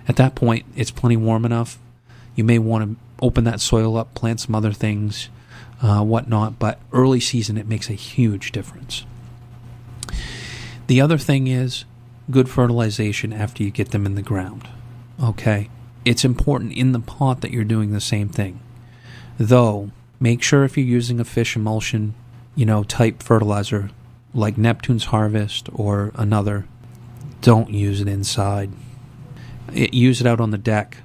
At 0.08 0.18
that 0.18 0.36
point, 0.36 0.66
it's 0.76 0.92
plenty 0.92 1.18
warm 1.18 1.46
enough. 1.46 1.80
You 2.36 2.44
may 2.44 2.60
want 2.60 2.84
to 2.84 2.98
open 3.22 3.44
that 3.46 3.62
soil 3.62 3.98
up, 3.98 4.14
plant 4.14 4.42
some 4.42 4.56
other 4.56 4.74
things, 4.74 5.30
uh, 5.82 6.04
whatnot, 6.04 6.60
but 6.60 6.80
early 6.92 7.20
season, 7.20 7.58
it 7.58 7.68
makes 7.68 7.90
a 7.90 7.94
huge 7.94 8.52
difference. 8.52 9.06
The 10.88 11.02
other 11.02 11.18
thing 11.18 11.48
is 11.48 11.86
good 12.30 12.50
fertilization 12.50 13.34
after 13.34 13.64
you 13.64 13.72
get 13.72 13.92
them 13.92 14.06
in 14.06 14.16
the 14.16 14.22
ground. 14.22 14.68
Okay? 15.22 15.70
it's 16.06 16.24
important 16.24 16.72
in 16.74 16.92
the 16.92 17.00
pot 17.00 17.42
that 17.42 17.52
you're 17.52 17.64
doing 17.64 17.92
the 17.92 18.00
same 18.00 18.30
thing. 18.30 18.60
Though, 19.40 19.90
make 20.20 20.44
sure 20.44 20.64
if 20.64 20.78
you're 20.78 20.86
using 20.86 21.20
a 21.20 21.26
fish 21.26 21.56
emulsion, 21.56 22.14
you 22.56 22.66
know, 22.66 22.84
type 22.84 23.22
fertilizer 23.22 23.90
like 24.34 24.58
Neptune's 24.58 25.06
Harvest 25.06 25.68
or 25.74 26.12
another, 26.16 26.66
don't 27.42 27.72
use 27.72 28.00
it 28.00 28.08
inside. 28.08 28.72
It, 29.74 29.94
use 29.94 30.22
it 30.22 30.28
out 30.28 30.40
on 30.40 30.52
the 30.52 30.58
deck 30.58 30.98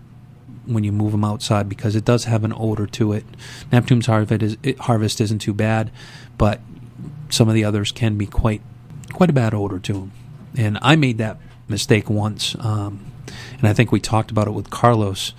when 0.67 0.85
you 0.85 0.93
move 0.93 1.13
them 1.13 1.25
outside 1.25 1.69
because 1.69 1.97
it 1.97 2.05
does 2.05 2.25
have 2.25 2.45
an 2.45 2.53
odor 2.57 2.87
to 2.87 3.13
it. 3.13 3.25
Neptune's 3.73 4.07
Harvest, 4.07 4.43
is, 4.43 4.57
it, 4.63 4.79
Harvest 4.79 5.21
isn't 5.21 5.41
too 5.41 5.55
bad, 5.55 5.91
but 6.39 6.61
some 7.31 7.49
of 7.49 7.55
the 7.55 7.65
others 7.65 7.93
can 7.93 8.17
be 8.17 8.27
quite 8.27 8.63
quite 9.13 9.31
a 9.31 9.33
bad 9.33 9.55
odor 9.55 9.79
to 9.79 9.93
them. 9.93 10.13
And 10.57 10.79
I 10.83 10.97
made 10.97 11.19
that 11.19 11.39
mistake 11.69 12.09
once. 12.09 12.55
Um, 12.59 13.13
and 13.59 13.69
I 13.69 13.73
think 13.73 13.93
we 13.93 14.01
talked 14.01 14.31
about 14.31 14.49
it 14.49 14.53
with 14.53 14.71
Carlos 14.71 15.33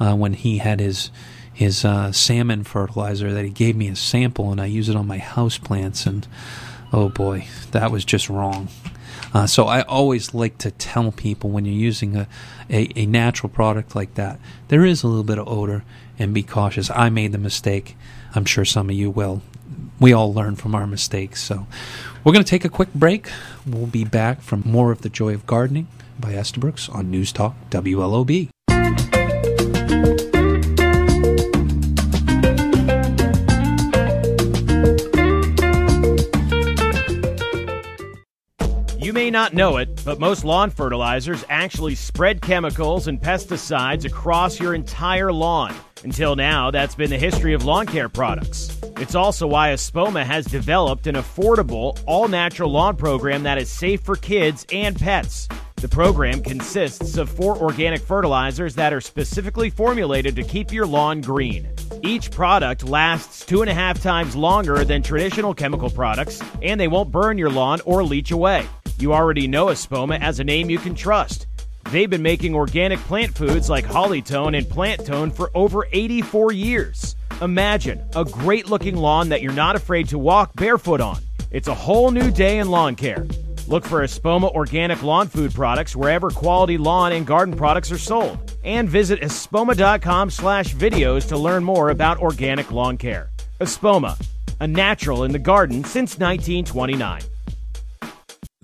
uh, 0.00 0.14
when 0.14 0.34
he 0.34 0.58
had 0.58 0.80
his 0.80 1.10
his 1.52 1.86
uh, 1.86 2.12
salmon 2.12 2.64
fertilizer 2.64 3.32
that 3.32 3.44
he 3.44 3.50
gave 3.50 3.76
me 3.76 3.88
a 3.88 3.96
sample, 3.96 4.52
and 4.52 4.60
I 4.60 4.66
use 4.66 4.90
it 4.90 4.96
on 4.96 5.06
my 5.06 5.18
house 5.18 5.56
plants, 5.56 6.04
and 6.04 6.26
oh 6.92 7.08
boy, 7.08 7.46
that 7.72 7.90
was 7.90 8.04
just 8.04 8.28
wrong. 8.28 8.68
Uh, 9.34 9.46
so 9.46 9.66
I 9.66 9.82
always 9.82 10.34
like 10.34 10.58
to 10.58 10.70
tell 10.70 11.12
people 11.12 11.50
when 11.50 11.64
you're 11.64 11.74
using 11.74 12.16
a, 12.16 12.28
a, 12.70 12.90
a, 12.96 13.06
natural 13.06 13.50
product 13.50 13.94
like 13.94 14.14
that, 14.14 14.38
there 14.68 14.84
is 14.84 15.02
a 15.02 15.08
little 15.08 15.24
bit 15.24 15.38
of 15.38 15.48
odor, 15.48 15.84
and 16.18 16.32
be 16.32 16.42
cautious. 16.42 16.90
I 16.90 17.10
made 17.10 17.32
the 17.32 17.38
mistake. 17.38 17.96
I'm 18.34 18.44
sure 18.44 18.64
some 18.64 18.88
of 18.88 18.96
you 18.96 19.10
will. 19.10 19.42
We 20.00 20.12
all 20.12 20.32
learn 20.32 20.56
from 20.56 20.74
our 20.74 20.86
mistakes. 20.86 21.42
So 21.42 21.66
we're 22.24 22.32
going 22.32 22.44
to 22.44 22.50
take 22.50 22.64
a 22.64 22.70
quick 22.70 22.92
break. 22.94 23.28
We'll 23.66 23.86
be 23.86 24.04
back 24.04 24.40
from 24.40 24.62
more 24.64 24.92
of 24.92 25.02
the 25.02 25.08
joy 25.08 25.34
of 25.34 25.46
gardening 25.46 25.88
by 26.18 26.32
Estabrooks 26.32 26.88
on 26.88 27.10
News 27.10 27.32
Talk 27.32 27.54
WLOB. 27.70 28.55
May 39.26 39.30
not 39.32 39.54
know 39.54 39.78
it, 39.78 39.88
but 40.04 40.20
most 40.20 40.44
lawn 40.44 40.70
fertilizers 40.70 41.44
actually 41.48 41.96
spread 41.96 42.40
chemicals 42.40 43.08
and 43.08 43.20
pesticides 43.20 44.04
across 44.04 44.60
your 44.60 44.72
entire 44.72 45.32
lawn. 45.32 45.74
Until 46.04 46.36
now, 46.36 46.70
that's 46.70 46.94
been 46.94 47.10
the 47.10 47.18
history 47.18 47.52
of 47.52 47.64
lawn 47.64 47.86
care 47.86 48.08
products. 48.08 48.78
It's 48.98 49.16
also 49.16 49.48
why 49.48 49.70
Espoma 49.70 50.22
has 50.22 50.46
developed 50.46 51.08
an 51.08 51.16
affordable, 51.16 52.00
all 52.06 52.28
natural 52.28 52.70
lawn 52.70 52.94
program 52.94 53.42
that 53.42 53.58
is 53.58 53.68
safe 53.68 54.00
for 54.00 54.14
kids 54.14 54.64
and 54.70 54.96
pets. 54.96 55.48
The 55.74 55.88
program 55.88 56.40
consists 56.40 57.16
of 57.16 57.28
four 57.28 57.56
organic 57.56 58.02
fertilizers 58.02 58.76
that 58.76 58.92
are 58.92 59.00
specifically 59.00 59.70
formulated 59.70 60.36
to 60.36 60.44
keep 60.44 60.72
your 60.72 60.86
lawn 60.86 61.20
green. 61.20 61.68
Each 62.02 62.30
product 62.30 62.84
lasts 62.84 63.44
two 63.44 63.60
and 63.60 63.70
a 63.70 63.74
half 63.74 64.00
times 64.00 64.36
longer 64.36 64.84
than 64.84 65.02
traditional 65.02 65.52
chemical 65.52 65.90
products, 65.90 66.40
and 66.62 66.80
they 66.80 66.86
won't 66.86 67.10
burn 67.10 67.38
your 67.38 67.50
lawn 67.50 67.80
or 67.84 68.04
leach 68.04 68.30
away. 68.30 68.68
You 68.98 69.12
already 69.12 69.46
know 69.46 69.66
Espoma 69.66 70.18
as 70.20 70.40
a 70.40 70.44
name 70.44 70.70
you 70.70 70.78
can 70.78 70.94
trust. 70.94 71.46
They've 71.90 72.08
been 72.08 72.22
making 72.22 72.54
organic 72.54 72.98
plant 73.00 73.36
foods 73.36 73.68
like 73.68 73.84
Hollytone 73.84 74.56
and 74.56 74.68
Plant 74.68 75.04
Tone 75.04 75.30
for 75.30 75.50
over 75.54 75.86
84 75.92 76.52
years. 76.52 77.14
Imagine 77.42 78.02
a 78.16 78.24
great 78.24 78.68
looking 78.70 78.96
lawn 78.96 79.28
that 79.28 79.42
you're 79.42 79.52
not 79.52 79.76
afraid 79.76 80.08
to 80.08 80.18
walk 80.18 80.54
barefoot 80.56 81.00
on. 81.00 81.18
It's 81.50 81.68
a 81.68 81.74
whole 81.74 82.10
new 82.10 82.30
day 82.30 82.58
in 82.58 82.70
lawn 82.70 82.96
care. 82.96 83.26
Look 83.68 83.84
for 83.84 84.02
Espoma 84.02 84.50
organic 84.54 85.02
lawn 85.02 85.28
food 85.28 85.52
products 85.52 85.94
wherever 85.94 86.30
quality 86.30 86.78
lawn 86.78 87.12
and 87.12 87.26
garden 87.26 87.54
products 87.54 87.92
are 87.92 87.98
sold. 87.98 88.52
And 88.64 88.88
visit 88.88 89.20
espoma.com 89.20 90.30
slash 90.30 90.74
videos 90.74 91.28
to 91.28 91.36
learn 91.36 91.62
more 91.62 91.90
about 91.90 92.18
organic 92.18 92.70
lawn 92.70 92.96
care. 92.96 93.30
Espoma, 93.60 94.18
a 94.60 94.66
natural 94.66 95.24
in 95.24 95.32
the 95.32 95.38
garden 95.38 95.84
since 95.84 96.18
1929. 96.18 97.22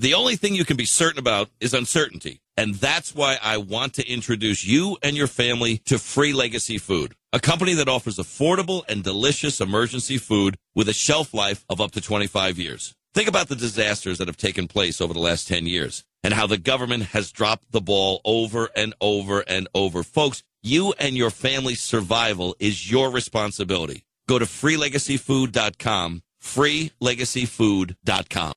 The 0.03 0.12
only 0.14 0.34
thing 0.34 0.57
you 0.57 0.64
can 0.64 0.76
be 0.76 0.84
certain 0.84 1.20
about 1.20 1.48
is 1.61 1.74
uncertainty. 1.74 2.40
And 2.57 2.74
that's 2.74 3.14
why 3.14 3.38
I 3.40 3.59
want 3.59 3.94
to 3.94 4.05
introduce 4.05 4.64
you 4.64 4.98
and 5.00 5.16
your 5.16 5.28
family 5.28 5.78
to 5.84 5.96
Free 5.96 6.32
Legacy 6.32 6.76
Food, 6.76 7.14
a 7.32 7.38
company 7.38 7.74
that 7.74 7.88
offers 7.88 8.16
affordable 8.16 8.82
and 8.88 9.05
delicious 9.05 9.61
emergency 9.61 10.18
food 10.18 10.57
with 10.74 10.88
a 10.88 10.92
shelf 10.92 11.32
life 11.32 11.64
of 11.68 11.80
up 11.80 11.92
to 11.92 12.00
25 12.00 12.59
years. 12.59 12.96
Think 13.14 13.28
about 13.28 13.46
the 13.46 13.55
disasters 13.55 14.18
that 14.18 14.26
have 14.26 14.36
taken 14.36 14.66
place 14.66 15.00
over 15.00 15.14
the 15.14 15.20
last 15.20 15.46
10 15.46 15.66
years 15.66 16.03
and 16.24 16.34
how 16.34 16.48
the 16.48 16.59
government 16.59 17.05
has 17.05 17.30
dropped 17.30 17.70
the 17.70 17.80
ball 17.80 18.20
over 18.24 18.70
and 18.74 18.94
over 19.00 19.44
and 19.46 19.68
over. 19.72 20.03
Folks, 20.03 20.42
you 20.64 20.94
and 20.98 21.16
your 21.16 21.30
family's 21.30 21.80
survival 21.80 22.57
is 22.59 22.90
your 22.90 23.12
responsibility. 23.12 24.03
Go 24.28 24.40
to 24.40 24.46
freelegacyfood.com, 24.46 26.22
freelegacyfood.com. 26.42 28.53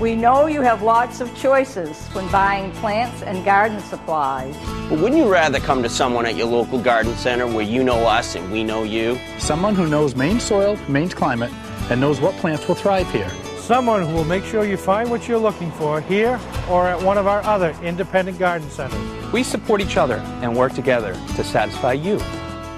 We 0.00 0.16
know 0.16 0.46
you 0.46 0.62
have 0.62 0.82
lots 0.82 1.20
of 1.20 1.34
choices 1.36 2.08
when 2.08 2.26
buying 2.32 2.72
plants 2.72 3.22
and 3.22 3.44
garden 3.44 3.80
supplies. 3.80 4.56
But 4.88 4.98
wouldn't 4.98 5.16
you 5.16 5.30
rather 5.30 5.60
come 5.60 5.82
to 5.82 5.90
someone 5.90 6.24
at 6.24 6.36
your 6.36 6.46
local 6.46 6.80
garden 6.80 7.14
center 7.16 7.46
where 7.46 7.64
you 7.64 7.84
know 7.84 8.06
us 8.06 8.34
and 8.34 8.50
we 8.50 8.64
know 8.64 8.82
you? 8.82 9.18
Someone 9.38 9.74
who 9.74 9.86
knows 9.86 10.16
Maine 10.16 10.40
soil, 10.40 10.78
Maine's 10.88 11.12
climate, 11.12 11.52
and 11.90 12.00
knows 12.00 12.18
what 12.18 12.34
plants 12.36 12.66
will 12.66 12.76
thrive 12.76 13.10
here. 13.12 13.30
Someone 13.58 14.06
who 14.06 14.14
will 14.14 14.24
make 14.24 14.44
sure 14.44 14.64
you 14.64 14.78
find 14.78 15.10
what 15.10 15.28
you're 15.28 15.38
looking 15.38 15.70
for 15.72 16.00
here 16.00 16.40
or 16.70 16.88
at 16.88 17.02
one 17.02 17.18
of 17.18 17.26
our 17.26 17.42
other 17.42 17.76
independent 17.82 18.38
garden 18.38 18.70
centers. 18.70 19.32
We 19.32 19.42
support 19.42 19.82
each 19.82 19.98
other 19.98 20.16
and 20.40 20.56
work 20.56 20.72
together 20.72 21.12
to 21.36 21.44
satisfy 21.44 21.92
you. 21.92 22.18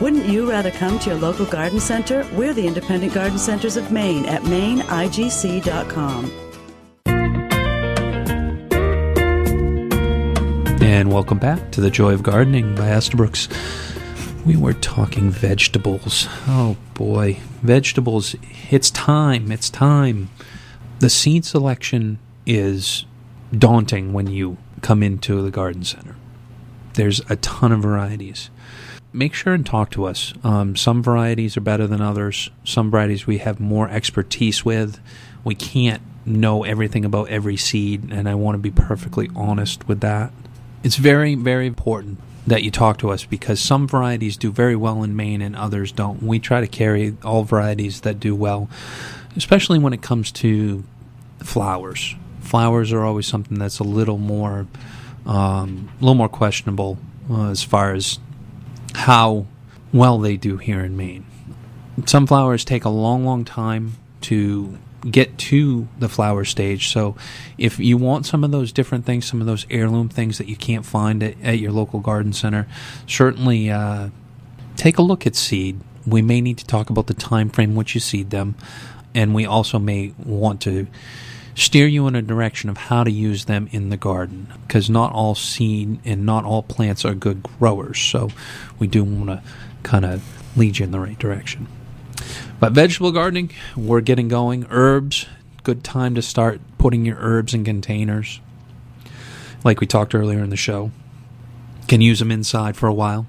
Wouldn't 0.00 0.26
you 0.26 0.50
rather 0.50 0.72
come 0.72 0.98
to 0.98 1.10
your 1.10 1.20
local 1.20 1.46
garden 1.46 1.78
center? 1.78 2.26
We're 2.32 2.52
the 2.52 2.66
Independent 2.66 3.14
Garden 3.14 3.38
Centers 3.38 3.76
of 3.76 3.92
Maine 3.92 4.26
at 4.26 4.42
maineigc.com. 4.42 6.41
And 10.82 11.12
welcome 11.12 11.38
back 11.38 11.70
to 11.70 11.80
The 11.80 11.90
Joy 11.90 12.12
of 12.12 12.24
Gardening 12.24 12.74
by 12.74 12.90
Estabrooks. 12.90 13.48
We 14.44 14.56
were 14.56 14.72
talking 14.72 15.30
vegetables. 15.30 16.26
Oh 16.48 16.76
boy, 16.94 17.38
vegetables. 17.62 18.34
It's 18.68 18.90
time. 18.90 19.52
It's 19.52 19.70
time. 19.70 20.28
The 20.98 21.08
seed 21.08 21.44
selection 21.44 22.18
is 22.46 23.04
daunting 23.56 24.12
when 24.12 24.26
you 24.26 24.56
come 24.80 25.04
into 25.04 25.40
the 25.40 25.52
garden 25.52 25.84
center. 25.84 26.16
There's 26.94 27.20
a 27.30 27.36
ton 27.36 27.70
of 27.70 27.80
varieties. 27.80 28.50
Make 29.12 29.34
sure 29.34 29.54
and 29.54 29.64
talk 29.64 29.90
to 29.92 30.04
us. 30.04 30.34
Um, 30.42 30.74
some 30.74 31.00
varieties 31.00 31.56
are 31.56 31.60
better 31.60 31.86
than 31.86 32.00
others. 32.00 32.50
Some 32.64 32.90
varieties 32.90 33.24
we 33.24 33.38
have 33.38 33.60
more 33.60 33.88
expertise 33.88 34.64
with. 34.64 34.98
We 35.44 35.54
can't 35.54 36.02
know 36.26 36.64
everything 36.64 37.04
about 37.04 37.28
every 37.28 37.56
seed, 37.56 38.12
and 38.12 38.28
I 38.28 38.34
want 38.34 38.56
to 38.56 38.58
be 38.58 38.72
perfectly 38.72 39.30
honest 39.36 39.86
with 39.86 40.00
that. 40.00 40.32
It's 40.82 40.96
very, 40.96 41.34
very 41.34 41.66
important 41.66 42.18
that 42.46 42.62
you 42.62 42.70
talk 42.70 42.98
to 42.98 43.10
us 43.10 43.24
because 43.24 43.60
some 43.60 43.86
varieties 43.86 44.36
do 44.36 44.50
very 44.50 44.74
well 44.74 45.02
in 45.04 45.14
Maine 45.14 45.40
and 45.40 45.54
others 45.54 45.92
don't. 45.92 46.22
We 46.22 46.40
try 46.40 46.60
to 46.60 46.66
carry 46.66 47.16
all 47.22 47.44
varieties 47.44 48.00
that 48.00 48.18
do 48.18 48.34
well, 48.34 48.68
especially 49.36 49.78
when 49.78 49.92
it 49.92 50.02
comes 50.02 50.32
to 50.32 50.82
flowers. 51.38 52.16
Flowers 52.40 52.92
are 52.92 53.04
always 53.04 53.26
something 53.26 53.58
that's 53.58 53.78
a 53.78 53.84
little 53.84 54.18
more, 54.18 54.66
um, 55.24 55.90
a 56.00 56.04
little 56.04 56.16
more 56.16 56.28
questionable 56.28 56.98
uh, 57.30 57.50
as 57.50 57.62
far 57.62 57.94
as 57.94 58.18
how 58.94 59.46
well 59.92 60.18
they 60.18 60.36
do 60.36 60.56
here 60.56 60.80
in 60.80 60.96
Maine. 60.96 61.24
Some 62.06 62.26
flowers 62.26 62.64
take 62.64 62.84
a 62.84 62.88
long, 62.88 63.24
long 63.24 63.44
time 63.44 63.92
to 64.22 64.78
get 65.10 65.36
to 65.36 65.88
the 65.98 66.08
flower 66.08 66.44
stage. 66.44 66.88
So, 66.88 67.16
if 67.58 67.78
you 67.78 67.96
want 67.96 68.26
some 68.26 68.44
of 68.44 68.50
those 68.50 68.72
different 68.72 69.04
things, 69.04 69.26
some 69.26 69.40
of 69.40 69.46
those 69.46 69.66
heirloom 69.70 70.08
things 70.08 70.38
that 70.38 70.48
you 70.48 70.56
can't 70.56 70.86
find 70.86 71.22
at, 71.22 71.34
at 71.42 71.58
your 71.58 71.72
local 71.72 72.00
garden 72.00 72.32
center, 72.32 72.66
certainly 73.06 73.70
uh, 73.70 74.10
take 74.76 74.98
a 74.98 75.02
look 75.02 75.26
at 75.26 75.34
seed. 75.34 75.80
We 76.06 76.22
may 76.22 76.40
need 76.40 76.58
to 76.58 76.66
talk 76.66 76.90
about 76.90 77.06
the 77.06 77.14
time 77.14 77.50
frame 77.50 77.74
which 77.74 77.94
you 77.94 78.00
seed 78.00 78.30
them, 78.30 78.54
and 79.14 79.34
we 79.34 79.44
also 79.46 79.78
may 79.78 80.14
want 80.24 80.60
to 80.62 80.86
steer 81.54 81.86
you 81.86 82.06
in 82.06 82.16
a 82.16 82.22
direction 82.22 82.70
of 82.70 82.76
how 82.76 83.04
to 83.04 83.10
use 83.10 83.44
them 83.44 83.68
in 83.72 83.90
the 83.90 83.96
garden 83.96 84.50
because 84.66 84.88
not 84.88 85.12
all 85.12 85.34
seed 85.34 85.98
and 86.04 86.24
not 86.24 86.44
all 86.44 86.62
plants 86.62 87.04
are 87.04 87.14
good 87.14 87.42
growers. 87.42 88.00
So, 88.00 88.30
we 88.78 88.86
do 88.86 89.04
want 89.04 89.26
to 89.26 89.42
kind 89.82 90.04
of 90.04 90.22
lead 90.56 90.78
you 90.78 90.84
in 90.84 90.92
the 90.92 91.00
right 91.00 91.18
direction. 91.18 91.66
But 92.62 92.74
vegetable 92.74 93.10
gardening, 93.10 93.50
we're 93.76 94.02
getting 94.02 94.28
going. 94.28 94.66
Herbs, 94.70 95.26
good 95.64 95.82
time 95.82 96.14
to 96.14 96.22
start 96.22 96.60
putting 96.78 97.04
your 97.04 97.16
herbs 97.18 97.54
in 97.54 97.64
containers. 97.64 98.40
Like 99.64 99.80
we 99.80 99.88
talked 99.88 100.14
earlier 100.14 100.38
in 100.38 100.50
the 100.50 100.56
show. 100.56 100.92
Can 101.88 102.00
use 102.00 102.20
them 102.20 102.30
inside 102.30 102.76
for 102.76 102.86
a 102.86 102.94
while 102.94 103.26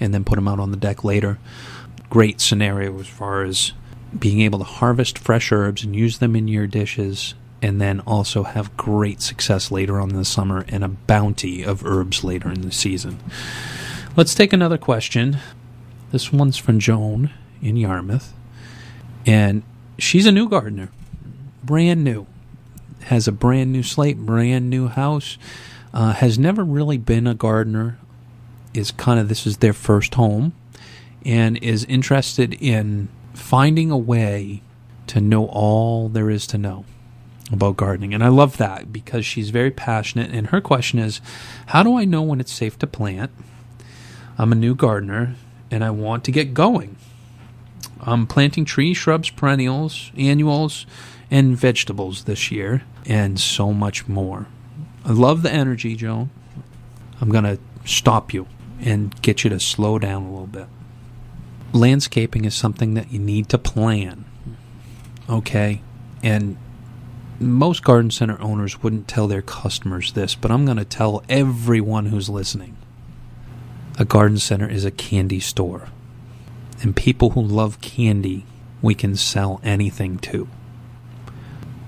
and 0.00 0.14
then 0.14 0.24
put 0.24 0.36
them 0.36 0.48
out 0.48 0.58
on 0.58 0.70
the 0.70 0.78
deck 0.78 1.04
later. 1.04 1.38
Great 2.08 2.40
scenario 2.40 2.98
as 2.98 3.06
far 3.06 3.42
as 3.42 3.72
being 4.18 4.40
able 4.40 4.60
to 4.60 4.64
harvest 4.64 5.18
fresh 5.18 5.52
herbs 5.52 5.84
and 5.84 5.94
use 5.94 6.16
them 6.16 6.34
in 6.34 6.48
your 6.48 6.66
dishes 6.66 7.34
and 7.60 7.82
then 7.82 8.00
also 8.06 8.44
have 8.44 8.78
great 8.78 9.20
success 9.20 9.70
later 9.70 10.00
on 10.00 10.08
in 10.08 10.16
the 10.16 10.24
summer 10.24 10.64
and 10.68 10.82
a 10.82 10.88
bounty 10.88 11.62
of 11.62 11.84
herbs 11.84 12.24
later 12.24 12.50
in 12.50 12.62
the 12.62 12.72
season. 12.72 13.18
Let's 14.16 14.34
take 14.34 14.54
another 14.54 14.78
question. 14.78 15.36
This 16.12 16.32
one's 16.32 16.56
from 16.56 16.78
Joan 16.78 17.28
in 17.60 17.76
Yarmouth. 17.76 18.32
And 19.26 19.62
she's 19.98 20.26
a 20.26 20.32
new 20.32 20.48
gardener, 20.48 20.90
brand 21.62 22.04
new, 22.04 22.26
has 23.04 23.28
a 23.28 23.32
brand 23.32 23.72
new 23.72 23.82
slate, 23.82 24.18
brand 24.18 24.70
new 24.70 24.88
house, 24.88 25.38
uh, 25.92 26.12
has 26.14 26.38
never 26.38 26.64
really 26.64 26.98
been 26.98 27.26
a 27.26 27.34
gardener, 27.34 27.98
is 28.72 28.90
kind 28.90 29.18
of 29.20 29.28
this 29.28 29.46
is 29.46 29.58
their 29.58 29.72
first 29.72 30.14
home, 30.14 30.52
and 31.24 31.56
is 31.58 31.84
interested 31.84 32.54
in 32.54 33.08
finding 33.34 33.90
a 33.90 33.98
way 33.98 34.62
to 35.06 35.20
know 35.20 35.46
all 35.46 36.08
there 36.08 36.30
is 36.30 36.46
to 36.46 36.58
know 36.58 36.84
about 37.52 37.76
gardening. 37.76 38.14
And 38.14 38.22
I 38.22 38.28
love 38.28 38.58
that 38.58 38.92
because 38.92 39.26
she's 39.26 39.50
very 39.50 39.70
passionate. 39.70 40.30
And 40.30 40.48
her 40.48 40.60
question 40.60 40.98
is 40.98 41.20
How 41.66 41.82
do 41.82 41.96
I 41.96 42.04
know 42.04 42.22
when 42.22 42.40
it's 42.40 42.52
safe 42.52 42.78
to 42.78 42.86
plant? 42.86 43.30
I'm 44.38 44.52
a 44.52 44.56
new 44.56 44.74
gardener 44.74 45.34
and 45.70 45.84
I 45.84 45.90
want 45.90 46.24
to 46.24 46.32
get 46.32 46.54
going. 46.54 46.96
I'm 48.02 48.26
planting 48.26 48.64
trees, 48.64 48.96
shrubs, 48.96 49.30
perennials, 49.30 50.10
annuals, 50.16 50.86
and 51.30 51.56
vegetables 51.56 52.24
this 52.24 52.50
year, 52.50 52.82
and 53.06 53.38
so 53.38 53.72
much 53.72 54.08
more. 54.08 54.46
I 55.04 55.12
love 55.12 55.42
the 55.42 55.52
energy, 55.52 55.94
Joan. 55.96 56.30
I'm 57.20 57.30
going 57.30 57.44
to 57.44 57.58
stop 57.84 58.32
you 58.32 58.46
and 58.80 59.20
get 59.22 59.44
you 59.44 59.50
to 59.50 59.60
slow 59.60 59.98
down 59.98 60.22
a 60.22 60.30
little 60.30 60.46
bit. 60.46 60.66
Landscaping 61.72 62.44
is 62.44 62.54
something 62.54 62.94
that 62.94 63.12
you 63.12 63.18
need 63.18 63.48
to 63.50 63.58
plan. 63.58 64.24
Okay? 65.28 65.82
And 66.22 66.56
most 67.38 67.84
garden 67.84 68.10
center 68.10 68.40
owners 68.40 68.82
wouldn't 68.82 69.08
tell 69.08 69.28
their 69.28 69.42
customers 69.42 70.12
this, 70.12 70.34
but 70.34 70.50
I'm 70.50 70.64
going 70.64 70.78
to 70.78 70.84
tell 70.84 71.22
everyone 71.28 72.06
who's 72.06 72.28
listening. 72.28 72.76
A 73.98 74.04
garden 74.04 74.38
center 74.38 74.68
is 74.68 74.84
a 74.84 74.90
candy 74.90 75.40
store 75.40 75.88
and 76.82 76.96
people 76.96 77.30
who 77.30 77.42
love 77.42 77.80
candy, 77.80 78.44
we 78.82 78.94
can 78.94 79.16
sell 79.16 79.60
anything 79.62 80.18
to. 80.18 80.48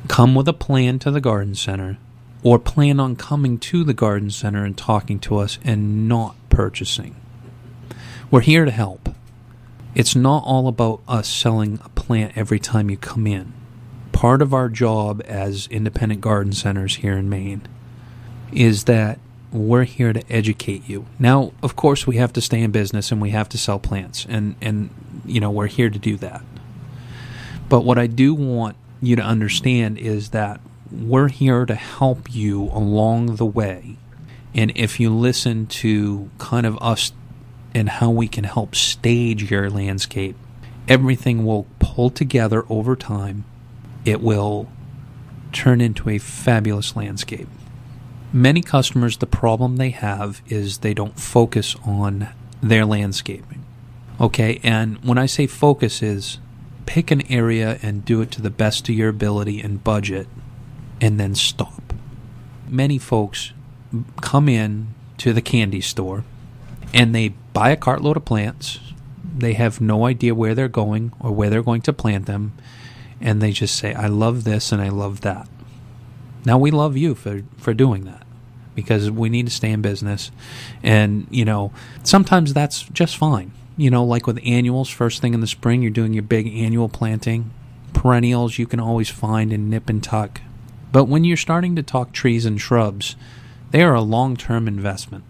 Come 0.08 0.34
with 0.34 0.48
a 0.48 0.52
plan 0.52 0.98
to 1.00 1.10
the 1.10 1.20
garden 1.20 1.54
center, 1.54 1.98
or 2.42 2.58
plan 2.58 3.00
on 3.00 3.16
coming 3.16 3.58
to 3.58 3.84
the 3.84 3.94
garden 3.94 4.30
center 4.30 4.64
and 4.64 4.76
talking 4.76 5.18
to 5.20 5.38
us 5.38 5.58
and 5.64 6.08
not 6.08 6.34
purchasing. 6.50 7.16
We're 8.30 8.40
here 8.40 8.64
to 8.64 8.70
help. 8.70 9.10
It's 9.94 10.16
not 10.16 10.44
all 10.44 10.68
about 10.68 11.02
us 11.06 11.28
selling 11.28 11.78
a 11.84 11.88
plant 11.90 12.36
every 12.36 12.58
time 12.58 12.90
you 12.90 12.96
come 12.96 13.26
in. 13.26 13.52
Part 14.12 14.42
of 14.42 14.54
our 14.54 14.68
job 14.68 15.22
as 15.26 15.66
independent 15.68 16.20
garden 16.20 16.52
centers 16.52 16.96
here 16.96 17.16
in 17.16 17.28
Maine 17.28 17.62
is 18.52 18.84
that 18.84 19.18
we're 19.52 19.84
here 19.84 20.12
to 20.12 20.22
educate 20.30 20.88
you. 20.88 21.06
Now, 21.18 21.52
of 21.62 21.76
course, 21.76 22.06
we 22.06 22.16
have 22.16 22.32
to 22.34 22.40
stay 22.40 22.62
in 22.62 22.70
business 22.70 23.12
and 23.12 23.20
we 23.20 23.30
have 23.30 23.48
to 23.50 23.58
sell 23.58 23.78
plants, 23.78 24.26
and 24.28 24.56
and 24.60 24.90
you 25.24 25.40
know 25.40 25.50
we're 25.50 25.66
here 25.66 25.90
to 25.90 25.98
do 25.98 26.16
that. 26.18 26.42
But 27.68 27.84
what 27.84 27.98
I 27.98 28.06
do 28.06 28.34
want 28.34 28.76
you 29.00 29.16
to 29.16 29.22
understand 29.22 29.98
is 29.98 30.30
that 30.30 30.60
we're 30.90 31.28
here 31.28 31.64
to 31.64 31.74
help 31.74 32.34
you 32.34 32.64
along 32.64 33.36
the 33.36 33.46
way. 33.46 33.96
And 34.54 34.72
if 34.76 35.00
you 35.00 35.08
listen 35.10 35.66
to 35.66 36.30
kind 36.36 36.66
of 36.66 36.76
us 36.82 37.12
and 37.74 37.88
how 37.88 38.10
we 38.10 38.28
can 38.28 38.44
help 38.44 38.74
stage 38.74 39.50
your 39.50 39.70
landscape 39.70 40.36
everything 40.88 41.44
will 41.44 41.66
pull 41.78 42.10
together 42.10 42.64
over 42.68 42.96
time. 42.96 43.44
It 44.04 44.20
will 44.20 44.68
turn 45.52 45.80
into 45.80 46.08
a 46.08 46.18
fabulous 46.18 46.96
landscape. 46.96 47.48
Many 48.32 48.62
customers, 48.62 49.18
the 49.18 49.26
problem 49.26 49.76
they 49.76 49.90
have 49.90 50.40
is 50.46 50.78
they 50.78 50.94
don't 50.94 51.20
focus 51.20 51.76
on 51.84 52.28
their 52.62 52.86
landscaping. 52.86 53.64
Okay, 54.20 54.58
and 54.62 55.02
when 55.04 55.18
I 55.18 55.26
say 55.26 55.46
focus, 55.46 56.02
is 56.02 56.38
pick 56.86 57.10
an 57.10 57.30
area 57.30 57.78
and 57.82 58.04
do 58.04 58.20
it 58.22 58.30
to 58.32 58.42
the 58.42 58.50
best 58.50 58.88
of 58.88 58.94
your 58.94 59.08
ability 59.08 59.60
and 59.60 59.84
budget, 59.84 60.28
and 61.00 61.20
then 61.20 61.34
stop. 61.34 61.92
Many 62.68 62.98
folks 62.98 63.52
come 64.20 64.48
in 64.48 64.94
to 65.18 65.32
the 65.32 65.42
candy 65.42 65.80
store 65.80 66.24
and 66.94 67.14
they 67.14 67.28
buy 67.52 67.70
a 67.70 67.76
cartload 67.76 68.16
of 68.16 68.24
plants. 68.24 68.78
They 69.36 69.54
have 69.54 69.80
no 69.80 70.06
idea 70.06 70.34
where 70.34 70.54
they're 70.54 70.68
going 70.68 71.12
or 71.20 71.32
where 71.32 71.50
they're 71.50 71.62
going 71.62 71.82
to 71.82 71.92
plant 71.92 72.26
them, 72.26 72.52
and 73.20 73.40
they 73.40 73.52
just 73.52 73.76
say, 73.76 73.94
I 73.94 74.06
love 74.06 74.44
this 74.44 74.72
and 74.72 74.80
I 74.80 74.88
love 74.88 75.20
that. 75.22 75.48
Now, 76.44 76.58
we 76.58 76.70
love 76.70 76.96
you 76.96 77.14
for, 77.14 77.42
for 77.56 77.72
doing 77.74 78.04
that 78.04 78.26
because 78.74 79.10
we 79.10 79.28
need 79.28 79.46
to 79.46 79.52
stay 79.52 79.70
in 79.70 79.82
business. 79.82 80.30
And, 80.82 81.26
you 81.30 81.44
know, 81.44 81.72
sometimes 82.02 82.52
that's 82.54 82.82
just 82.84 83.16
fine. 83.16 83.52
You 83.76 83.90
know, 83.90 84.04
like 84.04 84.26
with 84.26 84.38
annuals, 84.44 84.88
first 84.88 85.20
thing 85.20 85.34
in 85.34 85.40
the 85.40 85.46
spring, 85.46 85.82
you're 85.82 85.90
doing 85.90 86.12
your 86.12 86.22
big 86.22 86.46
annual 86.46 86.88
planting. 86.88 87.50
Perennials 87.92 88.58
you 88.58 88.66
can 88.66 88.80
always 88.80 89.08
find 89.08 89.52
and 89.52 89.70
nip 89.70 89.88
and 89.88 90.02
tuck. 90.02 90.40
But 90.90 91.04
when 91.04 91.24
you're 91.24 91.36
starting 91.36 91.74
to 91.76 91.82
talk 91.82 92.12
trees 92.12 92.44
and 92.44 92.60
shrubs, 92.60 93.16
they 93.70 93.82
are 93.82 93.94
a 93.94 94.02
long 94.02 94.36
term 94.36 94.68
investment. 94.68 95.24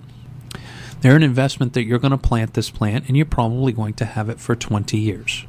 They're 1.01 1.17
an 1.17 1.23
investment 1.23 1.73
that 1.73 1.85
you're 1.85 1.99
going 1.99 2.13
to 2.13 2.19
plant 2.19 2.55
this 2.55 2.71
plant 2.71 3.07
and 3.09 3.17
you're 3.17 3.27
probably 3.27 3.73
going 3.73 3.95
to 3.95 4.05
have 4.05 4.29
it 4.29 4.41
for 4.41 4.55
20 4.55 4.97
years. 4.99 5.47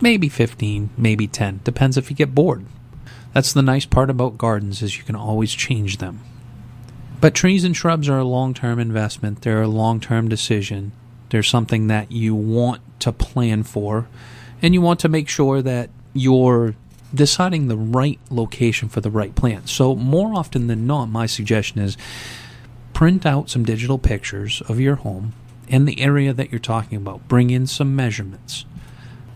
Maybe 0.00 0.28
15, 0.28 0.90
maybe 0.96 1.26
10, 1.26 1.60
depends 1.64 1.96
if 1.96 2.10
you 2.10 2.16
get 2.16 2.34
bored. 2.34 2.66
That's 3.36 3.52
the 3.52 3.60
nice 3.60 3.84
part 3.84 4.08
about 4.08 4.38
gardens 4.38 4.80
is 4.80 4.96
you 4.96 5.04
can 5.04 5.14
always 5.14 5.52
change 5.52 5.98
them. 5.98 6.20
But 7.20 7.34
trees 7.34 7.64
and 7.64 7.76
shrubs 7.76 8.08
are 8.08 8.16
a 8.16 8.24
long-term 8.24 8.78
investment. 8.78 9.42
They're 9.42 9.60
a 9.60 9.68
long-term 9.68 10.28
decision. 10.28 10.92
They're 11.28 11.42
something 11.42 11.88
that 11.88 12.10
you 12.10 12.34
want 12.34 12.80
to 13.00 13.12
plan 13.12 13.62
for 13.62 14.08
and 14.62 14.72
you 14.72 14.80
want 14.80 15.00
to 15.00 15.10
make 15.10 15.28
sure 15.28 15.60
that 15.60 15.90
you're 16.14 16.76
deciding 17.14 17.68
the 17.68 17.76
right 17.76 18.18
location 18.30 18.88
for 18.88 19.02
the 19.02 19.10
right 19.10 19.34
plant. 19.34 19.68
So 19.68 19.94
more 19.94 20.32
often 20.32 20.66
than 20.66 20.86
not 20.86 21.10
my 21.10 21.26
suggestion 21.26 21.82
is 21.82 21.98
print 22.94 23.26
out 23.26 23.50
some 23.50 23.66
digital 23.66 23.98
pictures 23.98 24.62
of 24.62 24.80
your 24.80 24.96
home 24.96 25.34
and 25.68 25.86
the 25.86 26.00
area 26.00 26.32
that 26.32 26.50
you're 26.50 26.58
talking 26.58 26.96
about. 26.96 27.28
Bring 27.28 27.50
in 27.50 27.66
some 27.66 27.94
measurements. 27.94 28.64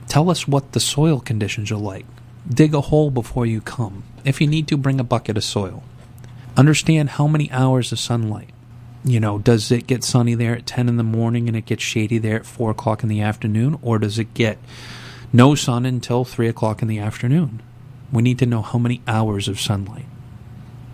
Tell 0.08 0.30
us 0.30 0.48
what 0.48 0.72
the 0.72 0.80
soil 0.80 1.20
conditions 1.20 1.70
are 1.70 1.76
like. 1.76 2.06
Dig 2.48 2.74
a 2.74 2.80
hole 2.80 3.10
before 3.10 3.46
you 3.46 3.60
come. 3.60 4.04
If 4.24 4.40
you 4.40 4.46
need 4.46 4.68
to, 4.68 4.76
bring 4.76 5.00
a 5.00 5.04
bucket 5.04 5.36
of 5.36 5.44
soil. 5.44 5.82
Understand 6.56 7.10
how 7.10 7.26
many 7.26 7.50
hours 7.50 7.92
of 7.92 7.98
sunlight. 7.98 8.50
You 9.04 9.20
know, 9.20 9.38
does 9.38 9.70
it 9.70 9.86
get 9.86 10.04
sunny 10.04 10.34
there 10.34 10.54
at 10.54 10.66
10 10.66 10.88
in 10.88 10.96
the 10.96 11.02
morning 11.02 11.48
and 11.48 11.56
it 11.56 11.66
gets 11.66 11.82
shady 11.82 12.18
there 12.18 12.36
at 12.36 12.46
4 12.46 12.72
o'clock 12.72 13.02
in 13.02 13.08
the 13.08 13.22
afternoon? 13.22 13.78
Or 13.82 13.98
does 13.98 14.18
it 14.18 14.34
get 14.34 14.58
no 15.32 15.54
sun 15.54 15.86
until 15.86 16.24
3 16.24 16.48
o'clock 16.48 16.82
in 16.82 16.88
the 16.88 16.98
afternoon? 16.98 17.62
We 18.12 18.22
need 18.22 18.38
to 18.40 18.46
know 18.46 18.62
how 18.62 18.78
many 18.78 19.00
hours 19.06 19.48
of 19.48 19.60
sunlight. 19.60 20.06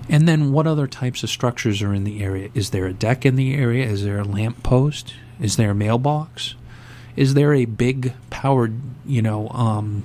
And 0.09 0.29
then 0.29 0.53
what 0.53 0.67
other 0.67 0.87
types 0.87 1.25
of 1.25 1.31
structures 1.31 1.83
are 1.83 1.93
in 1.93 2.05
the 2.05 2.23
area? 2.23 2.51
Is 2.55 2.71
there 2.71 2.87
a 2.87 2.93
deck 2.93 3.27
in 3.27 3.35
the 3.35 3.55
area? 3.55 3.87
Is 3.87 4.05
there 4.05 4.19
a 4.19 4.25
lamp 4.25 4.63
post? 4.63 5.15
Is 5.41 5.57
there 5.57 5.71
a 5.71 5.75
mailbox? 5.75 6.55
Is 7.17 7.35
there 7.35 7.55
a 7.55 7.65
big 7.65 8.13
powered, 8.31 8.79
you 9.05 9.23
know, 9.23 9.49
um, 9.49 10.05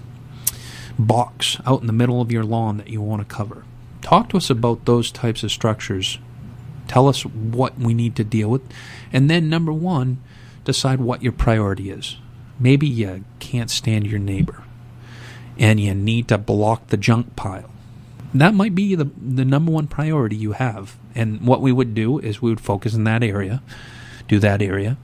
box 1.07 1.57
out 1.65 1.81
in 1.81 1.87
the 1.87 1.93
middle 1.93 2.21
of 2.21 2.31
your 2.31 2.43
lawn 2.43 2.77
that 2.77 2.89
you 2.89 3.01
want 3.01 3.27
to 3.27 3.35
cover? 3.35 3.63
Talk 4.01 4.29
to 4.29 4.37
us 4.37 4.49
about 4.49 4.85
those 4.85 5.11
types 5.11 5.43
of 5.43 5.51
structures. 5.51 6.17
Tell 6.87 7.07
us 7.07 7.25
what 7.25 7.77
we 7.77 7.93
need 7.93 8.15
to 8.15 8.23
deal 8.23 8.49
with. 8.49 8.61
And 9.13 9.29
then, 9.29 9.49
number 9.49 9.71
one, 9.71 10.21
decide 10.65 10.99
what 10.99 11.21
your 11.21 11.31
priority 11.31 11.89
is. 11.89 12.17
Maybe 12.59 12.87
you 12.87 13.23
can't 13.39 13.69
stand 13.69 14.07
your 14.07 14.19
neighbor 14.19 14.63
and 15.57 15.79
you 15.79 15.93
need 15.93 16.27
to 16.29 16.37
block 16.37 16.87
the 16.87 16.97
junk 16.97 17.35
pile 17.35 17.71
that 18.33 18.53
might 18.53 18.75
be 18.75 18.95
the 18.95 19.09
the 19.17 19.45
number 19.45 19.71
one 19.71 19.87
priority 19.87 20.35
you 20.35 20.53
have. 20.53 20.97
And 21.13 21.41
what 21.41 21.61
we 21.61 21.71
would 21.71 21.93
do 21.93 22.19
is 22.19 22.41
we 22.41 22.49
would 22.49 22.61
focus 22.61 22.93
in 22.93 23.03
that 23.03 23.23
area, 23.23 23.61
do 24.27 24.39
that 24.39 24.61
area. 24.61 24.97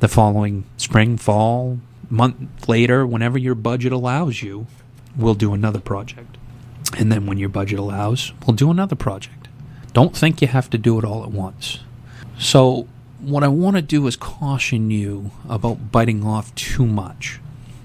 The 0.00 0.08
following 0.08 0.64
spring, 0.76 1.16
fall, 1.16 1.78
month 2.10 2.68
later, 2.68 3.06
whenever 3.06 3.38
your 3.38 3.54
budget 3.54 3.92
allows 3.92 4.42
you, 4.42 4.66
we'll 5.16 5.34
do 5.34 5.54
another 5.54 5.80
project. 5.80 6.36
And 6.98 7.10
then 7.10 7.26
when 7.26 7.38
your 7.38 7.48
budget 7.48 7.78
allows, 7.78 8.32
we'll 8.46 8.56
do 8.56 8.70
another 8.70 8.96
project. 8.96 9.48
Don't 9.92 10.16
think 10.16 10.42
you 10.42 10.48
have 10.48 10.70
to 10.70 10.78
do 10.78 10.98
it 10.98 11.04
all 11.04 11.22
at 11.22 11.30
once. 11.30 11.80
So, 12.38 12.88
what 13.20 13.44
I 13.44 13.48
want 13.48 13.76
to 13.76 13.82
do 13.82 14.06
is 14.06 14.16
caution 14.16 14.90
you 14.90 15.30
about 15.48 15.90
biting 15.90 16.24
off 16.24 16.54
too 16.54 16.84
much. 16.84 17.40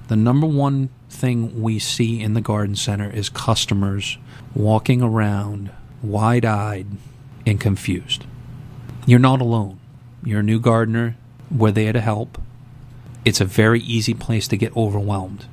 The 0.08 0.16
number 0.16 0.48
one 0.48 0.90
thing 1.10 1.62
we 1.62 1.80
see 1.80 2.22
in 2.22 2.34
the 2.34 2.42
garden 2.42 2.76
center 2.76 3.10
is 3.10 3.30
customers 3.30 4.18
walking 4.56 5.02
around 5.02 5.72
wide 6.02 6.46
eyed 6.46 6.88
and 7.46 7.60
confused. 7.60 8.26
You're 9.06 9.20
not 9.20 9.42
alone. 9.42 9.80
You're 10.24 10.42
a 10.42 10.44
new 10.44 10.60
gardener. 10.60 11.16
We're 11.50 11.72
there 11.72 11.94
to 11.94 12.02
help. 12.02 12.42
It's 13.24 13.42
a 13.42 13.46
very 13.46 13.82
easy 13.82 14.14
place 14.14 14.48
to 14.48 14.58
get 14.58 14.76
overwhelmed. 14.76 15.46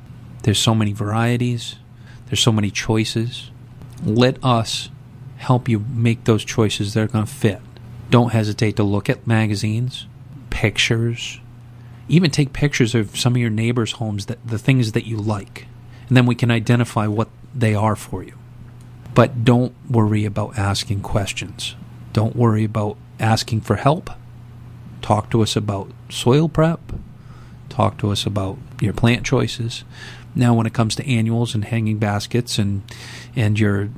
There's 0.46 0.60
so 0.60 0.76
many 0.76 0.92
varieties, 0.92 1.74
there's 2.26 2.38
so 2.38 2.52
many 2.52 2.70
choices. 2.70 3.50
Let 4.04 4.38
us 4.44 4.90
help 5.38 5.68
you 5.68 5.80
make 5.80 6.22
those 6.22 6.44
choices 6.44 6.94
that 6.94 7.02
are 7.02 7.08
going 7.08 7.26
to 7.26 7.32
fit. 7.32 7.60
Don't 8.10 8.30
hesitate 8.30 8.76
to 8.76 8.84
look 8.84 9.10
at 9.10 9.26
magazines, 9.26 10.06
pictures, 10.50 11.40
even 12.08 12.30
take 12.30 12.52
pictures 12.52 12.94
of 12.94 13.18
some 13.18 13.34
of 13.34 13.38
your 13.38 13.50
neighbors' 13.50 13.92
homes 13.98 14.26
that 14.26 14.38
the 14.46 14.56
things 14.56 14.92
that 14.92 15.04
you 15.04 15.16
like. 15.16 15.66
And 16.06 16.16
then 16.16 16.26
we 16.26 16.36
can 16.36 16.52
identify 16.52 17.08
what 17.08 17.28
they 17.52 17.74
are 17.74 17.96
for 17.96 18.22
you. 18.22 18.38
But 19.16 19.44
don't 19.44 19.74
worry 19.90 20.24
about 20.24 20.56
asking 20.56 21.00
questions. 21.00 21.74
Don't 22.12 22.36
worry 22.36 22.62
about 22.62 22.96
asking 23.18 23.62
for 23.62 23.74
help. 23.74 24.10
Talk 25.02 25.28
to 25.30 25.42
us 25.42 25.56
about 25.56 25.90
soil 26.08 26.48
prep. 26.48 26.92
Talk 27.68 27.98
to 27.98 28.12
us 28.12 28.24
about 28.24 28.58
your 28.80 28.92
plant 28.92 29.26
choices. 29.26 29.82
Now, 30.36 30.54
when 30.54 30.66
it 30.66 30.74
comes 30.74 30.94
to 30.96 31.06
annuals 31.08 31.54
and 31.54 31.64
hanging 31.64 31.98
baskets 31.98 32.58
and 32.58 32.82
and 33.34 33.58
your 33.58 33.90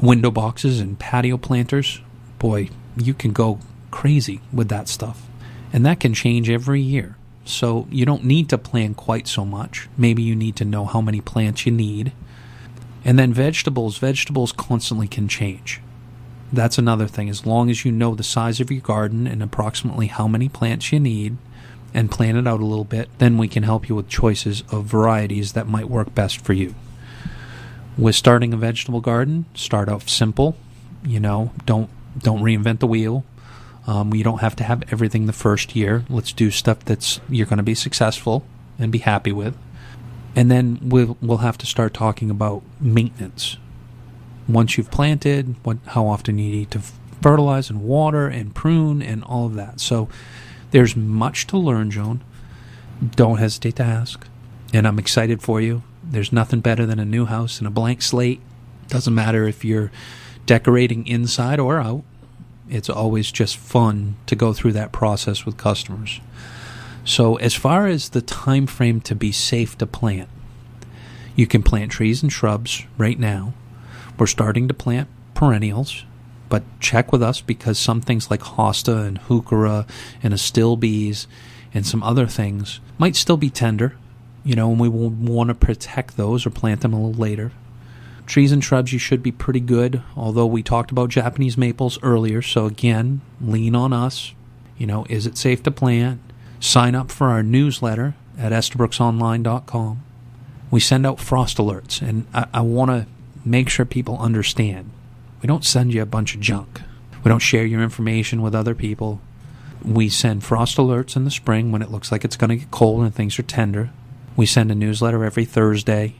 window 0.00 0.30
boxes 0.30 0.80
and 0.80 0.98
patio 0.98 1.36
planters, 1.36 2.00
boy, 2.38 2.70
you 2.96 3.12
can 3.12 3.32
go 3.32 3.58
crazy 3.90 4.40
with 4.52 4.68
that 4.68 4.88
stuff. 4.88 5.26
And 5.72 5.84
that 5.84 6.00
can 6.00 6.14
change 6.14 6.48
every 6.48 6.80
year. 6.80 7.16
So 7.44 7.86
you 7.90 8.06
don't 8.06 8.24
need 8.24 8.48
to 8.50 8.58
plan 8.58 8.94
quite 8.94 9.26
so 9.26 9.44
much. 9.44 9.88
Maybe 9.98 10.22
you 10.22 10.34
need 10.34 10.56
to 10.56 10.64
know 10.64 10.84
how 10.84 11.00
many 11.00 11.20
plants 11.20 11.66
you 11.66 11.72
need 11.72 12.12
and 13.04 13.18
then 13.18 13.32
vegetables, 13.32 13.98
vegetables 13.98 14.52
constantly 14.52 15.08
can 15.08 15.28
change. 15.28 15.80
That's 16.52 16.78
another 16.78 17.06
thing. 17.06 17.28
As 17.28 17.46
long 17.46 17.70
as 17.70 17.84
you 17.84 17.90
know 17.90 18.14
the 18.14 18.22
size 18.22 18.60
of 18.60 18.70
your 18.70 18.82
garden 18.82 19.26
and 19.26 19.42
approximately 19.42 20.06
how 20.06 20.28
many 20.28 20.48
plants 20.48 20.92
you 20.92 21.00
need 21.00 21.36
and 21.94 22.10
plan 22.10 22.36
it 22.36 22.46
out 22.46 22.60
a 22.60 22.64
little 22.64 22.84
bit, 22.84 23.08
then 23.18 23.38
we 23.38 23.48
can 23.48 23.62
help 23.62 23.88
you 23.88 23.94
with 23.94 24.08
choices 24.08 24.62
of 24.70 24.84
varieties 24.84 25.52
that 25.52 25.66
might 25.66 25.88
work 25.88 26.14
best 26.14 26.40
for 26.40 26.52
you. 26.52 26.74
With 27.98 28.14
starting 28.14 28.54
a 28.54 28.56
vegetable 28.56 29.00
garden, 29.00 29.44
start 29.54 29.88
off 29.88 30.08
simple. 30.08 30.56
You 31.04 31.20
know, 31.20 31.52
don't 31.66 31.90
don't 32.18 32.40
reinvent 32.40 32.78
the 32.78 32.86
wheel. 32.86 33.24
Um, 33.86 34.14
you 34.14 34.22
don't 34.22 34.40
have 34.40 34.56
to 34.56 34.64
have 34.64 34.82
everything 34.92 35.26
the 35.26 35.32
first 35.32 35.74
year. 35.74 36.04
Let's 36.08 36.32
do 36.32 36.50
stuff 36.50 36.84
that's 36.84 37.20
you're 37.28 37.46
going 37.46 37.58
to 37.58 37.62
be 37.62 37.74
successful 37.74 38.46
and 38.78 38.90
be 38.90 38.98
happy 38.98 39.32
with 39.32 39.56
and 40.34 40.50
then 40.50 40.78
we'll 40.82 41.16
we'll 41.20 41.38
have 41.38 41.58
to 41.58 41.66
start 41.66 41.94
talking 41.94 42.30
about 42.30 42.62
maintenance. 42.80 43.58
Once 44.48 44.76
you've 44.76 44.90
planted, 44.90 45.54
what 45.62 45.78
how 45.88 46.06
often 46.06 46.38
you 46.38 46.50
need 46.50 46.70
to 46.70 46.80
fertilize 47.20 47.70
and 47.70 47.82
water 47.82 48.26
and 48.26 48.54
prune 48.54 49.02
and 49.02 49.22
all 49.24 49.46
of 49.46 49.54
that. 49.54 49.80
So 49.80 50.08
there's 50.72 50.96
much 50.96 51.46
to 51.48 51.56
learn, 51.56 51.90
Joan. 51.90 52.22
Don't 53.14 53.38
hesitate 53.38 53.76
to 53.76 53.82
ask. 53.84 54.26
And 54.74 54.86
I'm 54.86 54.98
excited 54.98 55.42
for 55.42 55.60
you. 55.60 55.82
There's 56.02 56.32
nothing 56.32 56.60
better 56.60 56.84
than 56.84 56.98
a 56.98 57.04
new 57.04 57.26
house 57.26 57.58
and 57.58 57.66
a 57.66 57.70
blank 57.70 58.02
slate. 58.02 58.40
Doesn't 58.88 59.14
matter 59.14 59.46
if 59.46 59.64
you're 59.64 59.92
decorating 60.46 61.06
inside 61.06 61.60
or 61.60 61.80
out. 61.80 62.02
It's 62.68 62.90
always 62.90 63.30
just 63.30 63.56
fun 63.56 64.16
to 64.26 64.34
go 64.34 64.52
through 64.52 64.72
that 64.72 64.92
process 64.92 65.44
with 65.44 65.56
customers. 65.56 66.20
So 67.04 67.36
as 67.36 67.54
far 67.54 67.86
as 67.86 68.10
the 68.10 68.22
time 68.22 68.66
frame 68.66 69.00
to 69.02 69.14
be 69.14 69.32
safe 69.32 69.76
to 69.78 69.86
plant, 69.86 70.28
you 71.34 71.46
can 71.46 71.62
plant 71.62 71.92
trees 71.92 72.22
and 72.22 72.32
shrubs 72.32 72.84
right 72.96 73.18
now. 73.18 73.54
We're 74.18 74.26
starting 74.26 74.68
to 74.68 74.74
plant 74.74 75.08
perennials, 75.34 76.04
but 76.52 76.62
check 76.80 77.12
with 77.12 77.22
us 77.22 77.40
because 77.40 77.78
some 77.78 78.02
things 78.02 78.30
like 78.30 78.40
hosta 78.40 79.06
and 79.06 79.18
heuchera 79.22 79.88
and 80.22 80.34
astilbes 80.34 81.26
and 81.72 81.86
some 81.86 82.02
other 82.02 82.26
things 82.26 82.78
might 82.98 83.16
still 83.16 83.38
be 83.38 83.48
tender. 83.48 83.96
you 84.44 84.54
know, 84.54 84.70
and 84.70 84.78
we 84.78 84.86
will 84.86 85.08
want 85.08 85.48
to 85.48 85.54
protect 85.54 86.18
those 86.18 86.44
or 86.44 86.50
plant 86.50 86.82
them 86.82 86.92
a 86.92 87.02
little 87.02 87.18
later. 87.18 87.52
Trees 88.26 88.52
and 88.52 88.62
shrubs, 88.62 88.92
you 88.92 88.98
should 88.98 89.22
be 89.22 89.32
pretty 89.32 89.60
good, 89.60 90.02
although 90.14 90.44
we 90.44 90.62
talked 90.62 90.90
about 90.90 91.08
Japanese 91.08 91.56
maples 91.56 91.98
earlier. 92.02 92.42
So, 92.42 92.66
again, 92.66 93.22
lean 93.40 93.74
on 93.74 93.94
us. 93.94 94.34
You 94.76 94.86
know, 94.86 95.06
is 95.08 95.26
it 95.26 95.38
safe 95.38 95.62
to 95.62 95.70
plant? 95.70 96.20
Sign 96.60 96.94
up 96.94 97.10
for 97.10 97.28
our 97.28 97.42
newsletter 97.42 98.14
at 98.36 98.52
estabrooksonline.com. 98.52 100.02
We 100.70 100.80
send 100.80 101.06
out 101.06 101.18
frost 101.18 101.56
alerts, 101.56 102.06
and 102.06 102.26
I, 102.34 102.46
I 102.52 102.60
want 102.60 102.90
to 102.90 103.06
make 103.42 103.70
sure 103.70 103.86
people 103.86 104.18
understand. 104.18 104.90
We 105.42 105.48
don't 105.48 105.64
send 105.64 105.92
you 105.92 106.00
a 106.00 106.06
bunch 106.06 106.34
of 106.34 106.40
junk. 106.40 106.80
We 107.24 107.28
don't 107.28 107.40
share 107.40 107.66
your 107.66 107.82
information 107.82 108.42
with 108.42 108.54
other 108.54 108.74
people. 108.74 109.20
We 109.84 110.08
send 110.08 110.44
frost 110.44 110.76
alerts 110.78 111.16
in 111.16 111.24
the 111.24 111.30
spring 111.30 111.72
when 111.72 111.82
it 111.82 111.90
looks 111.90 112.12
like 112.12 112.24
it's 112.24 112.36
going 112.36 112.50
to 112.50 112.56
get 112.56 112.70
cold 112.70 113.02
and 113.02 113.14
things 113.14 113.38
are 113.38 113.42
tender. 113.42 113.90
We 114.36 114.46
send 114.46 114.70
a 114.70 114.74
newsletter 114.76 115.24
every 115.24 115.44
Thursday 115.44 116.14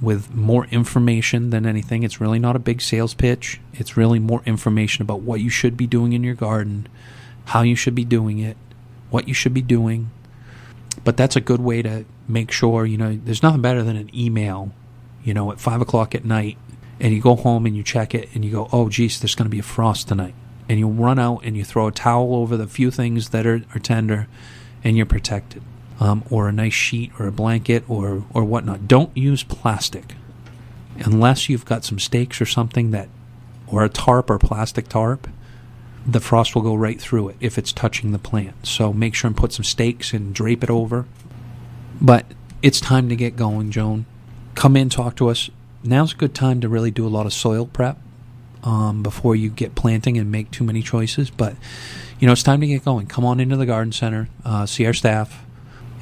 with 0.00 0.32
more 0.34 0.66
information 0.66 1.50
than 1.50 1.66
anything. 1.66 2.02
It's 2.02 2.20
really 2.20 2.38
not 2.38 2.56
a 2.56 2.60
big 2.60 2.80
sales 2.80 3.14
pitch. 3.14 3.60
It's 3.72 3.96
really 3.96 4.18
more 4.18 4.42
information 4.46 5.02
about 5.02 5.20
what 5.20 5.40
you 5.40 5.50
should 5.50 5.76
be 5.76 5.86
doing 5.86 6.12
in 6.12 6.22
your 6.22 6.34
garden, 6.34 6.88
how 7.46 7.62
you 7.62 7.74
should 7.74 7.94
be 7.94 8.04
doing 8.04 8.38
it, 8.38 8.56
what 9.10 9.26
you 9.28 9.34
should 9.34 9.54
be 9.54 9.62
doing. 9.62 10.10
But 11.02 11.16
that's 11.16 11.36
a 11.36 11.40
good 11.40 11.60
way 11.60 11.82
to 11.82 12.04
make 12.28 12.50
sure, 12.50 12.86
you 12.86 12.96
know, 12.96 13.18
there's 13.24 13.42
nothing 13.42 13.62
better 13.62 13.82
than 13.82 13.96
an 13.96 14.10
email, 14.14 14.72
you 15.24 15.34
know, 15.34 15.50
at 15.50 15.60
5 15.60 15.80
o'clock 15.80 16.14
at 16.14 16.24
night, 16.24 16.56
and 17.04 17.12
you 17.12 17.20
go 17.20 17.36
home 17.36 17.66
and 17.66 17.76
you 17.76 17.82
check 17.82 18.14
it 18.14 18.30
and 18.34 18.42
you 18.42 18.50
go, 18.50 18.66
oh, 18.72 18.88
geez, 18.88 19.20
there's 19.20 19.34
going 19.34 19.44
to 19.44 19.50
be 19.50 19.58
a 19.58 19.62
frost 19.62 20.08
tonight. 20.08 20.34
And 20.70 20.78
you 20.78 20.88
run 20.88 21.18
out 21.18 21.42
and 21.44 21.54
you 21.54 21.62
throw 21.62 21.86
a 21.86 21.92
towel 21.92 22.34
over 22.34 22.56
the 22.56 22.66
few 22.66 22.90
things 22.90 23.28
that 23.28 23.46
are, 23.46 23.62
are 23.74 23.78
tender 23.78 24.26
and 24.82 24.96
you're 24.96 25.04
protected 25.04 25.62
um, 26.00 26.24
or 26.30 26.48
a 26.48 26.52
nice 26.52 26.72
sheet 26.72 27.12
or 27.18 27.26
a 27.26 27.30
blanket 27.30 27.84
or, 27.88 28.24
or 28.32 28.42
whatnot. 28.42 28.88
Don't 28.88 29.14
use 29.14 29.42
plastic 29.42 30.14
unless 30.96 31.50
you've 31.50 31.66
got 31.66 31.84
some 31.84 31.98
stakes 31.98 32.40
or 32.40 32.46
something 32.46 32.90
that, 32.92 33.10
or 33.66 33.84
a 33.84 33.90
tarp 33.90 34.30
or 34.30 34.38
plastic 34.38 34.88
tarp. 34.88 35.28
The 36.06 36.20
frost 36.20 36.54
will 36.54 36.62
go 36.62 36.74
right 36.74 36.98
through 36.98 37.28
it 37.28 37.36
if 37.38 37.58
it's 37.58 37.70
touching 37.70 38.12
the 38.12 38.18
plant. 38.18 38.66
So 38.66 38.94
make 38.94 39.14
sure 39.14 39.28
and 39.28 39.36
put 39.36 39.52
some 39.52 39.64
stakes 39.64 40.14
and 40.14 40.34
drape 40.34 40.64
it 40.64 40.70
over. 40.70 41.04
But 42.00 42.24
it's 42.62 42.80
time 42.80 43.10
to 43.10 43.16
get 43.16 43.36
going, 43.36 43.70
Joan. 43.70 44.06
Come 44.54 44.74
in, 44.74 44.88
talk 44.88 45.16
to 45.16 45.28
us. 45.28 45.50
Now's 45.84 46.12
a 46.12 46.16
good 46.16 46.34
time 46.34 46.60
to 46.62 46.68
really 46.68 46.90
do 46.90 47.06
a 47.06 47.08
lot 47.08 47.26
of 47.26 47.32
soil 47.32 47.66
prep 47.66 47.98
um, 48.62 49.02
before 49.02 49.36
you 49.36 49.50
get 49.50 49.74
planting 49.74 50.18
and 50.18 50.32
make 50.32 50.50
too 50.50 50.64
many 50.64 50.82
choices. 50.82 51.30
But 51.30 51.54
you 52.18 52.26
know, 52.26 52.32
it's 52.32 52.42
time 52.42 52.60
to 52.60 52.66
get 52.66 52.84
going. 52.84 53.06
Come 53.06 53.24
on 53.24 53.38
into 53.38 53.56
the 53.56 53.66
garden 53.66 53.92
center, 53.92 54.28
uh, 54.44 54.66
see 54.66 54.86
our 54.86 54.94
staff 54.94 55.44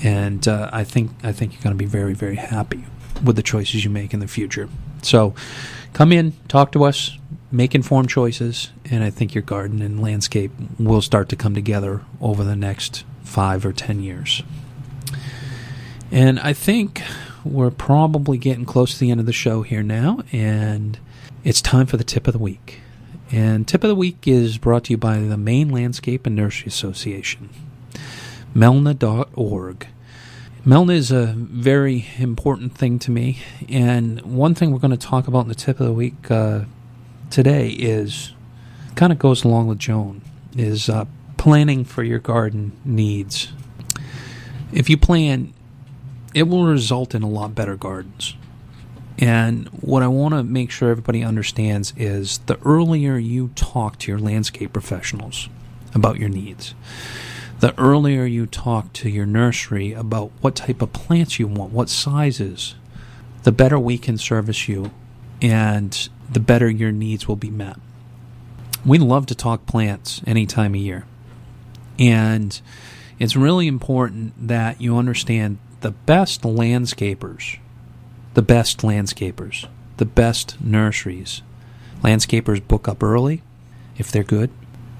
and 0.03 0.47
uh, 0.49 0.69
I 0.73 0.85
think 0.85 1.11
I 1.23 1.33
think 1.33 1.53
you're 1.53 1.63
going 1.63 1.77
to 1.77 1.79
be 1.79 1.87
very 1.87 2.15
very 2.15 2.37
happy 2.37 2.85
with 3.23 3.37
the 3.37 3.43
choices 3.43 3.85
you 3.85 3.91
make 3.91 4.13
in 4.13 4.21
the 4.21 4.29
future. 4.29 4.69
So, 5.03 5.35
come 5.93 6.13
in, 6.13 6.33
talk 6.49 6.73
to 6.73 6.85
us, 6.85 7.19
make 7.51 7.75
informed 7.75 8.09
choices, 8.09 8.71
and 8.91 9.05
I 9.05 9.11
think 9.11 9.35
your 9.35 9.43
garden 9.43 9.83
and 9.83 10.01
landscape 10.01 10.51
will 10.79 11.03
start 11.03 11.29
to 11.31 11.37
come 11.37 11.55
together 11.55 12.03
over 12.21 12.43
the 12.43 12.57
next 12.57 13.05
five 13.23 13.65
or 13.65 13.73
ten 13.73 14.03
years. 14.03 14.43
And 16.11 16.41
I 16.41 16.53
think 16.53 17.03
we're 17.45 17.71
probably 17.71 18.39
getting 18.39 18.65
close 18.65 18.95
to 18.95 19.01
the 19.01 19.11
end 19.11 19.21
of 19.21 19.27
the 19.27 19.33
show 19.33 19.63
here 19.63 19.83
now, 19.83 20.21
and 20.33 20.99
it's 21.45 21.61
time 21.61 21.87
for 21.87 21.97
the 21.97 22.05
tip 22.05 22.27
of 22.27 22.33
the 22.33 22.39
week. 22.39 22.81
And 23.31 23.67
tip 23.67 23.83
of 23.83 23.89
the 23.89 23.95
week 23.95 24.29
is 24.29 24.59
brought 24.59 24.85
to 24.85 24.91
you 24.93 24.97
by 24.97 25.19
the 25.19 25.37
Maine 25.37 25.71
Landscape 25.71 26.27
and 26.27 26.37
Nursery 26.37 26.69
Association. 26.69 27.49
Melna.org. 28.55 29.87
Melna 30.67 30.95
is 30.95 31.11
a 31.11 31.35
very 31.37 32.07
important 32.19 32.77
thing 32.77 32.99
to 33.01 33.11
me, 33.11 33.39
and 33.69 34.21
one 34.21 34.55
thing 34.55 34.71
we're 34.71 34.79
going 34.79 34.93
to 34.93 34.97
talk 34.97 35.27
about 35.27 35.41
in 35.41 35.49
the 35.49 35.55
tip 35.55 35.81
of 35.81 35.87
the 35.87 35.93
week 35.93 36.31
uh, 36.31 36.61
today 37.31 37.71
is 37.71 38.33
kind 38.95 39.13
of 39.13 39.19
goes 39.19 39.43
along 39.43 39.67
with 39.67 39.79
Joan 39.79 40.21
is 40.57 40.89
uh, 40.89 41.07
planning 41.37 41.85
for 41.85 42.03
your 42.03 42.19
garden 42.19 42.73
needs. 42.85 43.53
If 44.73 44.89
you 44.89 44.97
plan, 44.97 45.53
it 46.35 46.45
will 46.45 46.65
result 46.65 47.15
in 47.15 47.23
a 47.23 47.29
lot 47.29 47.55
better 47.55 47.77
gardens. 47.77 48.35
And 49.19 49.69
what 49.69 50.03
I 50.03 50.09
want 50.09 50.35
to 50.35 50.43
make 50.43 50.71
sure 50.71 50.91
everybody 50.91 51.23
understands 51.23 51.93
is 51.97 52.39
the 52.39 52.59
earlier 52.65 53.17
you 53.17 53.49
talk 53.55 53.99
to 54.01 54.11
your 54.11 54.19
landscape 54.19 54.73
professionals 54.73 55.49
about 55.95 56.19
your 56.19 56.29
needs, 56.29 56.75
the 57.61 57.79
earlier 57.79 58.25
you 58.25 58.47
talk 58.47 58.93
to 58.95 59.09
your 59.09 59.27
nursery 59.27 59.93
about 59.93 60.33
what 60.41 60.57
type 60.57 60.83
of 60.83 60.93
plants 60.93 61.39
you 61.39 61.47
want, 61.47 61.73
what 61.73 61.89
sizes, 61.89 62.75
the 63.43 63.53
better 63.53 63.79
we 63.79 63.99
can 63.99 64.17
service 64.17 64.69
you 64.69 64.91
and 65.41 66.09
the 66.31 66.41
better 66.41 66.71
your 66.71 66.93
needs 66.93 67.29
will 67.29 67.37
be 67.37 67.51
met. 67.51 67.77
We 68.85 68.99
love 68.99 69.27
to 69.27 69.35
talk 69.35 69.67
plants 69.67 70.23
any 70.27 70.47
time 70.47 70.75
of 70.75 70.81
year. 70.81 71.05
And 71.99 72.61
it's 73.19 73.37
really 73.37 73.69
important 73.69 74.49
that 74.49 74.81
you 74.81 74.97
understand 74.97 75.59
the 75.83 75.91
best 75.91 76.43
landscapers, 76.43 77.59
the 78.35 78.43
best 78.43 78.79
landscapers, 78.79 79.67
the 79.97 80.05
best 80.05 80.61
nurseries. 80.61 81.43
Landscapers 82.03 82.67
book 82.67 82.89
up 82.89 83.03
early 83.03 83.43
if 83.99 84.11
they're 84.11 84.23
good. 84.23 84.51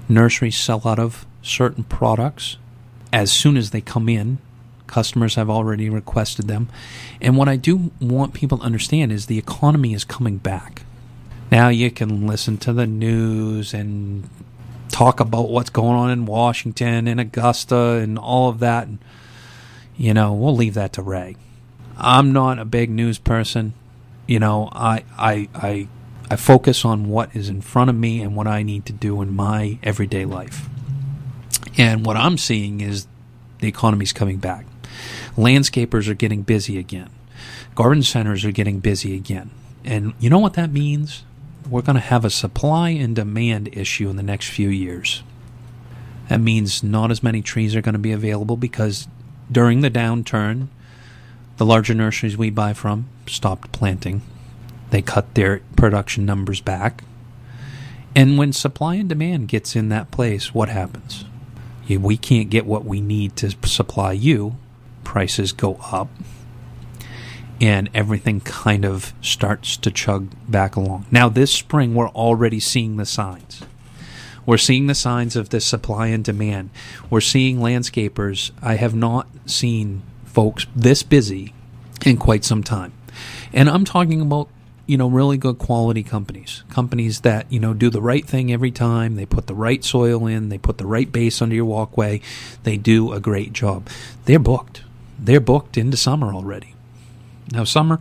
Nurseries 0.07 0.57
sell 0.57 0.81
out 0.85 0.99
of 0.99 1.25
certain 1.41 1.85
products 1.85 2.57
as 3.11 3.31
soon 3.31 3.57
as 3.57 3.71
they 3.71 3.81
come 3.81 4.09
in. 4.09 4.39
Customers 4.87 5.35
have 5.35 5.49
already 5.49 5.89
requested 5.89 6.47
them. 6.47 6.69
And 7.21 7.37
what 7.37 7.47
I 7.47 7.55
do 7.55 7.91
want 8.01 8.33
people 8.33 8.57
to 8.57 8.63
understand 8.63 9.11
is 9.11 9.25
the 9.25 9.39
economy 9.39 9.93
is 9.93 10.03
coming 10.03 10.37
back. 10.37 10.83
Now 11.49 11.69
you 11.69 11.91
can 11.91 12.27
listen 12.27 12.57
to 12.57 12.73
the 12.73 12.85
news 12.85 13.73
and 13.73 14.29
talk 14.89 15.21
about 15.21 15.49
what's 15.49 15.69
going 15.69 15.95
on 15.95 16.11
in 16.11 16.25
Washington 16.25 17.07
and 17.07 17.21
Augusta 17.21 18.01
and 18.03 18.19
all 18.19 18.49
of 18.49 18.59
that. 18.59 18.87
And, 18.87 18.99
you 19.97 20.13
know, 20.13 20.33
we'll 20.33 20.55
leave 20.55 20.73
that 20.73 20.93
to 20.93 21.01
Ray. 21.01 21.35
I'm 21.97 22.33
not 22.33 22.59
a 22.59 22.65
big 22.65 22.89
news 22.89 23.17
person. 23.17 23.73
You 24.27 24.39
know, 24.39 24.69
I, 24.71 25.03
I, 25.17 25.49
I, 25.53 25.87
I 26.29 26.35
focus 26.35 26.85
on 26.85 27.09
what 27.09 27.35
is 27.35 27.49
in 27.49 27.61
front 27.61 27.89
of 27.89 27.95
me 27.95 28.21
and 28.21 28.35
what 28.35 28.47
I 28.47 28.63
need 28.63 28.85
to 28.87 28.93
do 28.93 29.21
in 29.21 29.35
my 29.35 29.77
everyday 29.83 30.25
life. 30.25 30.67
And 31.77 32.05
what 32.05 32.17
I'm 32.17 32.37
seeing 32.37 32.81
is 32.81 33.07
the 33.59 33.67
economy's 33.67 34.13
coming 34.13 34.37
back. 34.37 34.65
Landscapers 35.35 36.07
are 36.07 36.13
getting 36.13 36.43
busy 36.43 36.77
again. 36.77 37.09
Garden 37.75 38.03
centers 38.03 38.45
are 38.45 38.51
getting 38.51 38.79
busy 38.79 39.15
again. 39.15 39.49
And 39.83 40.13
you 40.19 40.29
know 40.29 40.39
what 40.39 40.53
that 40.53 40.71
means? 40.71 41.23
We're 41.69 41.81
going 41.81 41.95
to 41.95 42.01
have 42.01 42.25
a 42.25 42.29
supply 42.29 42.89
and 42.89 43.15
demand 43.15 43.69
issue 43.73 44.09
in 44.09 44.15
the 44.15 44.23
next 44.23 44.49
few 44.49 44.69
years. 44.69 45.23
That 46.29 46.39
means 46.39 46.83
not 46.83 47.11
as 47.11 47.23
many 47.23 47.41
trees 47.41 47.75
are 47.75 47.81
going 47.81 47.93
to 47.93 47.99
be 47.99 48.11
available 48.11 48.57
because 48.57 49.07
during 49.53 49.81
the 49.81 49.91
downturn, 49.91 50.67
the 51.57 51.65
larger 51.65 51.93
nurseries 51.93 52.35
we 52.35 52.49
buy 52.49 52.73
from 52.73 53.07
stopped 53.27 53.71
planting. 53.71 54.21
They 54.89 55.01
cut 55.01 55.35
their 55.35 55.61
production 55.75 56.25
numbers 56.25 56.59
back. 56.59 57.03
And 58.15 58.37
when 58.37 58.53
supply 58.53 58.95
and 58.95 59.09
demand 59.09 59.47
gets 59.47 59.75
in 59.75 59.89
that 59.89 60.11
place, 60.11 60.53
what 60.53 60.69
happens? 60.69 61.25
we 61.89 62.17
can't 62.17 62.49
get 62.49 62.65
what 62.65 62.85
we 62.85 63.01
need 63.01 63.35
to 63.35 63.51
supply 63.67 64.13
you, 64.13 64.55
prices 65.03 65.51
go 65.51 65.75
up, 65.91 66.09
and 67.61 67.89
everything 67.93 68.41
kind 68.41 68.83
of 68.83 69.13
starts 69.21 69.77
to 69.77 69.91
chug 69.91 70.29
back 70.47 70.75
along. 70.75 71.05
Now, 71.11 71.29
this 71.29 71.53
spring, 71.53 71.93
we're 71.93 72.09
already 72.09 72.59
seeing 72.59 72.97
the 72.97 73.05
signs. 73.05 73.61
We're 74.45 74.57
seeing 74.57 74.87
the 74.87 74.95
signs 74.95 75.35
of 75.35 75.49
this 75.49 75.65
supply 75.65 76.07
and 76.07 76.23
demand. 76.23 76.69
We're 77.09 77.21
seeing 77.21 77.57
landscapers. 77.57 78.51
I 78.61 78.75
have 78.75 78.95
not 78.95 79.27
seen 79.45 80.03
folks 80.25 80.65
this 80.75 81.03
busy 81.03 81.53
in 82.05 82.17
quite 82.17 82.43
some 82.43 82.63
time. 82.63 82.93
And 83.53 83.69
I'm 83.69 83.85
talking 83.85 84.21
about 84.21 84.49
you 84.85 84.97
know, 84.97 85.07
really 85.07 85.37
good 85.37 85.57
quality 85.59 86.03
companies. 86.03 86.63
Companies 86.69 87.21
that, 87.21 87.51
you 87.51 87.59
know, 87.59 87.73
do 87.73 87.89
the 87.89 88.01
right 88.01 88.25
thing 88.25 88.51
every 88.51 88.71
time. 88.71 89.15
They 89.15 89.25
put 89.25 89.47
the 89.47 89.55
right 89.55 89.83
soil 89.83 90.27
in. 90.27 90.49
They 90.49 90.57
put 90.57 90.77
the 90.77 90.85
right 90.85 91.09
base 91.09 91.41
under 91.41 91.55
your 91.55 91.65
walkway. 91.65 92.21
They 92.63 92.77
do 92.77 93.13
a 93.13 93.19
great 93.19 93.53
job. 93.53 93.87
They're 94.25 94.39
booked. 94.39 94.83
They're 95.17 95.39
booked 95.39 95.77
into 95.77 95.95
summer 95.95 96.33
already. 96.33 96.75
Now, 97.51 97.63
summer 97.63 97.99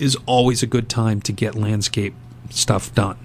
is 0.00 0.16
always 0.24 0.62
a 0.62 0.66
good 0.66 0.88
time 0.88 1.20
to 1.22 1.32
get 1.32 1.54
landscape 1.54 2.14
stuff 2.48 2.94
done. 2.94 3.18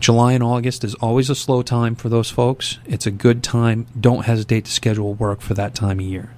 July 0.00 0.32
and 0.32 0.44
August 0.44 0.84
is 0.84 0.94
always 0.96 1.28
a 1.28 1.34
slow 1.34 1.62
time 1.62 1.94
for 1.94 2.08
those 2.08 2.30
folks. 2.30 2.78
It's 2.86 3.06
a 3.06 3.10
good 3.10 3.42
time. 3.42 3.86
Don't 3.98 4.26
hesitate 4.26 4.64
to 4.66 4.70
schedule 4.70 5.14
work 5.14 5.40
for 5.40 5.54
that 5.54 5.74
time 5.74 5.98
of 5.98 6.06
year. 6.06 6.30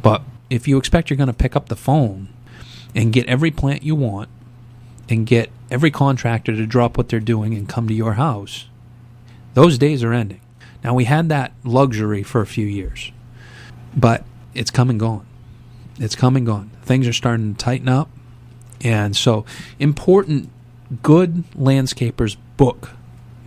But 0.00 0.22
if 0.48 0.68
you 0.68 0.78
expect 0.78 1.10
you're 1.10 1.16
going 1.16 1.26
to 1.26 1.32
pick 1.32 1.56
up 1.56 1.68
the 1.68 1.76
phone 1.76 2.28
and 2.94 3.12
get 3.12 3.26
every 3.26 3.50
plant 3.50 3.82
you 3.82 3.96
want 3.96 4.28
and 5.08 5.26
get 5.26 5.50
every 5.70 5.90
contractor 5.90 6.54
to 6.54 6.66
drop 6.66 6.96
what 6.96 7.08
they're 7.08 7.20
doing 7.20 7.54
and 7.54 7.68
come 7.68 7.88
to 7.88 7.94
your 7.94 8.14
house, 8.14 8.66
those 9.54 9.76
days 9.76 10.04
are 10.04 10.12
ending. 10.12 10.40
Now, 10.84 10.94
we 10.94 11.04
had 11.04 11.28
that 11.28 11.52
luxury 11.64 12.22
for 12.22 12.40
a 12.40 12.46
few 12.46 12.66
years, 12.66 13.12
but 13.96 14.24
it's 14.54 14.70
come 14.70 14.90
and 14.90 15.00
gone. 15.00 15.26
It's 15.98 16.16
come 16.16 16.36
and 16.36 16.46
gone. 16.46 16.70
Things 16.82 17.06
are 17.06 17.12
starting 17.12 17.54
to 17.54 17.58
tighten 17.58 17.88
up. 17.88 18.08
And 18.82 19.16
so, 19.16 19.44
important, 19.78 20.50
good 21.02 21.44
landscapers 21.52 22.36
book 22.56 22.90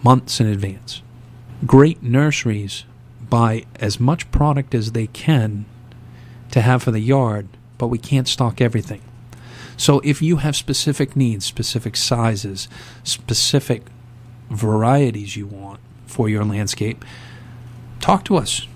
months 0.03 0.39
in 0.39 0.47
advance. 0.47 1.01
Great 1.65 2.01
nurseries 2.01 2.85
buy 3.29 3.65
as 3.79 3.99
much 3.99 4.29
product 4.31 4.73
as 4.73 4.91
they 4.91 5.07
can 5.07 5.65
to 6.51 6.61
have 6.61 6.83
for 6.83 6.91
the 6.91 6.99
yard, 6.99 7.47
but 7.77 7.87
we 7.87 7.97
can't 7.97 8.27
stock 8.27 8.61
everything. 8.61 9.01
So 9.77 9.99
if 10.03 10.21
you 10.21 10.37
have 10.37 10.55
specific 10.55 11.15
needs, 11.15 11.45
specific 11.45 11.97
sizes, 11.97 12.67
specific 13.03 13.83
varieties 14.49 15.35
you 15.35 15.47
want 15.47 15.79
for 16.05 16.29
your 16.29 16.45
landscape, 16.45 17.03
talk 17.99 18.23
to 18.25 18.37
us 18.37 18.67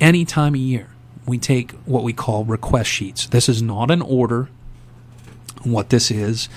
any 0.00 0.24
time 0.24 0.54
of 0.54 0.60
year. 0.60 0.88
We 1.26 1.38
take 1.38 1.72
what 1.86 2.02
we 2.02 2.12
call 2.12 2.44
request 2.44 2.90
sheets. 2.90 3.26
This 3.26 3.48
is 3.48 3.62
not 3.62 3.90
an 3.90 4.02
order. 4.02 4.48
What 5.62 5.90
this 5.90 6.10
is, 6.10 6.48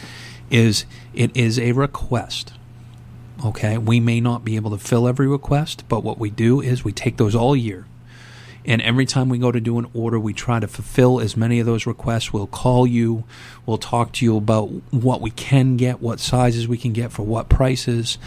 is 0.50 0.86
it 1.18 1.36
is 1.36 1.58
a 1.58 1.72
request. 1.72 2.54
Okay, 3.44 3.78
we 3.78 4.00
may 4.00 4.22
not 4.22 4.46
be 4.46 4.56
able 4.56 4.72
to 4.72 4.78
fill 4.78 5.08
every 5.08 5.28
request, 5.28 5.84
but 5.90 6.04
what 6.04 6.20
we 6.20 6.30
do 6.30 6.62
is 6.62 6.84
we 6.84 6.92
take 6.92 7.18
those 7.18 7.34
all 7.34 7.56
year. 7.56 7.88
And 8.66 8.82
every 8.84 9.06
time 9.06 9.28
we 9.28 9.40
go 9.40 9.52
to 9.52 9.60
do 9.60 9.80
an 9.80 9.88
order, 9.96 10.20
we 10.20 10.34
try 10.34 10.60
to 10.60 10.68
fulfill 10.68 11.20
as 11.20 11.36
many 11.36 11.60
of 11.60 11.66
those 11.66 11.88
requests. 11.88 12.32
We'll 12.32 12.48
call 12.48 12.86
you, 12.86 13.24
we'll 13.66 13.78
talk 13.80 14.12
to 14.14 14.26
you 14.26 14.38
about 14.38 14.66
what 14.92 15.22
we 15.22 15.32
can 15.32 15.76
get, 15.76 16.02
what 16.02 16.20
sizes 16.20 16.68
we 16.68 16.78
can 16.78 16.94
get 16.94 17.12
for 17.12 17.24
what 17.24 17.50
prices. 17.50 18.20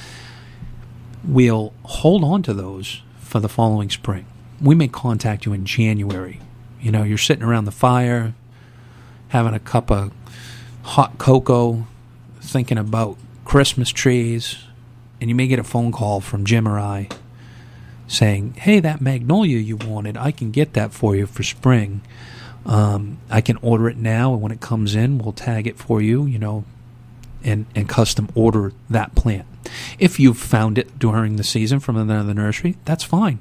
We'll 1.22 1.72
hold 1.84 2.24
on 2.24 2.42
to 2.44 2.54
those 2.54 3.02
for 3.20 3.38
the 3.38 3.48
following 3.48 3.90
spring. 3.90 4.26
We 4.60 4.74
may 4.74 4.88
contact 4.88 5.46
you 5.46 5.52
in 5.52 5.64
January. 5.64 6.40
You 6.80 6.90
know, 6.90 7.04
you're 7.04 7.18
sitting 7.18 7.44
around 7.44 7.66
the 7.66 7.72
fire, 7.72 8.34
having 9.28 9.54
a 9.54 9.60
cup 9.60 9.90
of 9.92 10.12
hot 10.82 11.18
cocoa, 11.18 11.86
thinking 12.40 12.78
about 12.78 13.16
Christmas 13.44 13.90
trees, 13.90 14.58
and 15.20 15.28
you 15.28 15.34
may 15.34 15.46
get 15.46 15.58
a 15.58 15.64
phone 15.64 15.92
call 15.92 16.20
from 16.20 16.44
Jim 16.44 16.66
or 16.66 16.78
I 16.78 17.08
saying, 18.08 18.54
"Hey, 18.58 18.80
that 18.80 19.00
magnolia 19.00 19.58
you 19.58 19.76
wanted, 19.76 20.16
I 20.16 20.32
can 20.32 20.50
get 20.50 20.72
that 20.72 20.92
for 20.92 21.14
you 21.14 21.26
for 21.26 21.42
spring. 21.42 22.00
Um, 22.66 23.18
I 23.30 23.40
can 23.40 23.56
order 23.62 23.88
it 23.88 23.96
now, 23.96 24.32
and 24.32 24.42
when 24.42 24.52
it 24.52 24.60
comes 24.60 24.94
in, 24.94 25.18
we'll 25.18 25.32
tag 25.32 25.66
it 25.66 25.78
for 25.78 26.02
you. 26.02 26.26
You 26.26 26.38
know, 26.38 26.64
and 27.42 27.66
and 27.74 27.88
custom 27.88 28.28
order 28.34 28.72
that 28.88 29.14
plant. 29.14 29.46
If 29.98 30.18
you've 30.18 30.38
found 30.38 30.78
it 30.78 30.98
during 30.98 31.36
the 31.36 31.44
season 31.44 31.80
from 31.80 31.96
another 31.96 32.34
nursery, 32.34 32.76
that's 32.84 33.04
fine. 33.04 33.38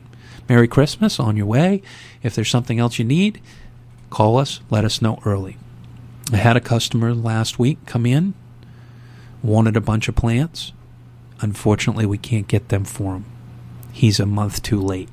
Merry 0.47 0.67
Christmas 0.67 1.19
on 1.19 1.37
your 1.37 1.45
way. 1.45 1.81
If 2.23 2.35
there's 2.35 2.49
something 2.49 2.79
else 2.79 2.99
you 2.99 3.05
need, 3.05 3.39
call 4.09 4.37
us. 4.37 4.61
Let 4.69 4.85
us 4.85 5.01
know 5.01 5.19
early. 5.25 5.57
I 6.31 6.37
had 6.37 6.57
a 6.57 6.61
customer 6.61 7.13
last 7.13 7.59
week 7.59 7.85
come 7.85 8.05
in, 8.05 8.33
wanted 9.41 9.77
a 9.77 9.81
bunch 9.81 10.07
of 10.07 10.15
plants. 10.15 10.71
Unfortunately, 11.41 12.05
we 12.05 12.17
can't 12.17 12.47
get 12.47 12.69
them 12.69 12.83
for 12.83 13.13
him. 13.13 13.25
He's 13.91 14.19
a 14.19 14.25
month 14.25 14.61
too 14.61 14.79
late. 14.79 15.09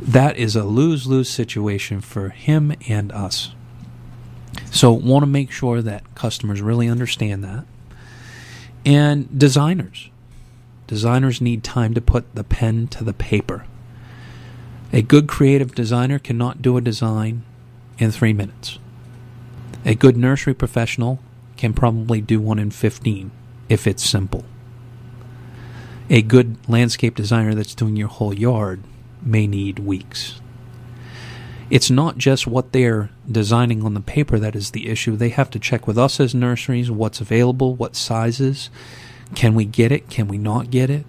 That 0.00 0.36
is 0.36 0.56
a 0.56 0.64
lose 0.64 1.06
lose 1.06 1.28
situation 1.28 2.00
for 2.00 2.30
him 2.30 2.74
and 2.88 3.12
us. 3.12 3.54
So, 4.70 4.92
want 4.92 5.22
to 5.22 5.26
make 5.26 5.50
sure 5.50 5.80
that 5.82 6.14
customers 6.14 6.60
really 6.60 6.88
understand 6.88 7.44
that. 7.44 7.64
And 8.84 9.38
designers. 9.38 10.10
Designers 10.86 11.40
need 11.40 11.62
time 11.62 11.94
to 11.94 12.00
put 12.00 12.34
the 12.34 12.44
pen 12.44 12.88
to 12.88 13.04
the 13.04 13.12
paper. 13.12 13.64
A 14.92 15.02
good 15.02 15.28
creative 15.28 15.74
designer 15.74 16.18
cannot 16.18 16.60
do 16.60 16.76
a 16.76 16.82
design 16.82 17.44
in 17.98 18.10
three 18.10 18.32
minutes. 18.32 18.78
A 19.84 19.94
good 19.94 20.16
nursery 20.16 20.52
professional 20.52 21.20
can 21.62 21.72
probably 21.72 22.20
do 22.20 22.40
one 22.40 22.58
in 22.58 22.72
15 22.72 23.30
if 23.68 23.86
it's 23.86 24.02
simple. 24.02 24.44
A 26.10 26.20
good 26.20 26.56
landscape 26.68 27.14
designer 27.14 27.54
that's 27.54 27.76
doing 27.76 27.94
your 27.94 28.08
whole 28.08 28.34
yard 28.34 28.82
may 29.22 29.46
need 29.46 29.78
weeks. 29.78 30.40
It's 31.70 31.88
not 31.88 32.18
just 32.18 32.48
what 32.48 32.72
they're 32.72 33.10
designing 33.30 33.84
on 33.84 33.94
the 33.94 34.00
paper 34.00 34.40
that 34.40 34.56
is 34.56 34.72
the 34.72 34.88
issue. 34.88 35.14
They 35.14 35.28
have 35.28 35.50
to 35.50 35.60
check 35.60 35.86
with 35.86 35.96
us 35.96 36.18
as 36.18 36.34
nurseries 36.34 36.90
what's 36.90 37.20
available, 37.20 37.76
what 37.76 37.94
sizes, 37.94 38.68
can 39.36 39.54
we 39.54 39.64
get 39.64 39.92
it, 39.92 40.10
can 40.10 40.26
we 40.26 40.38
not 40.38 40.68
get 40.68 40.90
it. 40.90 41.06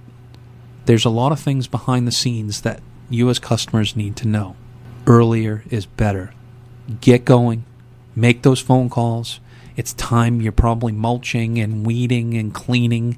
There's 0.86 1.04
a 1.04 1.10
lot 1.10 1.32
of 1.32 1.40
things 1.40 1.68
behind 1.68 2.08
the 2.08 2.12
scenes 2.12 2.62
that 2.62 2.80
you 3.10 3.28
as 3.32 3.40
customers 3.40 3.96
need 3.96 4.16
to 4.18 4.28
know. 4.28 4.56
Earlier 5.08 5.64
is 5.72 5.88
better. 5.88 6.32
Get 7.02 7.26
going, 7.26 7.66
make 8.16 8.44
those 8.44 8.60
phone 8.60 8.92
calls. 8.92 9.40
It's 9.76 9.94
time 9.94 10.42
you're 10.42 10.52
probably 10.52 10.92
mulching 10.92 11.60
and 11.60 11.86
weeding 11.86 12.36
and 12.36 12.54
cleaning. 12.54 13.18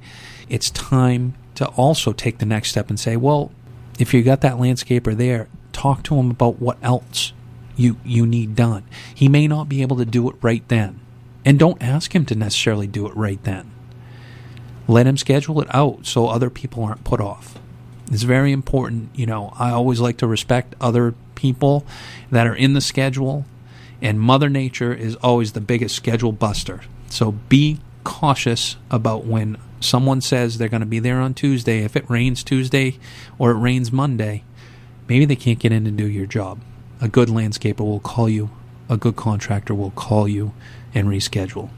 It's 0.50 0.70
time 0.70 1.34
to 1.56 1.68
also 1.70 2.14
take 2.14 2.38
the 2.38 2.46
next 2.46 2.70
step 2.70 2.90
and 2.90 3.00
say, 3.00 3.18
well, 3.18 3.52
if 4.00 4.14
you 4.14 4.24
got 4.24 4.42
that 4.42 4.56
landscaper 4.56 5.16
there, 5.16 5.48
talk 5.72 6.04
to 6.04 6.16
him 6.16 6.32
about 6.32 6.60
what 6.60 6.78
else 6.82 7.34
you 7.76 7.98
you 8.06 8.26
need 8.26 8.56
done. 8.56 8.84
He 9.14 9.28
may 9.28 9.48
not 9.48 9.68
be 9.68 9.82
able 9.82 9.98
to 9.98 10.06
do 10.06 10.30
it 10.30 10.36
right 10.42 10.66
then. 10.68 11.00
And 11.44 11.60
don't 11.60 11.82
ask 11.82 12.16
him 12.16 12.26
to 12.26 12.36
necessarily 12.36 12.88
do 12.88 13.08
it 13.08 13.16
right 13.16 13.42
then. 13.44 13.72
Let 14.88 15.08
him 15.08 15.18
schedule 15.18 15.62
it 15.62 15.74
out 15.74 16.06
so 16.06 16.28
other 16.28 16.50
people 16.50 16.84
aren't 16.84 17.04
put 17.04 17.20
off. 17.20 17.60
It's 18.12 18.24
very 18.24 18.52
important, 18.52 19.10
you 19.16 19.26
know, 19.26 19.52
I 19.58 19.72
always 19.72 20.00
like 20.00 20.18
to 20.18 20.28
respect 20.28 20.76
other 20.80 21.16
people 21.34 21.86
that 22.32 22.46
are 22.48 22.56
in 22.56 22.74
the 22.74 22.82
schedule 22.82 23.46
and 24.02 24.20
mother 24.20 24.50
nature 24.50 24.94
is 24.94 25.16
always 25.18 25.54
the 25.54 25.62
biggest 25.62 25.96
schedule 25.96 26.32
buster. 26.32 26.82
So 27.10 27.32
be 27.32 27.80
cautious 28.04 28.76
about 28.92 29.26
when 29.26 29.58
someone 29.80 30.22
says 30.22 30.58
they're 30.58 30.70
going 30.70 30.82
to 30.82 30.86
be 30.86 31.00
there 31.00 31.20
on 31.20 31.34
Tuesday. 31.34 31.84
If 31.84 31.96
it 31.96 32.10
rains 32.10 32.44
Tuesday 32.44 32.98
or 33.38 33.52
it 33.52 33.56
rains 33.56 33.92
Monday, 33.92 34.44
maybe 35.08 35.26
they 35.26 35.36
can't 35.36 35.60
get 35.60 35.72
in 35.72 35.88
and 35.88 35.98
do 35.98 36.06
your 36.06 36.26
job. 36.26 36.62
A 37.02 37.08
good 37.08 37.30
landscaper 37.30 37.80
will 37.82 38.00
call 38.00 38.30
you, 38.30 38.50
a 38.90 38.98
good 38.98 39.16
contractor 39.16 39.74
will 39.74 39.92
call 39.92 40.28
you 40.28 40.54
and 40.94 41.08
reschedule. 41.08 41.70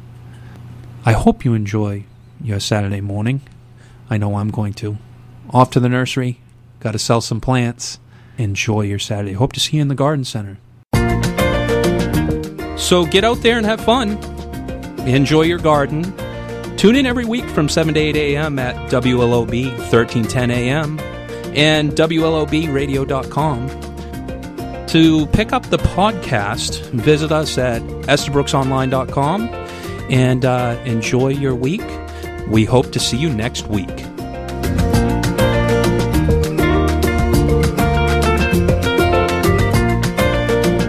I 1.05 1.13
hope 1.13 1.45
you 1.45 1.53
enjoy 1.53 2.05
your 2.41 2.59
Saturday 2.59 3.01
morning. 3.01 3.41
I 4.09 4.17
know 4.17 4.35
I'm 4.35 4.51
going 4.51 4.73
to. 4.75 4.97
Off 5.51 5.71
to 5.71 5.79
the 5.79 5.89
nursery, 5.89 6.39
got 6.79 6.91
to 6.91 6.99
sell 6.99 7.21
some 7.21 7.41
plants. 7.41 7.99
Enjoy 8.37 8.81
your 8.81 8.99
Saturday. 8.99 9.33
Hope 9.33 9.53
to 9.53 9.59
see 9.59 9.77
you 9.77 9.81
in 9.81 9.87
the 9.87 9.95
garden 9.95 10.25
center. 10.25 10.57
So 12.77 13.05
get 13.05 13.23
out 13.23 13.41
there 13.41 13.57
and 13.57 13.65
have 13.65 13.81
fun. 13.81 14.17
Enjoy 15.07 15.41
your 15.41 15.59
garden. 15.59 16.03
Tune 16.77 16.95
in 16.95 17.05
every 17.05 17.25
week 17.25 17.45
from 17.49 17.69
7 17.69 17.93
to 17.95 17.99
8 17.99 18.15
a.m. 18.15 18.59
at 18.59 18.75
WLOB 18.91 19.69
1310 19.91 20.51
a.m. 20.51 20.99
and 21.55 21.91
WLOBradio.com. 21.93 23.69
To 24.87 25.25
pick 25.27 25.51
up 25.51 25.65
the 25.65 25.77
podcast, 25.77 26.81
visit 26.91 27.31
us 27.31 27.57
at 27.57 27.81
EstabrookSonline.com 27.81 29.49
and 30.09 30.45
uh, 30.45 30.81
enjoy 30.85 31.29
your 31.29 31.55
week. 31.55 31.83
We 32.47 32.63
hope 32.63 32.91
to 32.93 32.99
see 32.99 33.17
you 33.17 33.33
next 33.33 33.67
week. 33.67 33.89